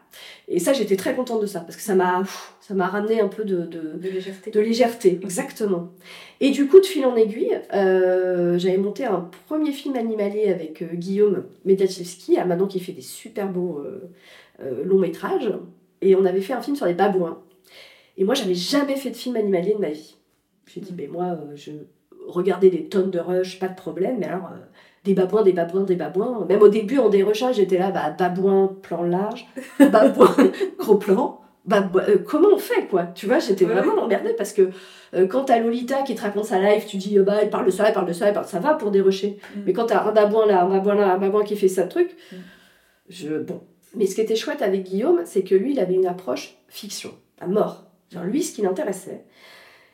Et 0.47 0.59
ça 0.59 0.73
j'étais 0.73 0.95
très 0.95 1.15
contente 1.15 1.41
de 1.41 1.45
ça 1.45 1.59
parce 1.61 1.75
que 1.75 1.81
ça 1.81 1.95
m'a, 1.95 2.23
ça 2.69 2.75
m'a 2.75 2.85
ramené 2.87 3.19
un 3.19 3.27
peu 3.29 3.43
de- 3.45 3.65
de, 3.65 3.97
De 3.97 4.09
légèreté. 4.09 4.51
de 4.51 4.59
légèreté, 4.59 5.19
exactement. 5.23 5.89
Et 6.39 6.51
du 6.51 6.67
coup, 6.67 6.79
de 6.79 6.85
fil 6.85 7.03
en 7.03 7.15
aiguille, 7.15 7.59
euh, 7.73 8.59
j'avais 8.59 8.77
monté 8.77 9.05
un 9.05 9.27
premier 9.47 9.71
film 9.71 9.95
animalier 9.95 10.49
avec 10.49 10.83
euh, 10.83 10.87
Guillaume 10.93 11.45
Mediachevski, 11.65 12.37
à 12.37 12.45
maintenant 12.45 12.67
qui 12.67 12.79
fait 12.79 12.91
des 12.91 13.01
super 13.01 13.49
beaux 13.51 13.79
euh, 14.61 14.83
longs 14.85 14.99
métrages. 14.99 15.51
Et 16.03 16.15
on 16.15 16.25
avait 16.25 16.41
fait 16.41 16.53
un 16.53 16.61
film 16.61 16.75
sur 16.75 16.85
les 16.85 16.93
babouins. 16.93 17.39
Et 18.17 18.23
moi, 18.23 18.35
j'avais 18.35 18.53
jamais 18.53 18.97
fait 18.97 19.09
de 19.09 19.15
film 19.15 19.35
animalier 19.35 19.73
de 19.73 19.79
ma 19.79 19.89
vie. 19.89 20.15
J'ai 20.67 20.79
dit, 20.81 20.91
ben 20.93 21.09
moi, 21.09 21.25
euh, 21.25 21.55
je 21.55 21.71
regardais 22.27 22.69
des 22.69 22.85
tonnes 22.85 23.09
de 23.09 23.19
rush, 23.19 23.57
pas 23.57 23.67
de 23.69 23.75
problème, 23.75 24.17
mais 24.19 24.27
alors. 24.27 24.47
des 25.05 25.15
babouins, 25.15 25.41
des 25.41 25.53
babouins, 25.53 25.85
des 25.85 25.95
babouins. 25.95 26.45
Même 26.47 26.61
au 26.61 26.67
début, 26.69 26.99
en 26.99 27.09
dérushage, 27.09 27.55
j'étais 27.55 27.79
là, 27.79 27.89
bah, 27.89 28.11
babouin, 28.11 28.77
plan 28.83 29.01
large, 29.01 29.47
babouin, 29.79 30.35
gros 30.77 30.97
plan. 30.97 31.38
Bah, 31.69 31.81
bah, 31.81 32.03
euh, 32.09 32.17
comment 32.17 32.49
on 32.53 32.57
fait, 32.57 32.87
quoi? 32.87 33.05
Tu 33.05 33.25
vois, 33.27 33.39
j'étais 33.39 33.65
Ouais, 33.65 33.73
vraiment 33.73 33.93
ouais. 33.93 33.99
emmerdée 34.01 34.33
parce 34.33 34.53
que 34.53 34.69
euh, 35.13 35.27
quand 35.27 35.45
t'as 35.45 35.59
Lolita 35.59 36.01
qui 36.03 36.15
te 36.15 36.21
raconte 36.21 36.45
sa 36.45 36.59
life, 36.59 36.85
tu 36.87 36.97
dis, 36.97 37.17
euh, 37.19 37.23
bah, 37.23 37.37
elle 37.41 37.49
parle 37.49 37.65
de 37.67 37.71
ça, 37.71 37.87
elle 37.87 37.93
parle 37.93 38.07
de 38.07 38.13
ça, 38.13 38.27
elle 38.27 38.33
parle... 38.33 38.47
ça 38.47 38.59
va 38.59 38.73
pour 38.73 38.91
dérocher. 38.91 39.37
Mm. 39.55 39.59
Mais 39.65 39.73
quand 39.73 39.85
t'as 39.85 40.03
un 40.03 40.11
babouin 40.11 40.45
là, 40.47 40.63
un 40.63 40.69
babouin 40.69 40.95
là, 40.95 41.13
un 41.13 41.17
babouin 41.17 41.43
qui 41.43 41.55
fait 41.55 41.67
ça 41.67 41.83
truc, 41.83 42.15
Mm. 42.31 42.35
je... 43.09 43.37
bon. 43.37 43.61
Mais 43.95 44.05
ce 44.05 44.15
qui 44.15 44.21
était 44.21 44.35
chouette 44.35 44.61
avec 44.61 44.83
Guillaume, 44.83 45.21
c'est 45.25 45.43
que 45.43 45.55
lui, 45.55 45.71
il 45.73 45.79
avait 45.79 45.95
une 45.95 46.05
approche 46.07 46.57
fiction, 46.67 47.11
à 47.39 47.47
mort. 47.47 47.85
Genre, 48.13 48.23
lui, 48.23 48.43
ce 48.43 48.53
qui 48.55 48.61
l'intéressait, 48.61 49.23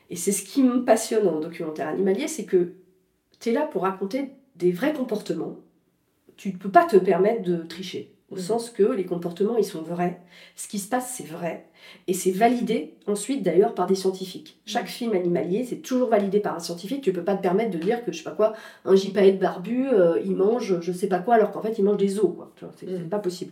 et 0.10 0.16
c'est 0.16 0.32
ce 0.34 0.44
qui 0.44 0.64
me 0.64 0.84
passionne 0.84 1.28
en 1.28 1.40
documentaire 1.40 1.88
animalier, 1.88 2.28
c'est 2.28 2.46
que 2.46 2.74
t'es 3.40 3.52
là 3.52 3.62
pour 3.62 3.84
raconter 3.84 4.32
des 4.56 4.72
vrais 4.72 4.94
comportements. 4.94 5.56
Tu 6.38 6.50
ne 6.54 6.58
peux 6.58 6.70
pas 6.70 6.86
te 6.86 6.98
permettre 6.98 7.44
de 7.44 7.58
tricher. 7.58 8.12
Au 8.32 8.36
Mm. 8.36 8.40
sens 8.40 8.70
que 8.72 8.84
les 8.84 9.06
comportements, 9.06 9.56
ils 9.58 9.64
sont 9.66 9.84
vrais. 9.84 10.20
Ce 10.56 10.68
qui 10.68 10.80
se 10.80 10.90
passe, 10.90 11.14
c'est 11.16 11.28
vrai. 11.28 11.68
Et 12.08 12.14
c'est 12.14 12.32
validé 12.32 12.96
ensuite 13.06 13.44
d'ailleurs 13.44 13.76
par 13.76 13.86
des 13.86 13.94
scientifiques. 13.96 14.60
Chaque 14.66 14.88
film 14.88 15.14
animalier, 15.14 15.64
c'est 15.64 15.78
toujours 15.78 16.10
validé 16.10 16.40
par 16.40 16.56
un 16.56 16.60
scientifique. 16.60 17.02
Tu 17.04 17.14
peux 17.14 17.24
pas 17.24 17.36
te 17.36 17.42
permettre 17.44 17.70
de 17.72 17.78
dire 17.78 18.04
que 18.04 18.12
je 18.12 18.18
sais 18.18 18.24
pas 18.24 18.32
quoi, 18.32 18.54
un 18.84 18.96
gypaète 18.96 19.38
barbu, 19.40 19.88
euh, 19.90 20.20
il 20.26 20.36
mange 20.36 20.80
je 20.82 20.92
sais 20.92 21.08
pas 21.08 21.20
quoi, 21.20 21.36
alors 21.36 21.52
qu'en 21.52 21.62
fait 21.62 21.78
il 21.78 21.84
mange 21.86 21.98
des 21.98 22.18
os. 22.20 22.32
quoi. 22.36 22.52
C'est 22.78 22.88
Mm. 22.88 22.98
c'est 22.98 23.10
pas 23.10 23.20
possible. 23.20 23.52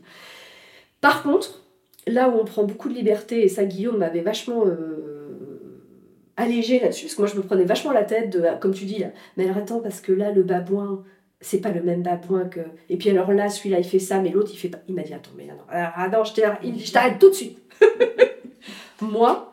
Par 1.01 1.21
contre, 1.21 1.61
là 2.07 2.29
où 2.29 2.33
on 2.39 2.45
prend 2.45 2.63
beaucoup 2.63 2.89
de 2.89 2.95
liberté, 2.95 3.43
et 3.43 3.49
ça 3.49 3.65
Guillaume 3.65 3.97
m'avait 3.97 4.21
vachement 4.21 4.65
euh, 4.65 5.89
allégé 6.35 6.79
là-dessus, 6.79 7.05
parce 7.05 7.15
que 7.15 7.21
moi 7.21 7.29
je 7.29 7.35
me 7.37 7.43
prenais 7.43 7.63
vachement 7.65 7.91
la 7.91 8.03
tête 8.03 8.31
de, 8.31 8.43
comme 8.59 8.73
tu 8.73 8.85
dis 8.85 8.97
là, 8.99 9.07
mais 9.37 9.43
alors 9.45 9.57
attends, 9.57 9.81
parce 9.81 10.01
que 10.01 10.11
là 10.11 10.31
le 10.31 10.41
babouin, 10.43 11.03
c'est 11.43 11.59
pas 11.61 11.69
le 11.71 11.83
même 11.83 12.01
babouin 12.01 12.45
que. 12.45 12.61
Et 12.89 12.97
puis 12.97 13.09
alors 13.09 13.31
là, 13.31 13.49
celui-là 13.49 13.79
il 13.79 13.83
fait 13.85 13.99
ça, 13.99 14.19
mais 14.19 14.29
l'autre 14.29 14.49
il 14.53 14.57
fait 14.57 14.69
pas. 14.69 14.79
Il 14.87 14.95
m'a 14.95 15.03
dit, 15.03 15.13
attends, 15.13 15.31
mais 15.37 15.45
non, 15.45 15.53
ah 15.69 16.09
non, 16.11 16.23
dit, 16.23 16.85
je 16.85 16.91
t'arrête 16.91 17.19
tout 17.19 17.29
de 17.29 17.35
suite. 17.35 17.59
Moi, 19.01 19.51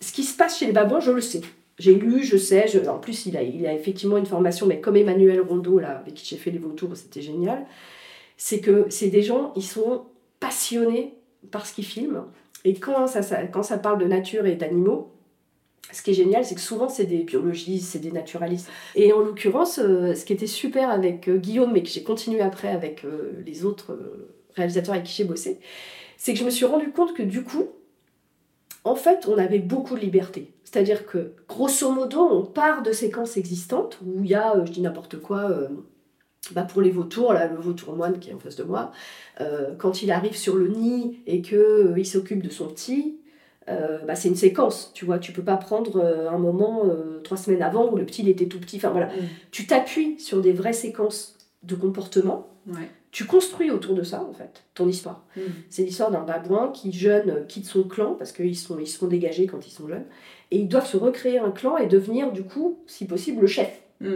ce 0.00 0.12
qui 0.12 0.22
se 0.22 0.36
passe 0.36 0.58
chez 0.58 0.66
les 0.66 0.72
babouins, 0.72 1.00
je 1.00 1.10
le 1.10 1.20
sais. 1.20 1.40
J'ai 1.78 1.94
lu, 1.94 2.22
je 2.22 2.36
sais. 2.36 2.86
En 2.88 2.98
plus, 2.98 3.26
il 3.26 3.36
a, 3.36 3.42
il 3.42 3.66
a 3.66 3.72
effectivement 3.72 4.18
une 4.18 4.26
formation, 4.26 4.66
mais 4.66 4.80
comme 4.80 4.96
Emmanuel 4.96 5.40
Rondeau, 5.40 5.78
là, 5.78 5.98
avec 5.98 6.14
qui 6.14 6.26
j'ai 6.26 6.36
fait 6.36 6.50
les 6.50 6.58
vautours, 6.58 6.94
c'était 6.96 7.22
génial. 7.22 7.64
C'est 8.36 8.60
que 8.60 8.86
c'est 8.90 9.08
des 9.08 9.22
gens, 9.22 9.52
ils 9.56 9.62
sont 9.64 10.04
passionnés 10.40 11.14
par 11.50 11.64
ce 11.66 11.74
qu'ils 11.74 11.84
filment. 11.86 12.24
Et 12.64 12.74
quand 12.74 13.06
ça, 13.06 13.22
ça- 13.22 13.44
quand 13.46 13.62
ça 13.62 13.78
parle 13.78 13.98
de 13.98 14.04
nature 14.06 14.44
et 14.46 14.56
d'animaux, 14.56 15.10
ce 15.92 16.02
qui 16.02 16.10
est 16.10 16.14
génial, 16.14 16.44
c'est 16.44 16.54
que 16.54 16.60
souvent, 16.60 16.88
c'est 16.88 17.04
des 17.04 17.22
biologistes, 17.22 17.90
c'est 17.92 17.98
des 17.98 18.12
naturalistes. 18.12 18.68
Et 18.94 19.12
en 19.12 19.20
l'occurrence, 19.20 19.78
euh, 19.78 20.14
ce 20.14 20.24
qui 20.24 20.32
était 20.32 20.46
super 20.46 20.90
avec 20.90 21.28
euh, 21.28 21.36
Guillaume, 21.36 21.72
mais 21.72 21.82
que 21.82 21.88
j'ai 21.88 22.02
continué 22.02 22.40
après 22.40 22.68
avec 22.68 23.04
euh, 23.04 23.32
les 23.44 23.64
autres 23.64 23.98
réalisateurs 24.54 24.94
avec 24.94 25.06
qui 25.06 25.14
j'ai 25.14 25.24
bossé, 25.24 25.60
c'est 26.16 26.32
que 26.32 26.38
je 26.38 26.44
me 26.44 26.50
suis 26.50 26.64
rendu 26.64 26.90
compte 26.90 27.14
que 27.14 27.22
du 27.22 27.42
coup, 27.42 27.68
en 28.84 28.94
fait, 28.94 29.26
on 29.28 29.36
avait 29.36 29.58
beaucoup 29.58 29.94
de 29.94 30.00
liberté. 30.00 30.52
C'est-à-dire 30.64 31.06
que, 31.06 31.32
grosso 31.48 31.90
modo, 31.90 32.20
on 32.20 32.44
part 32.44 32.82
de 32.82 32.92
séquences 32.92 33.36
existantes 33.36 33.98
où 34.04 34.22
il 34.22 34.30
y 34.30 34.34
a, 34.34 34.64
je 34.64 34.70
dis 34.70 34.80
n'importe 34.80 35.20
quoi, 35.20 35.50
bah 36.52 36.62
pour 36.62 36.80
les 36.80 36.90
vautours, 36.90 37.32
là, 37.32 37.48
le 37.48 37.56
vautour 37.56 37.94
moine 37.96 38.18
qui 38.18 38.30
est 38.30 38.32
en 38.34 38.38
face 38.38 38.56
de 38.56 38.62
moi, 38.62 38.92
quand 39.78 40.02
il 40.02 40.10
arrive 40.12 40.36
sur 40.36 40.56
le 40.56 40.68
nid 40.68 41.20
et 41.26 41.42
qu'il 41.42 41.94
il 41.96 42.06
s'occupe 42.06 42.42
de 42.42 42.48
son 42.48 42.68
petit, 42.68 43.19
euh, 43.68 43.98
bah, 44.06 44.14
c'est 44.14 44.28
une 44.28 44.36
séquence, 44.36 44.90
tu 44.94 45.04
vois. 45.04 45.18
Tu 45.18 45.32
peux 45.32 45.42
pas 45.42 45.56
prendre 45.56 45.96
euh, 45.96 46.30
un 46.30 46.38
moment 46.38 46.82
euh, 46.86 47.20
trois 47.22 47.36
semaines 47.36 47.62
avant 47.62 47.90
où 47.90 47.96
le 47.96 48.04
petit 48.04 48.22
il 48.22 48.28
était 48.28 48.46
tout 48.46 48.58
petit. 48.58 48.76
Enfin 48.78 48.90
voilà, 48.90 49.06
Mm. 49.06 49.28
tu 49.50 49.66
t'appuies 49.66 50.18
sur 50.18 50.40
des 50.40 50.52
vraies 50.52 50.72
séquences 50.72 51.36
de 51.62 51.74
comportement. 51.74 52.48
Ouais. 52.66 52.88
Tu 53.12 53.24
construis 53.26 53.70
autour 53.70 53.94
de 53.94 54.02
ça, 54.02 54.22
en 54.22 54.32
fait, 54.32 54.62
ton 54.74 54.88
histoire. 54.88 55.24
Mm. 55.36 55.40
C'est 55.68 55.82
l'histoire 55.82 56.10
d'un 56.10 56.22
babouin 56.22 56.70
qui, 56.72 56.92
jeune, 56.92 57.44
quitte 57.48 57.66
son 57.66 57.82
clan, 57.84 58.14
parce 58.14 58.32
qu'ils 58.32 58.56
sont, 58.56 58.78
ils 58.78 58.86
sont 58.86 59.08
dégagés 59.08 59.46
quand 59.46 59.66
ils 59.66 59.72
sont 59.72 59.88
jeunes, 59.88 60.06
et 60.50 60.58
ils 60.58 60.68
doivent 60.68 60.86
se 60.86 60.96
recréer 60.96 61.38
un 61.38 61.50
clan 61.50 61.76
et 61.76 61.86
devenir, 61.86 62.32
du 62.32 62.44
coup, 62.44 62.78
si 62.86 63.06
possible, 63.06 63.40
le 63.42 63.46
chef. 63.46 63.82
Mm. 64.00 64.14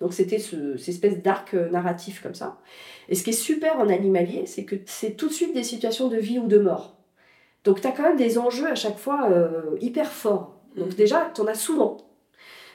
Donc 0.00 0.12
c'était 0.14 0.38
ce, 0.38 0.76
cette 0.76 0.88
espèce 0.88 1.22
d'arc 1.22 1.54
narratif 1.54 2.22
comme 2.22 2.34
ça. 2.34 2.58
Et 3.08 3.14
ce 3.14 3.22
qui 3.22 3.30
est 3.30 3.34
super 3.34 3.78
en 3.78 3.88
animalier, 3.88 4.46
c'est 4.46 4.64
que 4.64 4.76
c'est 4.86 5.16
tout 5.16 5.28
de 5.28 5.32
suite 5.32 5.54
des 5.54 5.62
situations 5.62 6.08
de 6.08 6.16
vie 6.16 6.38
ou 6.38 6.48
de 6.48 6.58
mort. 6.58 6.96
Donc 7.64 7.80
tu 7.80 7.86
as 7.86 7.92
quand 7.92 8.02
même 8.04 8.16
des 8.16 8.38
enjeux 8.38 8.66
à 8.68 8.74
chaque 8.74 8.98
fois 8.98 9.28
euh, 9.30 9.76
hyper 9.80 10.10
forts. 10.10 10.56
Donc 10.76 10.88
Mhm. 10.88 10.94
déjà, 10.94 11.30
tu 11.34 11.40
en 11.40 11.46
as 11.46 11.54
souvent. 11.54 11.96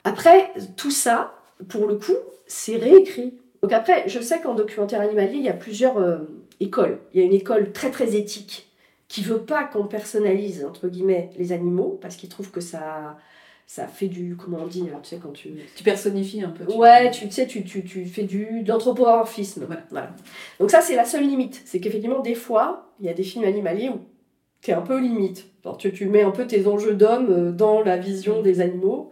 Après, 0.03 0.51
tout 0.77 0.91
ça, 0.91 1.33
pour 1.69 1.87
le 1.87 1.95
coup, 1.95 2.13
c'est 2.45 2.75
réécrit. 2.77 3.33
Donc 3.61 3.73
après, 3.73 4.07
je 4.07 4.19
sais 4.19 4.39
qu'en 4.41 4.53
documentaire 4.53 5.01
animalier, 5.01 5.37
il 5.37 5.43
y 5.43 5.49
a 5.49 5.53
plusieurs 5.53 5.97
euh, 5.97 6.17
écoles. 6.59 6.99
Il 7.13 7.19
y 7.19 7.23
a 7.23 7.25
une 7.25 7.33
école 7.33 7.71
très 7.71 7.89
très 7.89 8.15
éthique 8.15 8.69
qui 9.07 9.21
veut 9.23 9.39
pas 9.41 9.63
qu'on 9.63 9.85
personnalise, 9.87 10.65
entre 10.65 10.87
guillemets, 10.87 11.29
les 11.37 11.51
animaux, 11.51 11.97
parce 12.01 12.15
qu'il 12.15 12.29
trouve 12.29 12.51
que 12.51 12.59
ça, 12.61 13.17
ça 13.65 13.87
fait 13.87 14.07
du. 14.07 14.35
Comment 14.35 14.59
on 14.63 14.67
dit 14.67 14.83
Tu 15.01 15.09
sais, 15.09 15.17
quand 15.21 15.31
tu. 15.31 15.53
Tu 15.75 15.83
personnifies 15.83 16.43
un 16.43 16.49
peu. 16.49 16.71
Ouais, 16.71 17.09
tu 17.09 17.29
sais, 17.31 17.47
tu, 17.47 17.63
tu, 17.63 17.83
tu 17.83 18.05
fais 18.05 18.23
du, 18.23 18.61
de 18.61 18.67
l'anthropomorphisme. 18.69 19.67
Voilà. 19.89 20.09
Donc, 20.59 20.69
ça, 20.69 20.81
c'est 20.81 20.95
la 20.95 21.05
seule 21.05 21.23
limite. 21.23 21.61
C'est 21.65 21.79
qu'effectivement, 21.79 22.19
des 22.19 22.35
fois, 22.35 22.91
il 22.99 23.05
y 23.07 23.09
a 23.09 23.13
des 23.13 23.23
films 23.23 23.45
animaliers 23.45 23.89
où 23.89 23.99
un 24.73 24.81
peu 24.81 24.99
limite. 24.99 25.47
Alors, 25.63 25.77
tu, 25.77 25.91
tu 25.91 26.07
mets 26.07 26.23
un 26.23 26.31
peu 26.31 26.45
tes 26.45 26.67
enjeux 26.67 26.93
d'homme 26.93 27.27
euh, 27.29 27.51
dans 27.51 27.81
la 27.81 27.97
vision 27.97 28.41
des 28.41 28.61
animaux. 28.61 29.11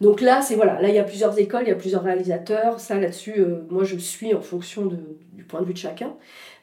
Donc 0.00 0.22
là, 0.22 0.40
c'est 0.40 0.54
voilà, 0.54 0.80
là 0.80 0.88
il 0.88 0.94
y 0.94 0.98
a 0.98 1.04
plusieurs 1.04 1.38
écoles, 1.38 1.62
il 1.64 1.68
y 1.68 1.72
a 1.72 1.76
plusieurs 1.76 2.02
réalisateurs. 2.02 2.80
Ça 2.80 2.98
là-dessus, 2.98 3.38
euh, 3.38 3.62
moi 3.68 3.84
je 3.84 3.96
suis 3.96 4.34
en 4.34 4.40
fonction 4.40 4.86
du 4.86 5.44
point 5.44 5.60
de 5.60 5.66
vue 5.66 5.74
de 5.74 5.78
chacun. 5.78 6.14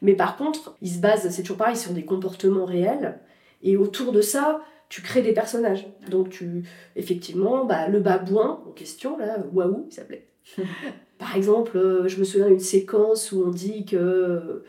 Mais 0.02 0.14
par 0.14 0.38
contre, 0.38 0.76
ils 0.82 0.90
se 0.90 1.00
basent, 1.00 1.30
c'est 1.30 1.44
toujours 1.44 1.58
pareil, 1.58 1.78
sur 1.78 1.92
des 1.92 2.04
comportements 2.04 2.66
réels. 2.66 3.20
Et 3.62 3.78
autour 3.78 4.12
de 4.12 4.22
ça, 4.22 4.62
tu 4.90 5.02
crées 5.02 5.22
des 5.22 5.34
personnages. 5.34 5.88
Donc 6.10 6.30
tu, 6.30 6.64
effectivement, 6.96 7.66
bah, 7.66 7.88
le 7.88 8.00
babouin 8.00 8.64
en 8.68 8.72
question 8.72 9.18
là, 9.18 9.38
Waouh, 9.54 9.86
il 9.90 9.94
s'appelait. 9.94 10.28
Par 11.20 11.36
exemple, 11.36 11.78
euh, 11.78 12.08
je 12.08 12.20
me 12.20 12.24
souviens 12.24 12.48
d'une 12.48 12.60
séquence 12.60 13.32
où 13.32 13.44
on 13.46 13.50
dit 13.50 13.86
que 13.86 13.96
euh, 13.98 14.62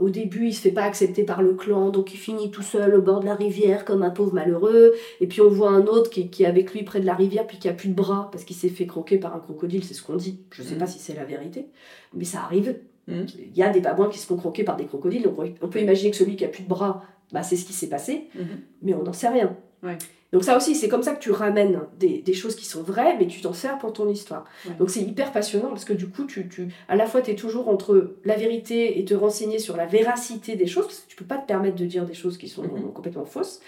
au 0.00 0.10
début, 0.10 0.46
il 0.48 0.52
se 0.54 0.60
fait 0.60 0.70
pas 0.72 0.82
accepter 0.82 1.22
par 1.24 1.42
le 1.42 1.54
clan, 1.54 1.90
donc 1.90 2.12
il 2.12 2.16
finit 2.16 2.50
tout 2.50 2.62
seul 2.62 2.94
au 2.94 3.02
bord 3.02 3.20
de 3.20 3.26
la 3.26 3.34
rivière 3.34 3.84
comme 3.84 4.02
un 4.02 4.10
pauvre 4.10 4.32
malheureux. 4.34 4.94
Et 5.20 5.26
puis 5.26 5.40
on 5.40 5.48
voit 5.48 5.70
un 5.70 5.86
autre 5.86 6.10
qui, 6.10 6.28
qui 6.28 6.42
est 6.42 6.46
avec 6.46 6.72
lui 6.72 6.82
près 6.82 7.00
de 7.00 7.06
la 7.06 7.14
rivière, 7.14 7.46
puis 7.46 7.58
qui 7.58 7.68
a 7.68 7.72
plus 7.72 7.88
de 7.88 7.94
bras 7.94 8.28
parce 8.32 8.44
qu'il 8.44 8.56
s'est 8.56 8.68
fait 8.68 8.86
croquer 8.86 9.18
par 9.18 9.34
un 9.34 9.38
crocodile, 9.40 9.84
c'est 9.84 9.94
ce 9.94 10.02
qu'on 10.02 10.16
dit. 10.16 10.40
Je 10.50 10.62
sais 10.62 10.74
Mhm. 10.74 10.78
pas 10.80 10.86
si 10.86 10.98
c'est 10.98 11.14
la 11.14 11.24
vérité, 11.24 11.66
mais 12.14 12.24
ça 12.24 12.40
arrive. 12.40 12.76
Mhm. 13.08 13.26
Il 13.38 13.56
y 13.56 13.62
a 13.62 13.70
des 13.70 13.80
babouins 13.80 14.08
qui 14.08 14.18
se 14.18 14.26
font 14.26 14.36
croquer 14.36 14.64
par 14.64 14.76
des 14.76 14.86
crocodiles, 14.86 15.22
donc 15.22 15.36
on 15.62 15.68
peut 15.68 15.80
imaginer 15.80 16.10
que 16.10 16.16
celui 16.16 16.34
qui 16.36 16.44
a 16.44 16.48
plus 16.48 16.64
de 16.64 16.68
bras, 16.68 17.04
bah, 17.32 17.42
c'est 17.44 17.56
ce 17.56 17.64
qui 17.64 17.72
s'est 17.72 17.88
passé, 17.88 18.24
Mhm. 18.34 18.44
mais 18.82 18.94
on 18.94 19.02
n'en 19.04 19.12
sait 19.12 19.28
rien. 19.28 19.56
Ouais. 19.84 19.98
Donc 20.32 20.42
ça 20.44 20.56
aussi, 20.56 20.74
c'est 20.74 20.88
comme 20.88 21.02
ça 21.04 21.12
que 21.14 21.20
tu 21.20 21.30
ramènes 21.30 21.80
des, 21.98 22.18
des 22.20 22.34
choses 22.34 22.56
qui 22.56 22.64
sont 22.66 22.82
vraies, 22.82 23.16
mais 23.18 23.26
tu 23.26 23.40
t'en 23.40 23.52
sers 23.52 23.78
pour 23.78 23.92
ton 23.92 24.08
histoire. 24.08 24.44
Ouais. 24.66 24.74
Donc 24.78 24.90
c'est 24.90 25.00
hyper 25.00 25.30
passionnant 25.32 25.68
parce 25.68 25.84
que 25.84 25.92
du 25.92 26.08
coup, 26.08 26.24
tu, 26.24 26.48
tu, 26.48 26.68
à 26.88 26.96
la 26.96 27.06
fois, 27.06 27.22
tu 27.22 27.30
es 27.30 27.34
toujours 27.36 27.68
entre 27.68 28.16
la 28.24 28.34
vérité 28.36 28.98
et 28.98 29.04
te 29.04 29.14
renseigner 29.14 29.58
sur 29.60 29.76
la 29.76 29.86
véracité 29.86 30.56
des 30.56 30.66
choses, 30.66 30.86
parce 30.86 30.98
que 31.00 31.08
tu 31.08 31.16
peux 31.16 31.24
pas 31.24 31.38
te 31.38 31.46
permettre 31.46 31.76
de 31.76 31.86
dire 31.86 32.04
des 32.04 32.14
choses 32.14 32.38
qui 32.38 32.48
sont 32.48 32.62
Mhm. 32.64 32.92
complètement 32.92 33.24
fausses. 33.24 33.60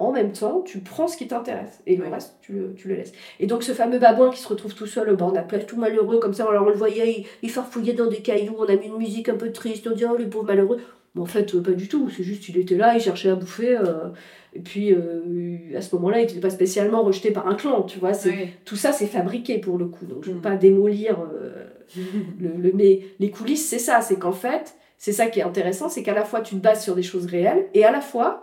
En 0.00 0.12
même 0.12 0.30
temps, 0.30 0.60
tu 0.64 0.78
prends 0.78 1.08
ce 1.08 1.16
qui 1.16 1.26
t'intéresse 1.26 1.80
et 1.84 1.96
le 1.96 2.04
Ouais. 2.04 2.10
reste, 2.10 2.36
tu 2.40 2.52
le, 2.52 2.72
tu 2.74 2.86
le 2.86 2.94
laisses. 2.94 3.10
Et 3.40 3.48
donc 3.48 3.64
ce 3.64 3.72
fameux 3.72 3.98
babouin 3.98 4.30
qui 4.30 4.40
se 4.40 4.46
retrouve 4.46 4.72
tout 4.74 4.86
seul 4.86 5.10
au 5.10 5.16
bord 5.16 5.32
de 5.32 5.36
la 5.36 5.42
plage, 5.42 5.66
tout 5.66 5.76
malheureux, 5.76 6.20
comme 6.20 6.34
ça, 6.34 6.44
alors 6.48 6.64
on 6.66 6.68
le 6.70 6.76
voyait, 6.76 7.10
il, 7.18 7.26
il 7.42 7.50
farfouillait 7.50 7.94
dans 7.94 8.06
des 8.06 8.22
cailloux, 8.22 8.54
on 8.56 8.66
a 8.66 8.76
mis 8.76 8.86
une 8.86 8.96
musique 8.98 9.28
un 9.28 9.36
peu 9.36 9.50
triste, 9.50 9.88
on 9.90 9.96
dit 9.96 10.04
oh 10.04 10.16
le 10.16 10.28
pauvre 10.30 10.44
malheureux. 10.46 10.78
Mais 11.16 11.22
en 11.22 11.26
fait, 11.26 11.52
euh, 11.56 11.60
pas 11.62 11.72
du 11.72 11.88
tout, 11.88 12.08
c'est 12.16 12.22
juste 12.22 12.48
il 12.48 12.58
était 12.58 12.76
là, 12.76 12.94
il 12.94 13.00
cherchait 13.00 13.30
à 13.30 13.34
bouffer. 13.34 13.76
euh, 13.76 14.10
et 14.54 14.60
puis 14.60 14.92
euh, 14.92 15.76
à 15.76 15.80
ce 15.80 15.94
moment-là, 15.96 16.20
il 16.20 16.26
n'était 16.26 16.40
pas 16.40 16.50
spécialement 16.50 17.02
rejeté 17.02 17.30
par 17.30 17.46
un 17.46 17.54
clan, 17.54 17.82
tu 17.82 17.98
vois. 17.98 18.14
c'est 18.14 18.48
tout 18.64 18.76
ça, 18.76 18.92
c'est 18.92 19.06
fabriqué 19.06 19.58
pour 19.58 19.78
le 19.78 19.86
coup. 19.86 20.06
Donc, 20.06 20.24
je 20.24 20.30
ne 20.30 20.34
veux 20.34 20.40
Mm. 20.40 20.42
pas 20.42 20.56
démolir 20.56 21.18
euh, 21.20 21.64
le, 22.40 22.50
le- 22.56 22.72
Mais 22.74 23.00
les 23.18 23.30
coulisses, 23.30 23.68
c'est 23.68 23.78
ça. 23.78 24.00
C'est 24.00 24.18
qu'en 24.18 24.32
fait, 24.32 24.74
c'est 24.96 25.12
ça 25.12 25.26
qui 25.26 25.40
est 25.40 25.44
intéressant, 25.44 25.88
c'est 25.88 26.02
qu'à 26.02 26.14
la 26.14 26.24
fois, 26.24 26.40
tu 26.40 26.54
te 26.56 26.60
bases 26.60 26.82
sur 26.82 26.94
des 26.94 27.02
choses 27.02 27.26
réelles, 27.26 27.66
et 27.74 27.84
à 27.84 27.92
la 27.92 28.00
fois, 28.00 28.42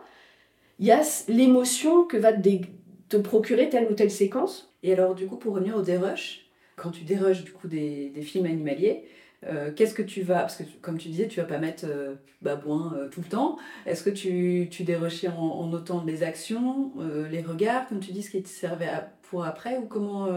il 0.79 0.85
y 0.87 0.91
a 0.91 1.01
l'émotion 1.27 2.03
que 2.03 2.17
va 2.17 2.31
te 2.33 3.17
procurer 3.17 3.69
telle 3.69 3.87
ou 3.89 3.93
telle 3.93 4.11
séquence. 4.11 4.73
Et 4.83 4.93
alors, 4.93 5.15
du 5.15 5.25
coup, 5.27 5.37
pour 5.37 5.53
revenir 5.55 5.75
au 5.75 5.81
dérush, 5.81 6.45
quand 6.75 6.91
tu 6.91 7.03
dérushes 7.03 7.43
du 7.43 7.51
coup 7.51 7.67
des, 7.67 8.09
des 8.09 8.21
films 8.21 8.45
animaliers, 8.45 9.03
euh, 9.45 9.71
qu'est-ce 9.75 9.93
que 9.93 10.01
tu 10.01 10.21
vas. 10.21 10.39
Parce 10.39 10.55
que, 10.57 10.63
comme 10.81 10.97
tu 10.97 11.09
disais, 11.09 11.27
tu 11.27 11.39
vas 11.39 11.45
pas 11.45 11.57
mettre 11.57 11.86
euh, 11.88 12.15
babouin 12.41 12.93
euh, 12.97 13.09
tout 13.09 13.21
le 13.21 13.27
temps. 13.27 13.57
Est-ce 13.86 14.03
que 14.03 14.09
tu, 14.09 14.67
tu 14.71 14.83
dérushais 14.83 15.27
en, 15.27 15.33
en 15.38 15.67
notant 15.67 16.03
les 16.05 16.23
actions, 16.23 16.91
euh, 16.99 17.27
les 17.29 17.41
regards, 17.41 17.88
comme 17.88 17.99
tu 17.99 18.11
dis, 18.11 18.23
ce 18.23 18.31
qui 18.31 18.41
te 18.41 18.49
servait 18.49 18.88
à- 18.88 19.11
pour 19.29 19.45
après 19.45 19.77
Ou 19.77 19.86
comment. 19.86 20.27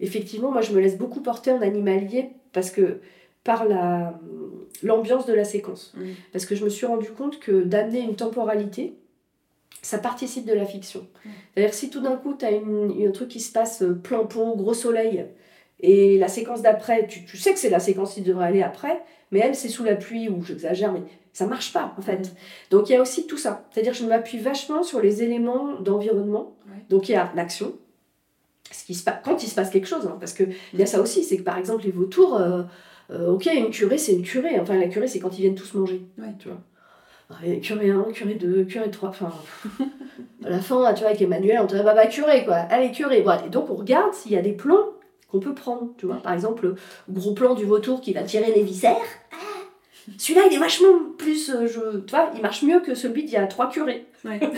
Effectivement, 0.00 0.50
moi, 0.50 0.62
je 0.62 0.72
me 0.72 0.80
laisse 0.80 0.96
beaucoup 0.96 1.20
porter 1.20 1.52
en 1.52 1.60
animalier 1.60 2.30
parce 2.52 2.70
que 2.70 3.00
par 3.44 3.66
la 3.66 4.18
l'ambiance 4.82 5.26
de 5.26 5.32
la 5.32 5.44
séquence. 5.44 5.92
Mm. 5.96 6.04
Parce 6.32 6.46
que 6.46 6.54
je 6.56 6.64
me 6.64 6.68
suis 6.68 6.86
rendu 6.86 7.10
compte 7.10 7.38
que 7.38 7.62
d'amener 7.62 8.00
une 8.00 8.16
temporalité, 8.16 8.94
ça 9.82 9.98
participe 9.98 10.46
de 10.46 10.52
la 10.52 10.64
fiction. 10.64 11.00
Mm. 11.24 11.28
C'est-à-dire 11.54 11.74
si 11.74 11.90
tout 11.90 12.00
d'un 12.00 12.16
coup, 12.16 12.34
tu 12.34 12.44
as 12.44 12.48
un 12.50 13.10
truc 13.12 13.28
qui 13.28 13.40
se 13.40 13.52
passe 13.52 13.84
plein 14.02 14.24
pot, 14.24 14.56
gros 14.56 14.74
soleil, 14.74 15.26
et 15.80 16.18
la 16.18 16.28
séquence 16.28 16.62
d'après, 16.62 17.06
tu, 17.06 17.24
tu 17.24 17.36
sais 17.36 17.52
que 17.52 17.58
c'est 17.58 17.70
la 17.70 17.80
séquence 17.80 18.14
qui 18.14 18.22
devrait 18.22 18.46
aller 18.46 18.62
après, 18.62 19.02
mais 19.30 19.40
elle, 19.40 19.54
c'est 19.54 19.68
sous 19.68 19.84
la 19.84 19.94
pluie, 19.94 20.28
ou 20.28 20.42
j'exagère, 20.42 20.92
mais 20.92 21.02
ça 21.32 21.46
marche 21.46 21.72
pas, 21.72 21.94
en 21.98 22.02
fait. 22.02 22.18
Mm. 22.18 22.30
Donc 22.70 22.88
il 22.88 22.92
y 22.92 22.96
a 22.96 23.02
aussi 23.02 23.26
tout 23.26 23.38
ça. 23.38 23.64
C'est-à-dire 23.70 23.92
que 23.92 23.98
je 23.98 24.06
m'appuie 24.06 24.38
vachement 24.38 24.82
sur 24.82 25.00
les 25.00 25.22
éléments 25.22 25.80
d'environnement. 25.80 26.56
Ouais. 26.66 26.82
Donc 26.88 27.08
il 27.08 27.12
y 27.12 27.16
a 27.16 27.30
l'action, 27.34 27.74
ce 28.70 28.84
qui 28.84 28.94
se 28.94 29.04
passe, 29.04 29.16
quand 29.24 29.42
il 29.42 29.48
se 29.48 29.54
passe 29.54 29.70
quelque 29.70 29.88
chose, 29.88 30.06
hein, 30.06 30.16
parce 30.18 30.32
qu'il 30.32 30.54
y 30.74 30.82
a 30.82 30.86
ça 30.86 31.00
aussi, 31.00 31.24
c'est 31.24 31.36
que 31.36 31.42
par 31.42 31.58
exemple 31.58 31.84
les 31.84 31.90
vautours, 31.90 32.36
euh, 32.36 32.62
euh, 33.10 33.32
ok, 33.32 33.46
une 33.54 33.70
curée 33.70 33.98
c'est 33.98 34.12
une 34.14 34.22
curée, 34.22 34.58
enfin 34.58 34.76
la 34.78 34.88
curée 34.88 35.08
c'est 35.08 35.18
quand 35.20 35.36
ils 35.38 35.42
viennent 35.42 35.54
tous 35.54 35.74
manger, 35.74 36.02
Ouais. 36.18 36.32
tu 36.38 36.48
vois. 36.48 36.58
Ah, 37.28 37.44
et 37.44 37.58
curée 37.60 37.90
1, 37.90 38.04
curée 38.12 38.34
2, 38.34 38.64
curée 38.64 38.90
3, 38.90 39.08
enfin. 39.08 39.32
à 40.44 40.48
la 40.50 40.60
fin, 40.60 40.94
tu 40.94 41.00
vois, 41.00 41.08
avec 41.08 41.20
Emmanuel, 41.20 41.58
on 41.60 41.66
te 41.66 41.74
dit, 41.74 41.82
bah, 41.82 41.92
bah, 41.92 42.06
curée, 42.06 42.44
quoi. 42.44 42.54
Allez, 42.54 42.92
curée. 42.92 43.22
Bon, 43.22 43.32
et 43.44 43.50
donc, 43.50 43.68
on 43.68 43.74
regarde 43.74 44.14
s'il 44.14 44.30
y 44.30 44.36
a 44.36 44.42
des 44.42 44.52
plans 44.52 44.92
qu'on 45.28 45.40
peut 45.40 45.54
prendre, 45.54 45.90
tu 45.98 46.06
vois. 46.06 46.16
Par 46.16 46.32
exemple, 46.32 46.66
le 46.66 46.76
gros 47.08 47.34
plan 47.34 47.54
du 47.54 47.64
vautour 47.64 48.00
qui 48.00 48.12
va 48.12 48.22
tirer 48.22 48.52
les 48.52 48.62
viscères. 48.62 48.96
Ah, 49.32 49.36
Celui-là, 50.18 50.46
il 50.50 50.54
est 50.54 50.58
vachement 50.58 50.88
plus. 51.18 51.50
euh, 51.50 51.66
je... 51.66 51.98
Tu 52.00 52.10
vois, 52.14 52.30
il 52.34 52.42
marche 52.42 52.62
mieux 52.62 52.80
que 52.80 52.94
celui 52.94 53.24
d'il 53.24 53.32
y 53.34 53.36
a 53.36 53.46
trois 53.46 53.68
curés. 53.68 54.06
Ouais. 54.24 54.40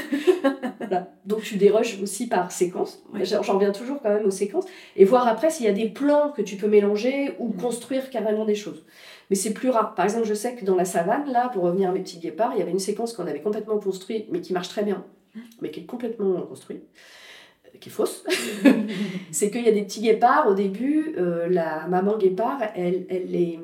Voilà. 0.79 1.11
Donc, 1.27 1.43
tu 1.43 1.57
dérushes 1.57 2.01
aussi 2.03 2.29
par 2.29 2.51
séquence. 2.51 3.03
Ouais. 3.13 3.25
J'en 3.25 3.41
reviens 3.55 3.73
toujours 3.73 4.01
quand 4.03 4.09
même 4.09 4.25
aux 4.25 4.31
séquences. 4.31 4.65
Et 4.97 5.05
voir 5.05 5.27
après 5.29 5.51
s'il 5.51 5.67
y 5.67 5.69
a 5.69 5.73
des 5.73 5.89
plans 5.89 6.31
que 6.31 6.41
tu 6.41 6.57
peux 6.57 6.69
mélanger 6.69 7.35
ou 7.39 7.51
construire 7.53 8.09
carrément 8.09 8.47
des 8.47 8.55
choses. 8.55 8.85
Mais 9.29 9.37
c'est 9.37 9.53
plus 9.53 9.69
rare. 9.69 9.95
Par 9.95 10.07
exemple, 10.07 10.27
je 10.27 10.33
sais 10.33 10.55
que 10.55 10.65
dans 10.65 10.77
la 10.77 10.87
savane, 10.87 11.31
là, 11.31 11.51
pour 11.53 11.65
revenir 11.65 11.91
à 11.91 11.93
mes 11.93 12.01
petits 12.01 12.19
guépards, 12.19 12.53
il 12.55 12.61
y 12.61 12.63
avait 12.63 12.71
une 12.71 12.79
séquence 12.79 13.13
qu'on 13.13 13.27
avait 13.27 13.43
complètement 13.43 13.79
construite, 13.79 14.27
mais 14.31 14.41
qui 14.41 14.55
marche 14.55 14.69
très 14.71 14.83
bien, 14.83 15.05
mais 15.61 15.71
qui 15.71 15.81
est 15.81 15.85
complètement 15.85 16.41
construite, 16.43 16.85
qui 17.81 17.89
est 17.89 17.93
fausse. 17.93 18.25
c'est 19.31 19.51
qu'il 19.51 19.65
y 19.65 19.69
a 19.69 19.73
des 19.73 19.83
petits 19.83 20.01
guépards, 20.01 20.49
au 20.49 20.55
début, 20.55 21.15
euh, 21.19 21.49
la 21.49 21.87
maman 21.87 22.17
guépard, 22.17 22.59
elle, 22.75 23.07
elle 23.09 23.27
les, 23.27 23.59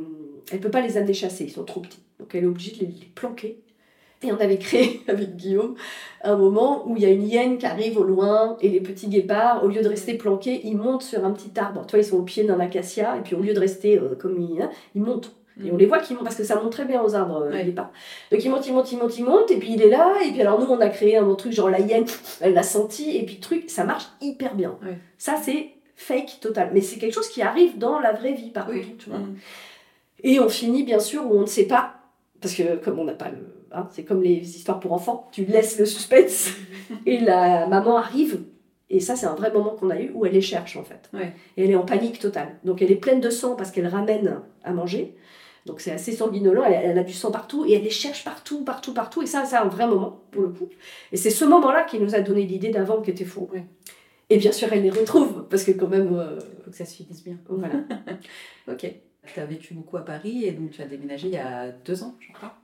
elle 0.52 0.61
peut 0.61 0.70
pas 0.70 0.80
les 0.80 0.96
amener 0.96 1.14
chasser, 1.14 1.44
ils 1.44 1.50
sont 1.50 1.64
trop 1.64 1.80
petits. 1.80 2.00
Donc 2.18 2.34
elle 2.34 2.44
est 2.44 2.46
obligée 2.46 2.72
de 2.72 2.80
les, 2.80 2.92
planquer. 3.14 3.59
Et 4.22 4.32
on 4.32 4.38
avait 4.38 4.59
créé 4.59 5.02
avec 5.09 5.36
Guillaume 5.36 5.74
un 6.22 6.36
moment 6.36 6.88
où 6.88 6.96
il 6.96 7.02
y 7.02 7.07
a 7.07 7.11
une 7.11 7.26
hyène 7.26 7.59
qui 7.59 7.66
arrive 7.66 7.98
au 7.98 8.05
loin 8.05 8.57
et 8.61 8.68
les 8.68 8.80
petits 8.80 9.09
guépards, 9.09 9.64
au 9.64 9.68
lieu 9.68 9.82
de 9.82 9.88
rester 9.88 10.14
planqués, 10.14 10.62
ils 10.64 10.76
montent 10.76 11.02
sur 11.02 11.24
un 11.24 11.32
petit 11.32 11.59
arbre. 11.59 11.84
Tu 11.86 11.96
vois, 11.96 12.05
ils 12.05 12.09
sont 12.09 12.16
au 12.16 12.22
pied 12.22 12.44
d'un 12.44 12.61
acacia 12.61 13.18
et 13.18 13.20
puis 13.20 13.34
au 13.34 13.40
lieu 13.40 13.52
de 13.52 13.61
rester 13.61 13.98
euh, 13.98 14.14
comme 14.14 14.40
ils, 14.40 14.62
hein, 14.62 14.70
ils 14.94 15.02
montent. 15.02 15.34
Et 15.62 15.70
on 15.70 15.76
les 15.76 15.86
voit 15.86 15.98
qui 16.00 16.14
montent 16.14 16.24
parce 16.24 16.36
que 16.36 16.42
ça 16.44 16.57
monte 16.57 16.72
très 16.72 16.84
bien 16.84 17.00
aux 17.02 17.14
arbres, 17.14 17.42
euh, 17.44 17.50
Ouais. 17.50 17.59
les 17.59 17.64
guépards. 17.66 17.92
Donc 18.32 18.44
ils 18.44 18.50
montent, 18.50 18.66
ils 18.66 18.72
montent, 18.72 18.90
ils 18.92 18.98
montent, 18.98 19.18
ils 19.18 19.24
montent 19.24 19.50
et 19.52 19.57
puis 19.59 19.72
il 19.74 19.82
est 19.82 19.88
là. 19.88 20.12
Et 20.26 20.30
puis 20.32 20.40
alors 20.40 20.59
nous, 20.61 20.66
on 20.66 20.80
a 20.80 20.88
créé 20.88 21.16
un 21.16 21.22
bon 21.22 21.36
truc 21.36 21.52
genre 21.52 21.70
la 21.70 21.78
hyène, 21.80 22.05
elle 22.40 22.55
l'a 22.55 22.62
senti 22.64 23.16
et 23.16 23.24
puis 23.24 23.38
truc, 23.38 23.70
ça 23.70 23.84
marche 23.84 24.07
hyper 24.20 24.55
bien. 24.57 24.76
Ouais. 24.82 24.98
Ça, 25.18 25.36
c'est 25.40 25.70
fake 25.96 26.38
total. 26.40 26.70
Mais 26.74 26.80
c'est 26.80 26.98
quelque 26.98 27.14
chose 27.14 27.28
qui 27.28 27.40
arrive 27.42 27.78
dans 27.78 28.00
la 28.00 28.12
vraie 28.12 28.32
vie 28.32 28.50
par 28.50 28.68
Oui. 28.68 28.82
contre. 28.84 29.05
Tu 29.05 29.11
vois. 29.11 29.18
Mm. 29.20 29.36
Et 30.24 30.40
on 30.40 30.48
finit 30.48 30.82
bien 30.82 30.98
sûr 30.98 31.24
où 31.24 31.34
on 31.36 31.42
ne 31.42 31.46
sait 31.46 31.66
pas, 31.66 31.94
parce 32.40 32.55
que 32.55 32.76
comme 32.76 32.98
on 32.98 33.05
n'a 33.05 33.12
pas 33.12 33.28
le. 33.30 33.38
hein, 33.72 33.86
c'est 33.92 34.02
comme 34.05 34.22
les 34.22 34.57
histoires 34.57 34.80
pour 34.80 34.92
enfants, 34.92 35.28
tu 35.32 35.44
laisses 35.44 35.78
le 35.78 35.86
suspense 35.86 36.48
et 37.07 37.18
la 37.20 37.66
maman 37.68 37.96
arrive. 37.98 38.40
Et 38.90 39.00
ça, 39.00 39.16
c'est 39.16 39.26
un 39.26 39.34
vrai 39.34 39.50
moment 39.52 39.70
qu'on 39.70 39.90
a 39.90 39.98
eu 39.98 40.11
où 40.14 40.24
elle 40.26 40.32
les 40.32 40.40
cherche 40.40 40.76
en 40.76 40.84
fait. 40.84 41.09
Ouais. 41.12 41.32
Et 41.57 41.64
elle 41.64 41.70
est 41.70 41.74
en 41.76 41.84
panique 41.84 42.18
totale. 42.18 42.57
Donc 42.64 42.82
elle 42.82 42.90
est 42.92 42.96
pleine 42.96 43.20
de 43.20 43.30
sang 43.30 43.55
parce 43.57 43.70
qu'elle 43.70 43.86
ramène 43.86 44.40
à 44.62 44.72
manger. 44.72 45.14
Donc 45.66 45.80
c'est 45.80 45.92
assez 45.92 46.12
sanguinolent, 46.12 46.64
elle, 46.64 46.90
elle 46.90 46.98
a 46.98 47.04
du 47.04 47.12
sang 47.14 47.30
partout 47.30 47.64
et 47.66 47.72
elle 47.72 47.82
les 47.84 47.90
cherche 47.90 48.22
partout, 48.24 48.64
partout, 48.64 48.92
partout. 48.92 49.22
Et 49.22 49.26
ça, 49.26 49.44
c'est 49.46 49.56
un 49.56 49.64
vrai 49.66 49.86
moment 49.86 50.20
pour 50.30 50.42
le 50.42 50.48
coup. 50.48 50.68
Et 51.10 51.16
c'est 51.16 51.30
ce 51.30 51.44
moment-là 51.46 51.84
qui 51.84 51.98
nous 51.98 52.14
a 52.14 52.20
donné 52.20 52.44
l'idée 52.44 52.68
d'avant 52.70 53.00
qui 53.00 53.10
était 53.10 53.24
faux. 53.24 53.48
Ouais. 53.52 53.64
Et 54.30 54.36
bien 54.36 54.52
sûr, 54.52 54.68
elle 54.72 54.82
les 54.82 54.90
retrouve 54.90 55.46
parce 55.48 55.64
que 55.64 55.70
quand 55.72 55.88
même. 55.88 56.12
euh, 56.14 56.38
Faut 56.64 56.70
que 56.70 56.76
ça 56.76 56.84
se 56.84 56.94
finisse 56.96 57.22
bien. 57.24 57.36
voilà. 57.48 57.76
Ok. 58.68 58.86
Tu 59.32 59.40
as 59.40 59.46
vécu 59.46 59.72
beaucoup 59.72 59.96
à 59.96 60.04
Paris 60.04 60.44
et 60.44 60.52
donc 60.52 60.70
tu 60.72 60.82
as 60.82 60.86
déménagé 60.86 61.28
il 61.28 61.34
y 61.34 61.38
a 61.38 61.70
deux 61.72 62.02
ans, 62.02 62.14
je 62.20 62.30
crois, 62.34 62.54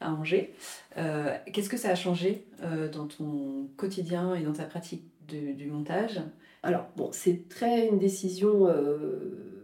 à 0.00 0.10
Angers. 0.10 0.54
Euh, 0.96 1.36
Qu'est-ce 1.52 1.68
que 1.68 1.76
ça 1.76 1.90
a 1.90 1.94
changé 1.94 2.46
euh, 2.62 2.88
dans 2.88 3.06
ton 3.06 3.68
quotidien 3.76 4.34
et 4.34 4.40
dans 4.42 4.54
ta 4.54 4.64
pratique 4.64 5.04
du, 5.28 5.52
du 5.52 5.66
montage? 5.66 6.22
Alors, 6.62 6.86
bon, 6.96 7.10
c'est 7.12 7.46
très 7.50 7.86
une 7.88 7.98
décision 7.98 8.66
euh, 8.68 9.57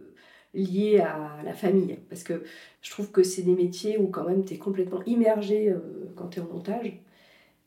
liée 0.55 0.99
à 0.99 1.37
la 1.43 1.53
famille. 1.53 1.97
Parce 2.09 2.23
que 2.23 2.43
je 2.81 2.91
trouve 2.91 3.11
que 3.11 3.23
c'est 3.23 3.43
des 3.43 3.53
métiers 3.53 3.97
où, 3.97 4.07
quand 4.07 4.23
même, 4.23 4.45
tu 4.45 4.55
es 4.55 4.57
complètement 4.57 5.01
immergé 5.05 5.69
euh, 5.69 5.79
quand 6.15 6.27
tu 6.27 6.39
es 6.39 6.41
en 6.41 6.47
montage. 6.47 6.93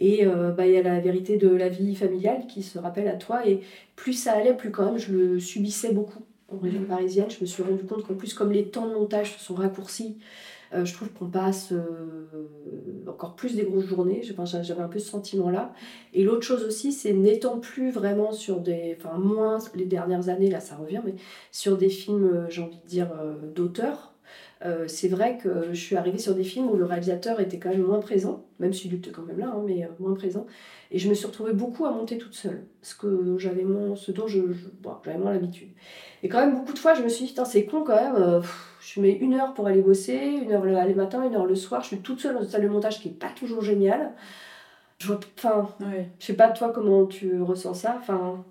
Et 0.00 0.26
euh, 0.26 0.52
bah, 0.52 0.66
il 0.66 0.74
y 0.74 0.76
a 0.76 0.82
la 0.82 1.00
vérité 1.00 1.36
de 1.36 1.48
la 1.48 1.68
vie 1.68 1.94
familiale 1.94 2.46
qui 2.46 2.62
se 2.62 2.78
rappelle 2.78 3.08
à 3.08 3.16
toi. 3.16 3.46
Et 3.46 3.60
plus 3.96 4.12
ça 4.12 4.32
allait, 4.32 4.54
plus 4.54 4.70
quand 4.70 4.86
même 4.86 4.98
je 4.98 5.12
le 5.12 5.40
subissais 5.40 5.92
beaucoup 5.92 6.22
en 6.52 6.58
région 6.58 6.84
parisienne. 6.84 7.30
Je 7.30 7.40
me 7.40 7.46
suis 7.46 7.62
rendu 7.62 7.84
compte 7.84 8.06
qu'en 8.06 8.14
plus, 8.14 8.34
comme 8.34 8.52
les 8.52 8.66
temps 8.66 8.86
de 8.88 8.94
montage 8.94 9.34
se 9.34 9.44
sont 9.44 9.54
raccourcis, 9.54 10.16
Euh, 10.74 10.84
je 10.84 10.92
trouve 10.92 11.08
qu'on 11.10 11.28
passe 11.28 11.72
euh, 11.72 13.06
encore 13.06 13.34
plus 13.34 13.56
des 13.56 13.64
grosses 13.64 13.86
journées. 13.86 14.22
J'avais 14.22 14.82
un 14.82 14.88
peu 14.88 14.98
ce 14.98 15.08
sentiment-là. 15.08 15.72
Et 16.12 16.24
l'autre 16.24 16.42
chose 16.42 16.64
aussi, 16.64 16.92
c'est 16.92 17.12
n'étant 17.12 17.58
plus 17.58 17.90
vraiment 17.90 18.32
sur 18.32 18.60
des. 18.60 18.96
Enfin, 18.98 19.18
moins 19.18 19.58
les 19.74 19.86
dernières 19.86 20.28
années, 20.28 20.50
là 20.50 20.60
ça 20.60 20.76
revient, 20.76 21.00
mais 21.04 21.14
sur 21.52 21.76
des 21.76 21.88
films, 21.88 22.24
euh, 22.24 22.50
j'ai 22.50 22.62
envie 22.62 22.78
de 22.78 22.86
dire, 22.86 23.10
d'auteur. 23.54 24.14
C'est 24.86 25.08
vrai 25.08 25.38
que 25.38 25.68
je 25.72 25.80
suis 25.80 25.96
arrivée 25.96 26.18
sur 26.18 26.34
des 26.34 26.44
films 26.44 26.68
où 26.68 26.76
le 26.76 26.84
réalisateur 26.84 27.40
était 27.40 27.58
quand 27.58 27.70
même 27.70 27.82
moins 27.82 28.00
présent, 28.00 28.44
même 28.58 28.72
s'il 28.72 28.92
était 28.94 29.10
quand 29.10 29.22
même 29.22 29.38
là, 29.38 29.52
hein, 29.54 29.62
mais 29.64 29.88
moins 29.98 30.14
présent. 30.14 30.46
Et 30.90 30.98
je 30.98 31.08
me 31.08 31.14
suis 31.14 31.26
retrouvée 31.26 31.52
beaucoup 31.52 31.84
à 31.86 31.92
monter 31.92 32.18
toute 32.18 32.34
seule, 32.34 32.64
ce, 32.82 32.94
que 32.94 33.36
j'avais 33.38 33.62
moins, 33.62 33.94
ce 33.94 34.10
dont 34.10 34.26
je, 34.26 34.40
j'avais 35.04 35.18
moins 35.18 35.32
l'habitude. 35.32 35.68
Et 36.22 36.28
quand 36.28 36.40
même, 36.40 36.54
beaucoup 36.54 36.72
de 36.72 36.78
fois, 36.78 36.94
je 36.94 37.02
me 37.02 37.08
suis 37.08 37.26
dit, 37.26 37.34
c'est 37.44 37.66
con 37.66 37.84
quand 37.84 37.94
même, 37.94 38.42
je 38.80 39.00
mets 39.00 39.12
une 39.12 39.34
heure 39.34 39.54
pour 39.54 39.66
aller 39.66 39.82
bosser, 39.82 40.16
une 40.16 40.52
heure 40.52 40.64
le, 40.64 40.94
matin, 40.94 41.24
une 41.24 41.34
heure 41.34 41.46
le 41.46 41.54
soir. 41.54 41.82
Je 41.82 41.88
suis 41.88 41.98
toute 41.98 42.20
seule 42.20 42.34
dans 42.34 42.42
une 42.42 42.48
salle 42.48 42.62
de 42.62 42.68
montage 42.68 43.00
qui 43.00 43.08
n'est 43.08 43.14
pas 43.14 43.30
toujours 43.30 43.62
géniale. 43.62 44.12
Je 44.98 45.06
vois, 45.06 45.20
enfin, 45.36 45.68
je 46.18 46.26
sais 46.26 46.32
pas 46.34 46.48
toi 46.48 46.72
comment 46.74 47.06
tu 47.06 47.40
ressens 47.40 47.74
ça. 47.74 47.96
Enfin. 48.00 48.44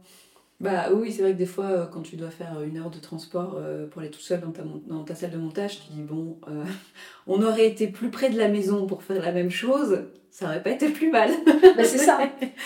Bah 0.60 0.88
oui, 0.91 1.12
c'est 1.12 1.22
vrai 1.22 1.34
que 1.34 1.38
des 1.38 1.45
fois, 1.45 1.66
euh, 1.66 1.86
quand 1.86 2.01
tu 2.01 2.16
dois 2.16 2.32
faire 2.32 2.62
une 2.64 2.78
heure 2.78 2.89
de 2.89 2.97
transport 2.97 3.58
euh, 3.58 3.86
pour 3.88 4.01
aller 4.01 4.10
tout 4.10 4.20
seul 4.20 4.41
dans 4.41 4.49
ta, 4.49 4.64
dans 4.88 5.03
ta 5.03 5.14
salle 5.14 5.30
de 5.30 5.38
montage, 5.38 5.82
tu 5.82 5.93
dis 5.93 6.01
bon, 6.01 6.39
euh, 6.47 6.64
on 7.28 7.43
aurait 7.43 7.68
été 7.68 7.88
plus 7.88 8.10
près 8.10 8.32
de 8.32 8.38
la 8.38 8.47
maison 8.47 8.88
pour 8.88 9.03
faire 9.03 9.22
la 9.22 9.32
même 9.32 9.51
chose, 9.51 10.05
ça 10.32 10.45
aurait 10.45 10.64
pas 10.64 10.72
été 10.72 10.89
plus 10.89 11.12
mal. 11.12 11.30
bah, 11.45 11.84
c'est 11.84 11.99
ça, 11.99 12.18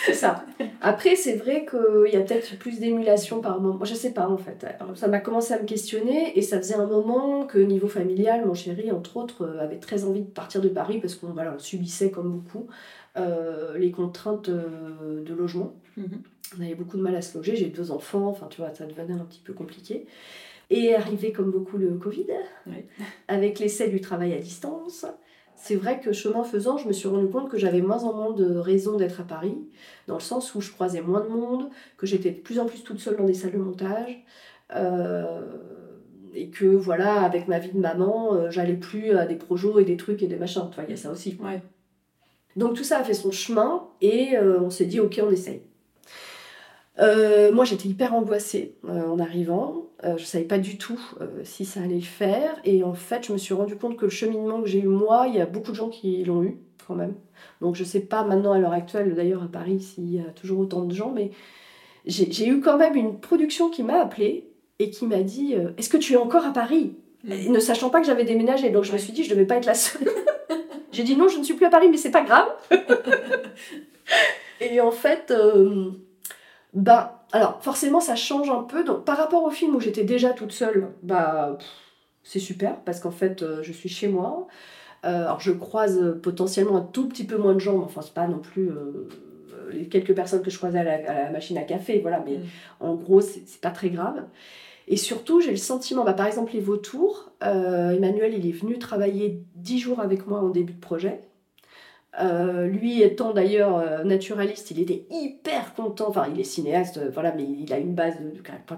c'est 0.06 0.14
ça. 0.14 0.46
Après, 0.82 1.18
c'est 1.18 1.36
vrai 1.36 1.66
qu'il 1.70 2.14
y 2.14 2.16
a 2.16 2.22
peut-être 2.22 2.58
plus 2.58 2.80
d'émulation 2.80 3.42
par 3.42 3.60
moment. 3.60 3.84
Je 3.84 3.94
sais 3.94 4.14
pas 4.14 4.30
en 4.30 4.38
fait. 4.38 4.66
ça 4.96 5.08
m'a 5.10 5.20
commencé 5.20 5.54
à 5.54 5.60
me 5.62 5.66
questionner 5.66 6.38
et 6.38 6.42
ça 6.42 6.60
faisait 6.60 6.76
un 6.76 6.88
moment 6.88 7.46
que 7.46 7.58
niveau 7.58 7.90
familial, 7.90 8.46
mon 8.46 8.54
chéri, 8.54 8.90
entre 8.94 9.18
autres, 9.18 9.58
avait 9.60 9.80
très 9.80 10.06
envie 10.06 10.22
de 10.22 10.32
partir 10.32 10.62
de 10.62 10.70
Paris 10.70 11.00
parce 11.02 11.16
qu'on 11.16 11.34
voilà, 11.34 11.56
on 11.58 11.60
subissait 11.60 12.10
comme 12.10 12.32
beaucoup 12.32 12.68
les 13.76 13.92
contraintes 13.92 14.50
de 14.50 15.34
logement. 15.34 15.74
Mhm. 15.98 16.22
On 16.58 16.62
avait 16.62 16.76
beaucoup 16.76 16.98
de 16.98 17.02
mal 17.02 17.16
à 17.16 17.22
se 17.22 17.38
loger, 17.38 17.56
j'ai 17.56 17.68
deux 17.68 17.92
enfants, 17.92 18.28
enfin 18.28 18.48
tu 18.50 18.62
vois, 18.62 18.74
ça 18.74 18.86
devenait 18.86 19.14
un 19.14 19.26
petit 19.26 19.40
peu 19.40 19.54
compliqué. 19.54 20.06
Et 20.70 20.96
arrivé 20.96 21.32
comme 21.32 21.52
beaucoup 21.52 21.78
le 21.78 21.96
Covid, 21.96 22.28
avec 23.28 23.60
l'essai 23.60 23.90
du 23.90 24.00
travail 24.00 24.34
à 24.34 24.38
distance, 24.38 25.06
c'est 25.56 25.76
vrai 25.76 26.00
que 26.00 26.12
chemin 26.12 26.44
faisant, 26.44 26.78
je 26.78 26.88
me 26.88 26.94
suis 26.94 27.08
rendu 27.08 27.28
compte 27.28 27.50
que 27.50 27.58
j'avais 27.58 27.82
moins 27.82 28.04
en 28.04 28.14
moins 28.14 28.34
de 28.34 28.56
raisons 28.56 28.98
d'être 28.98 29.22
à 29.22 29.24
Paris, 29.24 29.58
dans 30.08 30.16
le 30.16 30.22
sens 30.22 30.56
où 30.56 30.62
je 30.62 30.72
croisais 30.72 31.02
moins 31.02 31.22
de 31.22 31.28
monde, 31.28 31.70
que 31.98 32.08
j'étais 32.08 32.32
de 32.32 32.40
plus 32.40 32.58
en 32.58 32.66
plus 32.66 32.84
toute 32.84 33.00
seule 33.00 33.18
dans 33.18 33.26
des 33.26 33.34
salles 33.34 33.52
de 33.52 33.58
montage, 33.58 34.24
euh, 34.76 35.42
et 36.34 36.50
que 36.50 36.66
voilà, 36.66 37.22
avec 37.22 37.48
ma 37.48 37.60
vie 37.60 37.74
de 37.74 37.80
maman, 37.80 38.34
euh, 38.34 38.50
j'allais 38.50 38.76
plus 38.76 39.12
à 39.12 39.26
des 39.26 39.36
projets 39.36 39.82
et 39.82 39.86
des 39.86 39.98
trucs 39.98 40.24
et 40.24 40.28
des 40.28 40.38
machins. 40.38 40.68
Tu 40.70 40.76
vois, 40.76 40.86
il 40.86 40.92
y 40.92 40.94
a 40.94 40.98
ça 40.98 41.12
aussi. 41.12 41.38
Donc 42.56 42.76
tout 42.76 42.84
ça 42.84 43.00
a 43.00 43.04
fait 43.04 43.14
son 43.14 43.32
chemin, 43.32 43.88
et 44.02 44.38
euh, 44.38 44.62
on 44.62 44.70
s'est 44.70 44.86
dit, 44.86 45.00
ok, 45.00 45.22
on 45.24 45.32
essaye. 45.32 45.62
Euh, 47.00 47.52
moi, 47.52 47.66
j'étais 47.66 47.88
hyper 47.88 48.14
angoissée 48.14 48.76
euh, 48.88 49.08
en 49.08 49.20
arrivant. 49.20 49.90
Euh, 50.04 50.18
je 50.18 50.24
ne 50.24 50.28
savais 50.28 50.44
pas 50.46 50.58
du 50.58 50.78
tout 50.78 51.00
si 51.44 51.66
ça 51.66 51.82
allait 51.82 51.96
le 51.96 52.02
faire. 52.02 52.60
Et 52.66 52.84
en 52.84 52.94
fait, 52.94 53.26
je 53.26 53.34
me 53.34 53.38
suis 53.38 53.54
rendu 53.54 53.76
compte 53.76 53.98
que 53.98 54.06
le 54.06 54.12
cheminement 54.12 54.62
que 54.62 54.68
j'ai 54.68 54.80
eu 54.80 54.88
moi, 54.88 55.26
il 55.28 55.36
y 55.36 55.42
a 55.42 55.46
beaucoup 55.46 55.72
de 55.72 55.76
gens 55.76 55.90
qui 55.90 56.24
l'ont 56.24 56.44
eu 56.44 56.58
quand 56.88 56.96
même. 56.96 57.16
Donc, 57.62 57.76
je 57.76 57.84
ne 57.84 57.88
sais 57.88 58.02
pas 58.02 58.24
maintenant 58.24 58.54
à 58.54 58.60
l'heure 58.60 58.74
actuelle, 58.74 59.14
d'ailleurs 59.16 59.44
à 59.44 59.48
Paris, 59.48 59.80
s'il 59.80 60.14
y 60.14 60.20
a 60.20 60.32
toujours 60.32 60.60
autant 60.60 60.82
de 60.82 60.94
gens, 60.94 61.12
mais 61.12 61.32
j'ai 62.06 62.48
eu 62.48 62.60
quand 62.62 62.78
même 62.78 62.96
une 62.96 63.20
production 63.20 63.70
qui 63.70 63.84
m'a 63.84 64.02
appelée 64.02 64.50
et 64.80 64.90
qui 64.90 65.06
m'a 65.06 65.22
dit 65.22 65.54
Est-ce 65.78 65.90
que 65.90 65.98
tu 65.98 66.14
es 66.14 66.18
encore 66.18 66.46
à 66.46 66.52
Paris? 66.52 66.96
Ne 67.24 67.60
sachant 67.60 67.92
pas 67.92 68.02
que 68.02 68.08
j'avais 68.08 68.26
déménagé. 68.26 68.72
Donc, 68.72 68.84
je 68.84 68.92
me 68.92 68.98
suis 68.98 69.14
dit 69.14 69.24
Je 69.24 69.30
ne 69.30 69.36
devais 69.36 69.46
pas 69.46 69.56
être 69.56 69.68
la 69.68 69.76
seule. 69.76 70.10
j'ai 70.92 71.04
dit 71.04 71.16
Non, 71.16 71.28
je 71.28 71.38
ne 71.38 71.44
suis 71.44 71.54
plus 71.54 71.68
à 71.68 71.70
Paris, 71.70 71.88
mais 71.90 71.98
c'est 71.98 72.12
pas 72.12 72.24
grave. 72.24 72.50
et 74.62 74.82
en 74.82 74.92
fait 74.92 75.32
bah, 76.74 77.26
alors 77.32 77.62
forcément 77.62 78.00
ça 78.00 78.16
change 78.16 78.50
un 78.50 78.64
peu. 78.64 78.84
Donc 78.84 79.06
par 79.06 79.18
rapport 79.18 79.44
au 79.44 79.52
film 79.52 79.76
où 79.76 79.80
j'étais 79.80 80.04
déjà 80.04 80.32
toute 80.32 80.52
seule, 80.52 80.90
bah 81.04 81.58
c'est 82.24 82.40
super 82.40 82.80
parce 82.82 83.00
qu'en 83.00 83.12
fait 83.12 83.42
euh, 83.42 83.64
je 83.64 83.72
suis 83.72 83.90
chez 83.90 84.08
moi. 84.08 84.48
Euh, 85.04 85.26
alors 85.26 85.40
je 85.40 85.52
croise 85.52 86.20
potentiellement 86.22 86.78
un 86.78 86.82
tout 86.82 87.08
petit 87.08 87.26
peu 87.26 87.38
moins 87.38 87.54
de 87.54 87.60
gens, 87.60 87.78
mais 87.78 87.84
enfin 87.84 88.02
c'est 88.02 88.14
pas 88.14 88.28
non 88.28 88.40
plus 88.40 88.70
euh, 88.70 89.10
les 89.72 89.88
quelques 89.88 90.14
personnes 90.14 90.44
que 90.44 90.52
je 90.52 90.58
croisais 90.58 90.80
à 90.80 90.84
la, 90.84 91.32
machine 91.32 91.58
à 91.58 91.64
café, 91.64 92.00
voilà, 92.00 92.24
mais 92.26 92.38
mm. 92.38 92.44
en 92.82 92.96
gros 92.96 93.22
c'est 93.22 93.60
pas 93.62 93.72
très 93.72 93.90
grave. 93.90 94.24
Et 94.88 94.98
surtout, 94.98 95.40
j'ai 95.40 95.52
le 95.52 95.58
sentiment, 95.58 96.04
bah, 96.04 96.14
par 96.14 96.26
exemple, 96.26 96.52
les 96.54 96.60
vautours, 96.60 97.32
Emmanuel, 97.40 98.34
il 98.34 98.46
est 98.48 98.52
venu 98.52 98.78
travailler 98.78 99.42
dix 99.56 99.80
jours 99.80 100.02
avec 100.02 100.28
moi 100.28 100.40
en 100.40 100.50
début 100.50 100.74
de 100.74 100.80
projet. 100.80 101.22
Euh, 102.20 102.68
lui 102.68 103.02
étant 103.02 103.32
d'ailleurs 103.32 103.78
euh, 103.78 104.04
naturaliste, 104.04 104.72
il 104.72 104.82
était 104.82 105.06
hyper 105.12 105.74
content. 105.74 106.10
Enfin, 106.10 106.28
il 106.34 106.40
est 106.40 106.46
cinéaste, 106.46 106.98
euh, 106.98 107.10
voilà, 107.14 107.34
mais 107.34 107.44
il 107.44 107.72
a 107.72 107.78
une 107.78 107.94
base. 107.94 108.16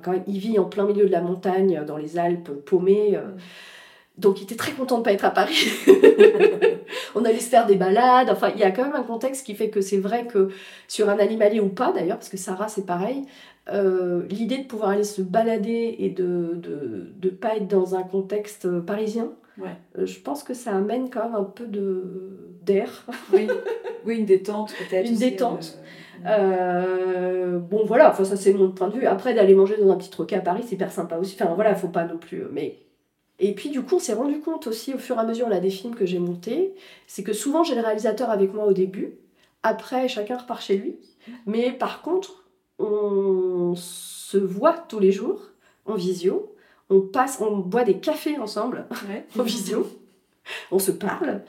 quand 0.04 0.12
même, 0.12 0.24
il 0.28 0.38
vit 0.38 0.60
en 0.60 0.66
plein 0.66 0.86
milieu 0.86 1.06
de 1.06 1.12
la 1.12 1.22
montagne, 1.22 1.84
dans 1.86 1.98
les 1.98 2.18
Alpes, 2.20 2.52
paumé. 2.66 3.18
donc, 4.18 4.40
il 4.40 4.44
était 4.44 4.56
très 4.56 4.74
content 4.74 4.96
de 4.96 5.00
ne 5.00 5.06
pas 5.06 5.14
être 5.14 5.26
à 5.26 5.32
Paris. 5.32 5.68
On 7.16 7.26
allait 7.26 7.40
se 7.40 7.50
faire 7.50 7.66
des 7.66 7.76
balades. 7.76 8.30
Enfin, 8.30 8.52
il 8.54 8.60
y 8.60 8.64
a 8.64 8.72
quand 8.72 8.84
même 8.84 8.96
un 8.96 9.04
contexte 9.04 9.46
qui 9.46 9.56
fait 9.56 9.70
que 9.70 9.82
c'est 9.82 9.98
vrai 9.98 10.28
que 10.28 10.50
sur 10.88 11.10
un 11.10 11.18
animalier 11.20 11.60
ou 11.60 11.70
pas, 11.70 11.92
d'ailleurs, 11.92 12.18
parce 12.18 12.30
que 12.30 12.38
Sarah, 12.38 12.68
c'est 12.68 12.86
pareil, 12.86 13.24
l'idée 14.30 14.60
de 14.60 14.68
pouvoir 14.68 14.92
aller 14.92 15.04
se 15.04 15.22
balader 15.22 15.96
et 16.00 16.10
de 16.10 16.24
ne 16.24 16.54
de, 16.56 17.14
de 17.18 17.30
pas 17.30 17.56
être 17.56 17.68
dans 17.68 17.96
un 17.96 18.04
contexte 18.04 18.68
parisien, 18.82 19.32
euh, 19.60 20.06
je 20.06 20.20
pense 20.20 20.44
que 20.44 20.54
ça 20.54 20.76
amène 20.76 21.10
quand 21.10 21.24
même 21.26 21.36
un 21.36 21.44
peu 21.44 21.66
de 21.66 22.58
d'air. 22.62 23.06
Oui. 23.32 23.48
oui, 24.06 24.18
une 24.18 24.26
détente 24.26 24.74
peut-être. 24.74 25.10
Une 25.10 25.18
détente. 25.18 25.80
Euh, 26.26 26.30
euh, 26.30 27.60
bon 27.60 27.86
voilà, 27.86 28.12
enfin, 28.12 28.24
ça 28.24 28.38
c'est 28.38 28.54
mon 28.54 28.72
point 28.72 28.88
de 28.88 29.00
vue. 29.00 29.06
Après 29.06 29.34
d'aller 29.34 29.56
manger 29.56 29.78
dans 29.78 29.92
un 29.92 29.98
petit 29.98 30.10
troquet 30.10 30.38
à 30.38 30.42
Paris, 30.42 30.64
c'est 30.66 30.76
hyper 30.76 30.92
sympa 30.92 31.18
aussi. 31.18 31.38
Enfin 31.40 31.54
voilà, 31.54 31.76
faut 31.76 31.90
pas 31.90 32.06
non 32.06 32.18
plus. 32.18 32.44
Mais 32.52 32.80
et 33.40 33.54
puis 33.54 33.70
du 33.70 33.82
coup, 33.82 33.96
on 33.96 34.00
s'est 34.00 34.14
rendu 34.14 34.40
compte 34.40 34.68
aussi 34.68 34.94
au 34.94 34.98
fur 34.98 35.18
et 35.18 35.20
à 35.20 35.24
mesure 35.24 35.50
là 35.50 35.60
des 35.60 35.70
films 35.70 35.96
que 35.96 36.06
j'ai 36.06 36.20
montés, 36.20 36.74
c'est 37.08 37.24
que 37.24 37.34
souvent 37.34 37.64
j'ai 37.64 37.76
le 37.76 37.82
réalisateur 37.82 38.30
avec 38.30 38.54
moi 38.54 38.66
au 38.66 38.74
début. 38.74 39.16
Après, 39.64 40.08
chacun 40.08 40.38
repart 40.38 40.62
chez 40.62 40.78
lui. 40.78 40.98
Mais 41.46 41.72
par 41.72 42.02
contre, 42.02 42.44
on 42.80 43.76
se 43.76 44.38
voit 44.38 44.74
tous 44.74 45.00
les 45.00 45.12
jours 45.12 45.42
en 45.86 45.96
visio 45.96 46.53
on 46.90 47.02
passe, 47.02 47.40
on 47.42 47.58
boit 47.58 47.84
des 47.84 47.98
cafés 47.98 48.38
ensemble 48.38 48.88
en 49.40 49.44
visio, 49.44 49.88
on 50.72 50.80
se 50.80 50.92
parle. 50.92 51.42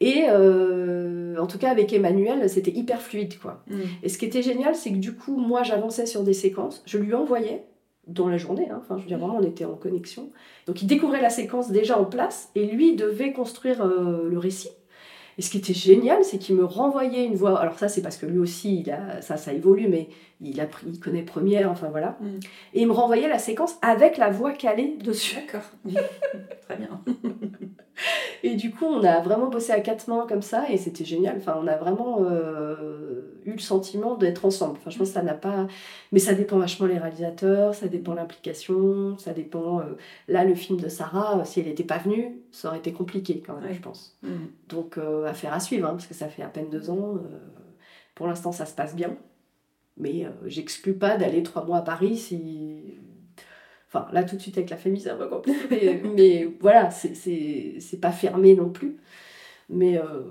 Et 0.00 0.24
euh, 0.28 1.36
en 1.38 1.46
tout 1.46 1.58
cas, 1.58 1.70
avec 1.70 1.92
Emmanuel, 1.92 2.48
c'était 2.48 2.70
hyper 2.70 3.02
fluide, 3.02 3.38
quoi. 3.38 3.62
Mm. 3.68 3.80
Et 4.02 4.08
ce 4.08 4.16
qui 4.16 4.24
était 4.24 4.42
génial, 4.42 4.74
c'est 4.74 4.90
que 4.90 4.96
du 4.96 5.14
coup, 5.14 5.36
moi, 5.36 5.62
j'avançais 5.62 6.06
sur 6.06 6.22
des 6.22 6.32
séquences, 6.32 6.82
je 6.86 6.98
lui 6.98 7.14
envoyais 7.14 7.64
dans 8.06 8.28
la 8.28 8.38
journée, 8.38 8.68
hein. 8.70 8.80
enfin, 8.80 8.96
je 8.96 9.02
veux 9.02 9.08
dire, 9.08 9.18
vraiment, 9.18 9.36
on 9.36 9.42
était 9.42 9.66
en 9.66 9.74
connexion. 9.74 10.30
Donc, 10.66 10.82
il 10.82 10.86
découvrait 10.86 11.20
la 11.20 11.30
séquence 11.30 11.70
déjà 11.70 11.98
en 11.98 12.06
place, 12.06 12.50
et 12.54 12.66
lui 12.66 12.96
devait 12.96 13.32
construire 13.32 13.82
euh, 13.82 14.26
le 14.28 14.38
récit. 14.38 14.70
Et 15.40 15.42
ce 15.42 15.48
qui 15.48 15.56
était 15.56 15.72
génial, 15.72 16.22
c'est 16.22 16.36
qu'il 16.36 16.54
me 16.54 16.66
renvoyait 16.66 17.24
une 17.24 17.34
voix. 17.34 17.58
Alors 17.58 17.78
ça, 17.78 17.88
c'est 17.88 18.02
parce 18.02 18.18
que 18.18 18.26
lui 18.26 18.38
aussi, 18.38 18.80
il 18.80 18.90
a, 18.90 19.22
ça, 19.22 19.38
ça 19.38 19.54
évolue, 19.54 19.88
mais 19.88 20.10
il, 20.42 20.60
a 20.60 20.66
pris, 20.66 20.86
il 20.86 21.00
connaît 21.00 21.22
Première, 21.22 21.70
enfin 21.70 21.88
voilà. 21.88 22.18
Mm. 22.20 22.26
Et 22.74 22.82
il 22.82 22.86
me 22.86 22.92
renvoyait 22.92 23.26
la 23.26 23.38
séquence 23.38 23.78
avec 23.80 24.18
la 24.18 24.28
voix 24.28 24.52
calée 24.52 24.98
dessus. 25.02 25.36
D'accord. 25.36 25.66
Très 26.66 26.76
bien. 26.76 27.00
et 28.42 28.56
du 28.56 28.70
coup, 28.70 28.84
on 28.84 29.02
a 29.02 29.20
vraiment 29.20 29.48
bossé 29.48 29.72
à 29.72 29.80
quatre 29.80 30.08
mains 30.08 30.26
comme 30.28 30.42
ça, 30.42 30.70
et 30.70 30.76
c'était 30.76 31.04
génial. 31.04 31.36
Enfin, 31.38 31.58
on 31.62 31.66
a 31.66 31.76
vraiment 31.76 32.24
euh, 32.24 33.22
eu 33.44 33.52
le 33.52 33.58
sentiment 33.58 34.16
d'être 34.16 34.44
ensemble. 34.44 34.78
Enfin, 34.78 34.90
je 34.90 34.98
pense 34.98 35.08
que 35.08 35.14
ça 35.14 35.22
n'a 35.22 35.34
pas. 35.34 35.66
Mais 36.12 36.18
ça 36.18 36.34
dépend 36.34 36.58
vachement 36.58 36.86
les 36.86 36.98
réalisateurs, 36.98 37.74
ça 37.74 37.88
dépend 37.88 38.14
l'implication, 38.14 39.16
ça 39.18 39.32
dépend. 39.32 39.80
Euh, 39.80 39.96
là, 40.28 40.44
le 40.44 40.54
film 40.54 40.80
de 40.80 40.88
Sarah, 40.88 41.44
si 41.44 41.60
elle 41.60 41.66
n'était 41.66 41.84
pas 41.84 41.98
venue, 41.98 42.40
ça 42.52 42.68
aurait 42.68 42.78
été 42.78 42.92
compliqué 42.92 43.42
quand 43.44 43.60
même, 43.60 43.72
je 43.72 43.80
pense. 43.80 44.16
Mm. 44.22 44.28
Donc, 44.68 44.98
euh, 44.98 45.26
affaire 45.26 45.52
à 45.52 45.60
suivre, 45.60 45.86
hein, 45.88 45.92
parce 45.92 46.06
que 46.06 46.14
ça 46.14 46.28
fait 46.28 46.42
à 46.42 46.48
peine 46.48 46.70
deux 46.70 46.90
ans. 46.90 47.18
pour 48.14 48.26
l'instant, 48.26 48.52
ça 48.52 48.66
se 48.66 48.74
passe 48.74 48.94
bien. 48.94 49.16
Mais 49.96 50.26
j'exclus 50.46 50.94
pas 50.94 51.18
d'aller 51.18 51.42
trois 51.42 51.64
mois 51.64 51.78
à 51.78 51.82
Paris 51.82 52.16
si 52.16 52.94
Enfin, 53.92 54.06
là, 54.12 54.22
tout 54.22 54.36
de 54.36 54.40
suite, 54.40 54.56
avec 54.56 54.70
la 54.70 54.76
famille, 54.76 55.00
c'est 55.00 55.10
un 55.10 55.16
peu 55.16 55.28
compliqué. 55.28 56.00
mais, 56.16 56.48
voilà, 56.60 56.90
c'est 56.90 58.00
pas 58.00 58.12
fermé 58.12 58.54
non 58.54 58.68
plus. 58.68 58.96
Mais 59.68 59.98
euh, 59.98 60.22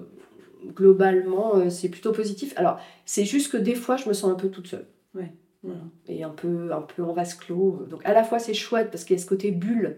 globalement, 0.67 1.57
euh, 1.57 1.69
c'est 1.69 1.89
plutôt 1.89 2.13
positif. 2.13 2.53
Alors, 2.55 2.79
c'est 3.05 3.25
juste 3.25 3.51
que 3.51 3.57
des 3.57 3.75
fois, 3.75 3.97
je 3.97 4.07
me 4.07 4.13
sens 4.13 4.31
un 4.31 4.35
peu 4.35 4.49
toute 4.49 4.67
seule. 4.67 4.87
Ouais. 5.13 5.33
Voilà. 5.63 5.81
Et 6.07 6.23
un 6.23 6.29
peu, 6.29 6.71
un 6.71 6.81
peu 6.81 7.03
en 7.03 7.11
vase 7.11 7.33
clos. 7.33 7.85
Donc, 7.89 8.01
à 8.05 8.13
la 8.13 8.23
fois, 8.23 8.39
c'est 8.39 8.53
chouette 8.53 8.91
parce 8.91 9.03
qu'il 9.03 9.17
y 9.17 9.19
a 9.19 9.21
ce 9.21 9.27
côté 9.27 9.51
bulle 9.51 9.97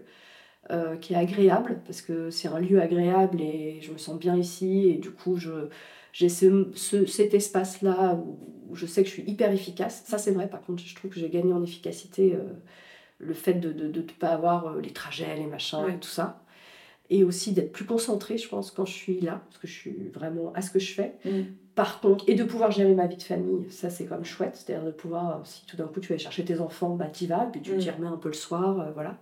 euh, 0.72 0.96
qui 0.96 1.12
est 1.12 1.16
agréable, 1.16 1.80
parce 1.84 2.02
que 2.02 2.30
c'est 2.30 2.48
un 2.48 2.58
lieu 2.58 2.80
agréable 2.80 3.40
et 3.40 3.78
je 3.80 3.92
me 3.92 3.98
sens 3.98 4.18
bien 4.18 4.36
ici. 4.36 4.88
Et 4.88 4.94
du 4.94 5.12
coup, 5.12 5.38
j'ai 6.12 6.28
ce, 6.28 6.68
ce, 6.74 7.06
cet 7.06 7.32
espace-là 7.34 8.16
où, 8.16 8.74
je 8.74 8.86
sais 8.86 9.04
que 9.04 9.08
je 9.08 9.14
suis 9.14 9.30
hyper 9.30 9.52
efficace. 9.52 10.02
Ça, 10.04 10.18
c'est 10.18 10.32
vrai, 10.32 10.48
par 10.48 10.62
contre, 10.62 10.82
je 10.82 10.96
trouve 10.96 11.12
que 11.12 11.20
j'ai 11.20 11.30
gagné 11.30 11.52
en 11.52 11.62
efficacité 11.62 12.36
le 13.22 13.34
fait 13.34 13.54
de 13.54 13.72
ne 13.88 14.02
pas 14.18 14.28
avoir 14.28 14.66
euh, 14.66 14.80
les 14.80 14.90
trajets, 14.92 15.34
les 15.36 15.46
machins 15.46 15.86
et 15.88 15.98
tout 15.98 16.08
ça. 16.08 16.40
et 17.10 17.24
aussi 17.24 17.52
d'être 17.52 17.72
plus 17.72 17.84
concentrée, 17.84 18.38
je 18.38 18.48
pense, 18.48 18.70
quand 18.70 18.84
je 18.86 18.92
suis 18.94 19.20
là, 19.20 19.42
parce 19.48 19.58
que 19.58 19.66
je 19.66 19.72
suis 19.72 19.96
vraiment 20.14 20.52
à 20.54 20.62
ce 20.62 20.70
que 20.70 20.78
je 20.78 20.92
fais. 20.94 21.14
Mm. 21.24 21.42
Par 21.74 22.00
contre, 22.00 22.24
et 22.28 22.34
de 22.34 22.44
pouvoir 22.44 22.70
gérer 22.70 22.94
ma 22.94 23.06
vie 23.06 23.16
de 23.16 23.22
famille, 23.22 23.70
ça 23.70 23.88
c'est 23.90 24.04
quand 24.06 24.16
même 24.16 24.24
chouette, 24.24 24.56
c'est-à-dire 24.56 24.84
de 24.86 24.90
pouvoir, 24.92 25.28
euh, 25.36 25.40
si 25.44 25.64
tout 25.66 25.76
d'un 25.76 25.86
coup 25.86 26.00
tu 26.00 26.12
vas 26.12 26.18
chercher 26.18 26.44
tes 26.44 26.60
enfants, 26.60 26.96
bah 26.96 27.06
t'y 27.12 27.26
vas, 27.26 27.48
puis 27.52 27.60
tu 27.62 27.72
Mm. 27.72 27.78
t'y 27.78 27.90
remets 27.90 28.08
un 28.08 28.16
peu 28.18 28.28
le 28.28 28.34
soir, 28.34 28.80
euh, 28.80 28.90
voilà. 28.94 29.16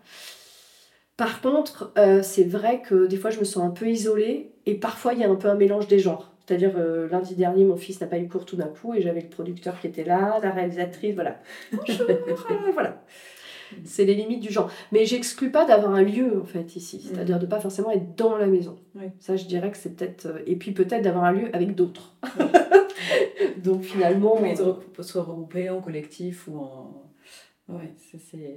Par 1.16 1.40
contre, 1.42 1.92
euh, 1.98 2.22
c'est 2.22 2.44
vrai 2.44 2.80
que 2.80 3.06
des 3.06 3.16
fois 3.18 3.30
je 3.30 3.38
me 3.40 3.44
sens 3.44 3.62
un 3.64 3.70
peu 3.70 3.88
isolée, 3.88 4.52
et 4.66 4.74
parfois 4.74 5.12
il 5.12 5.20
y 5.20 5.24
a 5.24 5.28
un 5.30 5.34
peu 5.36 5.48
un 5.48 5.54
mélange 5.54 5.86
des 5.86 5.98
genres. 5.98 6.32
C'est-à-dire, 6.46 6.72
euh, 6.76 7.08
lundi 7.08 7.36
dernier, 7.36 7.64
mon 7.64 7.76
fils 7.76 8.00
n'a 8.00 8.06
pas 8.08 8.18
eu 8.18 8.26
cours 8.26 8.44
tout 8.44 8.56
d'un 8.56 8.66
coup, 8.66 8.94
et 8.94 9.02
j'avais 9.02 9.20
le 9.20 9.28
producteur 9.28 9.78
qui 9.80 9.86
était 9.86 10.02
là, 10.04 10.40
la 10.42 10.50
réalisatrice, 10.50 11.14
voilà. 11.14 11.38
Bonjour, 11.72 12.06
voilà. 12.72 13.02
C'est 13.84 14.04
les 14.04 14.14
limites 14.14 14.40
du 14.40 14.50
genre. 14.50 14.70
Mais 14.92 15.04
j'exclus 15.06 15.50
pas 15.50 15.64
d'avoir 15.64 15.94
un 15.94 16.02
lieu, 16.02 16.40
en 16.40 16.44
fait, 16.44 16.76
ici. 16.76 17.00
C'est-à-dire 17.06 17.38
de 17.38 17.46
pas 17.46 17.60
forcément 17.60 17.90
être 17.90 18.16
dans 18.16 18.36
la 18.36 18.46
maison. 18.46 18.76
Oui. 18.94 19.04
Ça, 19.18 19.36
je 19.36 19.44
dirais 19.46 19.70
que 19.70 19.76
c'est 19.76 19.96
peut-être... 19.96 20.26
euh, 20.26 20.42
Et 20.46 20.56
puis 20.56 20.72
peut-être 20.72 21.02
d'avoir 21.02 21.24
un 21.24 21.32
lieu 21.32 21.48
avec 21.54 21.74
d'autres. 21.74 22.16
Donc 23.64 23.82
finalement... 23.82 24.36
Euh, 24.42 24.54
re- 24.54 25.02
se 25.02 25.18
regrouper 25.18 25.70
en 25.70 25.80
collectif 25.80 26.46
ou 26.48 26.58
en. 26.58 27.06
Ouais, 27.68 27.94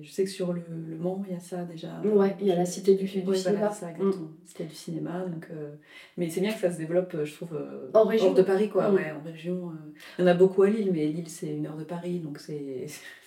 je 0.01 0.09
sais 0.11 0.23
que 0.23 0.29
sur 0.29 0.53
le, 0.53 0.63
le 0.87 0.95
Mans, 0.97 1.21
il 1.27 1.33
y 1.33 1.37
a 1.37 1.39
ça 1.39 1.63
déjà. 1.65 2.01
Ouais, 2.03 2.35
il 2.41 2.47
y 2.47 2.51
a 2.51 2.55
la 2.55 2.65
Cité 2.65 2.95
du- 2.95 3.05
du 3.05 3.17
Ouais, 3.19 3.23
voilà, 3.23 3.37
cinéma. 3.37 3.71
ça, 3.71 3.91
exactement. 3.91 4.27
Cité 4.43 4.63
du 4.63 4.73
cinéma. 4.73 5.19
Donc, 5.27 5.47
euh, 5.51 5.75
Mais 6.17 6.29
c'est 6.31 6.41
bien 6.41 6.51
que 6.51 6.59
ça 6.59 6.71
se 6.71 6.79
développe, 6.79 7.13
euh, 7.13 7.23
je 7.23 7.35
trouve, 7.35 7.53
euh, 7.53 7.91
En 7.93 8.05
région. 8.05 8.29
hors 8.29 8.33
de 8.33 8.41
Paris, 8.41 8.69
quoi. 8.69 8.89
Mm. 8.89 8.95
Ouais, 8.95 9.11
en 9.11 9.23
région. 9.23 9.69
euh. 9.69 9.91
Il 10.17 10.21
y 10.23 10.25
en 10.25 10.31
a 10.31 10.33
beaucoup 10.33 10.63
à 10.63 10.69
Lille, 10.71 10.89
mais 10.91 11.05
Lille, 11.05 11.29
c'est 11.29 11.45
une 11.53 11.67
heure 11.67 11.77
de 11.77 11.83
Paris, 11.83 12.19
donc 12.21 12.39
c'est. 12.39 12.87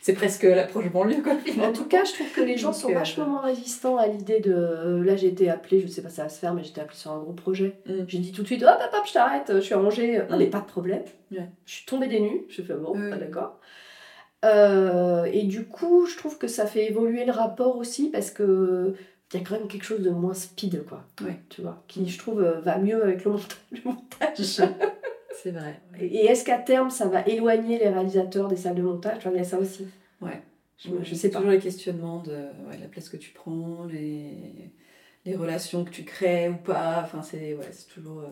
c'est- 0.00 0.12
presque 0.12 0.42
l'approche 0.44 0.90
banlieue, 0.90 1.22
quoi. 1.22 1.34
En 1.64 1.72
tout 1.72 1.84
cas, 1.84 2.04
je 2.04 2.12
trouve 2.12 2.30
que 2.32 2.40
les 2.40 2.56
gens 2.56 2.72
sont 2.72 2.90
euh, 2.90 2.94
vachement 2.94 3.26
moins 3.26 3.40
résistants 3.42 3.96
à 3.96 4.06
l'idée 4.06 4.40
de. 4.40 4.52
euh, 4.54 5.04
Là, 5.04 5.16
j'ai 5.16 5.28
été 5.28 5.50
appelée, 5.50 5.80
je 5.80 5.86
sais 5.88 6.02
pas 6.02 6.08
si 6.08 6.16
ça 6.16 6.24
va 6.24 6.28
se 6.28 6.38
faire, 6.38 6.54
mais 6.54 6.64
j'étais 6.64 6.80
appelée 6.80 6.96
sur 6.96 7.12
un 7.12 7.18
gros 7.18 7.32
projet. 7.32 7.78
Mm. 7.86 7.92
J'ai 8.08 8.18
dit 8.18 8.32
tout 8.32 8.42
de 8.42 8.46
suite, 8.46 8.62
hop, 8.62 8.70
hop, 8.80 8.90
hop, 8.94 9.06
je 9.06 9.12
t'arrête, 9.12 9.44
je 9.54 9.60
suis 9.60 9.74
à 9.74 9.78
Angers. 9.80 10.22
Non, 10.30 10.36
Mm. 10.36 10.38
mais 10.38 10.46
pas 10.46 10.60
de 10.60 10.66
problème. 10.66 11.02
Ouais. 11.32 11.48
Je 11.66 11.72
suis 11.72 11.86
tombée 11.86 12.08
des 12.08 12.20
nues. 12.20 12.42
Je 12.48 12.62
fais 12.62 12.74
bon, 12.74 12.94
ah, 13.12 13.16
d'accord. 13.16 13.58
Euh, 14.44 15.24
et 15.32 15.42
du 15.44 15.64
coup, 15.66 16.06
je 16.06 16.16
trouve 16.16 16.38
que 16.38 16.46
ça 16.48 16.66
fait 16.66 16.86
évoluer 16.88 17.24
le 17.24 17.32
rapport 17.32 17.76
aussi 17.76 18.08
parce 18.10 18.30
que. 18.30 18.94
Il 19.34 19.38
y 19.40 19.42
a 19.42 19.46
quand 19.46 19.58
même 19.58 19.68
quelque 19.68 19.84
chose 19.84 20.00
de 20.00 20.08
moins 20.08 20.32
speed, 20.32 20.86
quoi. 20.86 21.04
Ouais. 21.22 21.36
Tu 21.50 21.60
vois, 21.60 21.84
qui, 21.86 22.08
je 22.08 22.16
trouve, 22.18 22.40
va 22.64 22.78
mieux 22.78 23.02
avec 23.02 23.26
le 23.26 23.32
montage. 23.84 24.62
C'est 25.42 25.52
vrai. 25.52 25.80
Et 26.00 26.26
est-ce 26.26 26.44
qu'à 26.44 26.58
terme, 26.58 26.90
ça 26.90 27.06
va 27.08 27.26
éloigner 27.26 27.78
les 27.78 27.88
réalisateurs 27.88 28.48
des 28.48 28.56
salles 28.56 28.74
de 28.74 28.82
montage? 28.82 29.22
Il 29.30 29.36
y 29.36 29.40
a 29.40 29.44
ça 29.44 29.58
aussi. 29.58 29.86
Ouais. 30.20 30.42
Je, 30.78 31.14
sais 31.14 31.30
pas. 31.30 31.38
toujours 31.38 31.52
les 31.52 31.58
questionnements 31.58 32.22
de 32.22 32.32
ouais, 32.32 32.78
la 32.80 32.86
place 32.86 33.08
que 33.08 33.16
tu 33.16 33.30
prends, 33.32 33.84
les, 33.86 34.70
les 35.24 35.34
relations 35.36 35.84
que 35.84 35.90
tu 35.90 36.04
crées 36.04 36.48
ou 36.48 36.54
pas. 36.56 37.02
Enfin, 37.04 37.22
c'est 37.22 37.54
ouais, 37.54 37.70
toujours. 37.92 38.20
euh, 38.20 38.28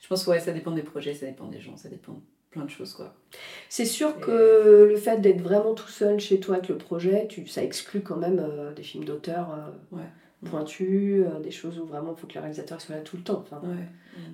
Je 0.00 0.08
pense 0.08 0.24
que 0.24 0.30
ouais, 0.30 0.40
ça 0.40 0.52
dépend 0.52 0.72
des 0.72 0.82
projets, 0.82 1.14
ça 1.14 1.26
dépend 1.26 1.46
des 1.48 1.60
gens, 1.60 1.76
ça 1.76 1.88
dépend 1.88 2.12
de 2.12 2.20
plein 2.50 2.64
de 2.64 2.70
choses, 2.70 2.92
quoi. 2.94 3.14
C'est 3.68 3.84
sûr 3.86 4.14
Et- 4.18 4.20
que 4.20 4.86
le 4.90 4.96
fait 4.96 5.18
d'être 5.20 5.40
vraiment 5.40 5.74
tout 5.74 5.88
seul 5.88 6.18
chez 6.20 6.40
toi 6.40 6.56
avec 6.56 6.68
le 6.68 6.76
projet, 6.76 7.26
tu, 7.28 7.46
ça 7.46 7.62
exclut 7.62 8.00
quand 8.02 8.16
même 8.16 8.38
euh, 8.38 8.72
des 8.74 8.82
films 8.82 9.04
d'auteur 9.04 9.50
euh, 9.54 9.96
Ouais. 9.96 10.04
Pointus, 10.48 11.24
euh, 11.26 11.40
des 11.40 11.50
choses 11.50 11.78
où 11.78 11.84
vraiment 11.86 12.14
il 12.16 12.20
faut 12.20 12.26
que 12.26 12.34
le 12.34 12.40
réalisateur 12.40 12.80
soit 12.80 12.96
là 12.96 13.00
tout 13.02 13.16
le 13.16 13.22
temps. 13.22 13.44
Enfin, 13.46 13.60
Ouais. 13.66 13.74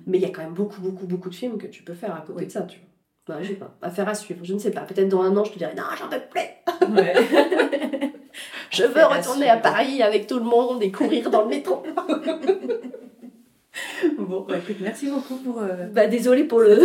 Mais 0.05 0.17
il 0.17 0.21
y 0.21 0.25
a 0.25 0.29
quand 0.29 0.41
même 0.43 0.53
beaucoup, 0.53 0.81
beaucoup, 0.81 1.05
beaucoup 1.05 1.29
de 1.29 1.35
films 1.35 1.57
que 1.57 1.67
tu 1.67 1.83
peux 1.83 1.93
faire 1.93 2.13
à 2.15 2.21
côté 2.21 2.39
Oui. 2.39 2.45
de 2.45 2.51
ça, 2.51 2.61
tu 2.63 2.79
vois. 2.79 3.35
Bah, 3.35 3.43
je 3.43 3.49
sais 3.49 3.55
pas, 3.55 3.75
affaire 3.81 4.07
à 4.07 4.15
suivre, 4.15 4.39
je 4.43 4.53
ne 4.53 4.59
sais 4.59 4.71
pas. 4.71 4.81
Peut-être 4.81 5.09
dans 5.09 5.21
un 5.21 5.35
an, 5.35 5.43
je 5.43 5.51
te 5.51 5.57
dirai 5.57 5.73
non, 5.75 5.83
j'en 5.97 6.07
peux 6.09 6.21
plus. 6.29 6.95
Ouais. 6.95 7.13
Je 8.69 8.83
veux 8.83 9.03
retourner 9.05 9.49
à. 9.49 9.57
Paris 9.57 10.03
avec 10.03 10.27
tout 10.27 10.37
le 10.37 10.43
monde 10.45 10.83
et 10.83 10.91
courir 10.91 11.29
dans 11.31 11.43
le 11.43 11.47
métro. 11.47 11.81
bon, 14.19 14.45
bah, 14.47 14.57
écoute, 14.57 14.77
merci 14.81 15.09
beaucoup 15.09 15.35
pour. 15.37 15.61
euh, 15.61 15.87
bah, 15.87 16.07
désolé 16.07 16.43
pour 16.43 16.59
le. 16.59 16.77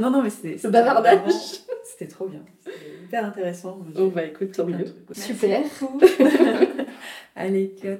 Non, 0.00 0.10
non, 0.10 0.22
mais 0.22 0.30
c'était. 0.30 0.56
c'était 0.56 0.70
bavardage. 0.70 1.18
vraiment- 1.18 1.32
C'était 1.84 2.08
trop 2.08 2.26
bien. 2.28 2.40
C'était 2.64 2.76
hyper 3.04 3.24
intéressant. 3.24 3.78
Oh, 3.98 4.08
bah 4.14 4.24
écoute, 4.24 4.52
tant 4.52 4.66
mieux. 4.66 4.84
Super. 5.12 5.62
Allez, 7.36 7.74
cut. 7.80 7.98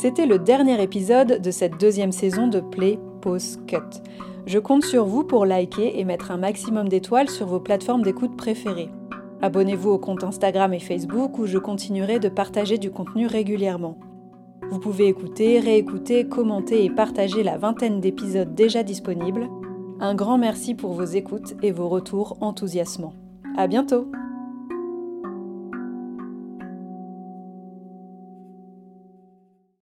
C'était 0.00 0.24
le 0.24 0.38
dernier 0.38 0.82
épisode 0.82 1.42
de 1.42 1.50
cette 1.50 1.78
deuxième 1.78 2.10
saison 2.10 2.48
de 2.48 2.60
Play, 2.60 2.98
Pause, 3.20 3.58
Cut. 3.66 4.00
Je 4.46 4.58
compte 4.58 4.82
sur 4.82 5.04
vous 5.04 5.24
pour 5.24 5.44
liker 5.44 6.00
et 6.00 6.06
mettre 6.06 6.30
un 6.30 6.38
maximum 6.38 6.88
d'étoiles 6.88 7.28
sur 7.28 7.46
vos 7.46 7.60
plateformes 7.60 8.00
d'écoute 8.00 8.34
préférées. 8.34 8.88
Abonnez-vous 9.42 9.90
au 9.90 9.98
compte 9.98 10.24
Instagram 10.24 10.72
et 10.72 10.78
Facebook 10.78 11.38
où 11.38 11.44
je 11.44 11.58
continuerai 11.58 12.18
de 12.18 12.30
partager 12.30 12.78
du 12.78 12.90
contenu 12.90 13.26
régulièrement. 13.26 13.98
Vous 14.70 14.80
pouvez 14.80 15.06
écouter, 15.06 15.60
réécouter, 15.60 16.26
commenter 16.26 16.82
et 16.82 16.88
partager 16.88 17.42
la 17.42 17.58
vingtaine 17.58 18.00
d'épisodes 18.00 18.54
déjà 18.54 18.82
disponibles. 18.82 19.50
Un 20.00 20.14
grand 20.14 20.38
merci 20.38 20.74
pour 20.74 20.94
vos 20.94 21.04
écoutes 21.04 21.56
et 21.62 21.72
vos 21.72 21.90
retours 21.90 22.38
enthousiasmants. 22.40 23.12
À 23.54 23.66
bientôt! 23.66 24.10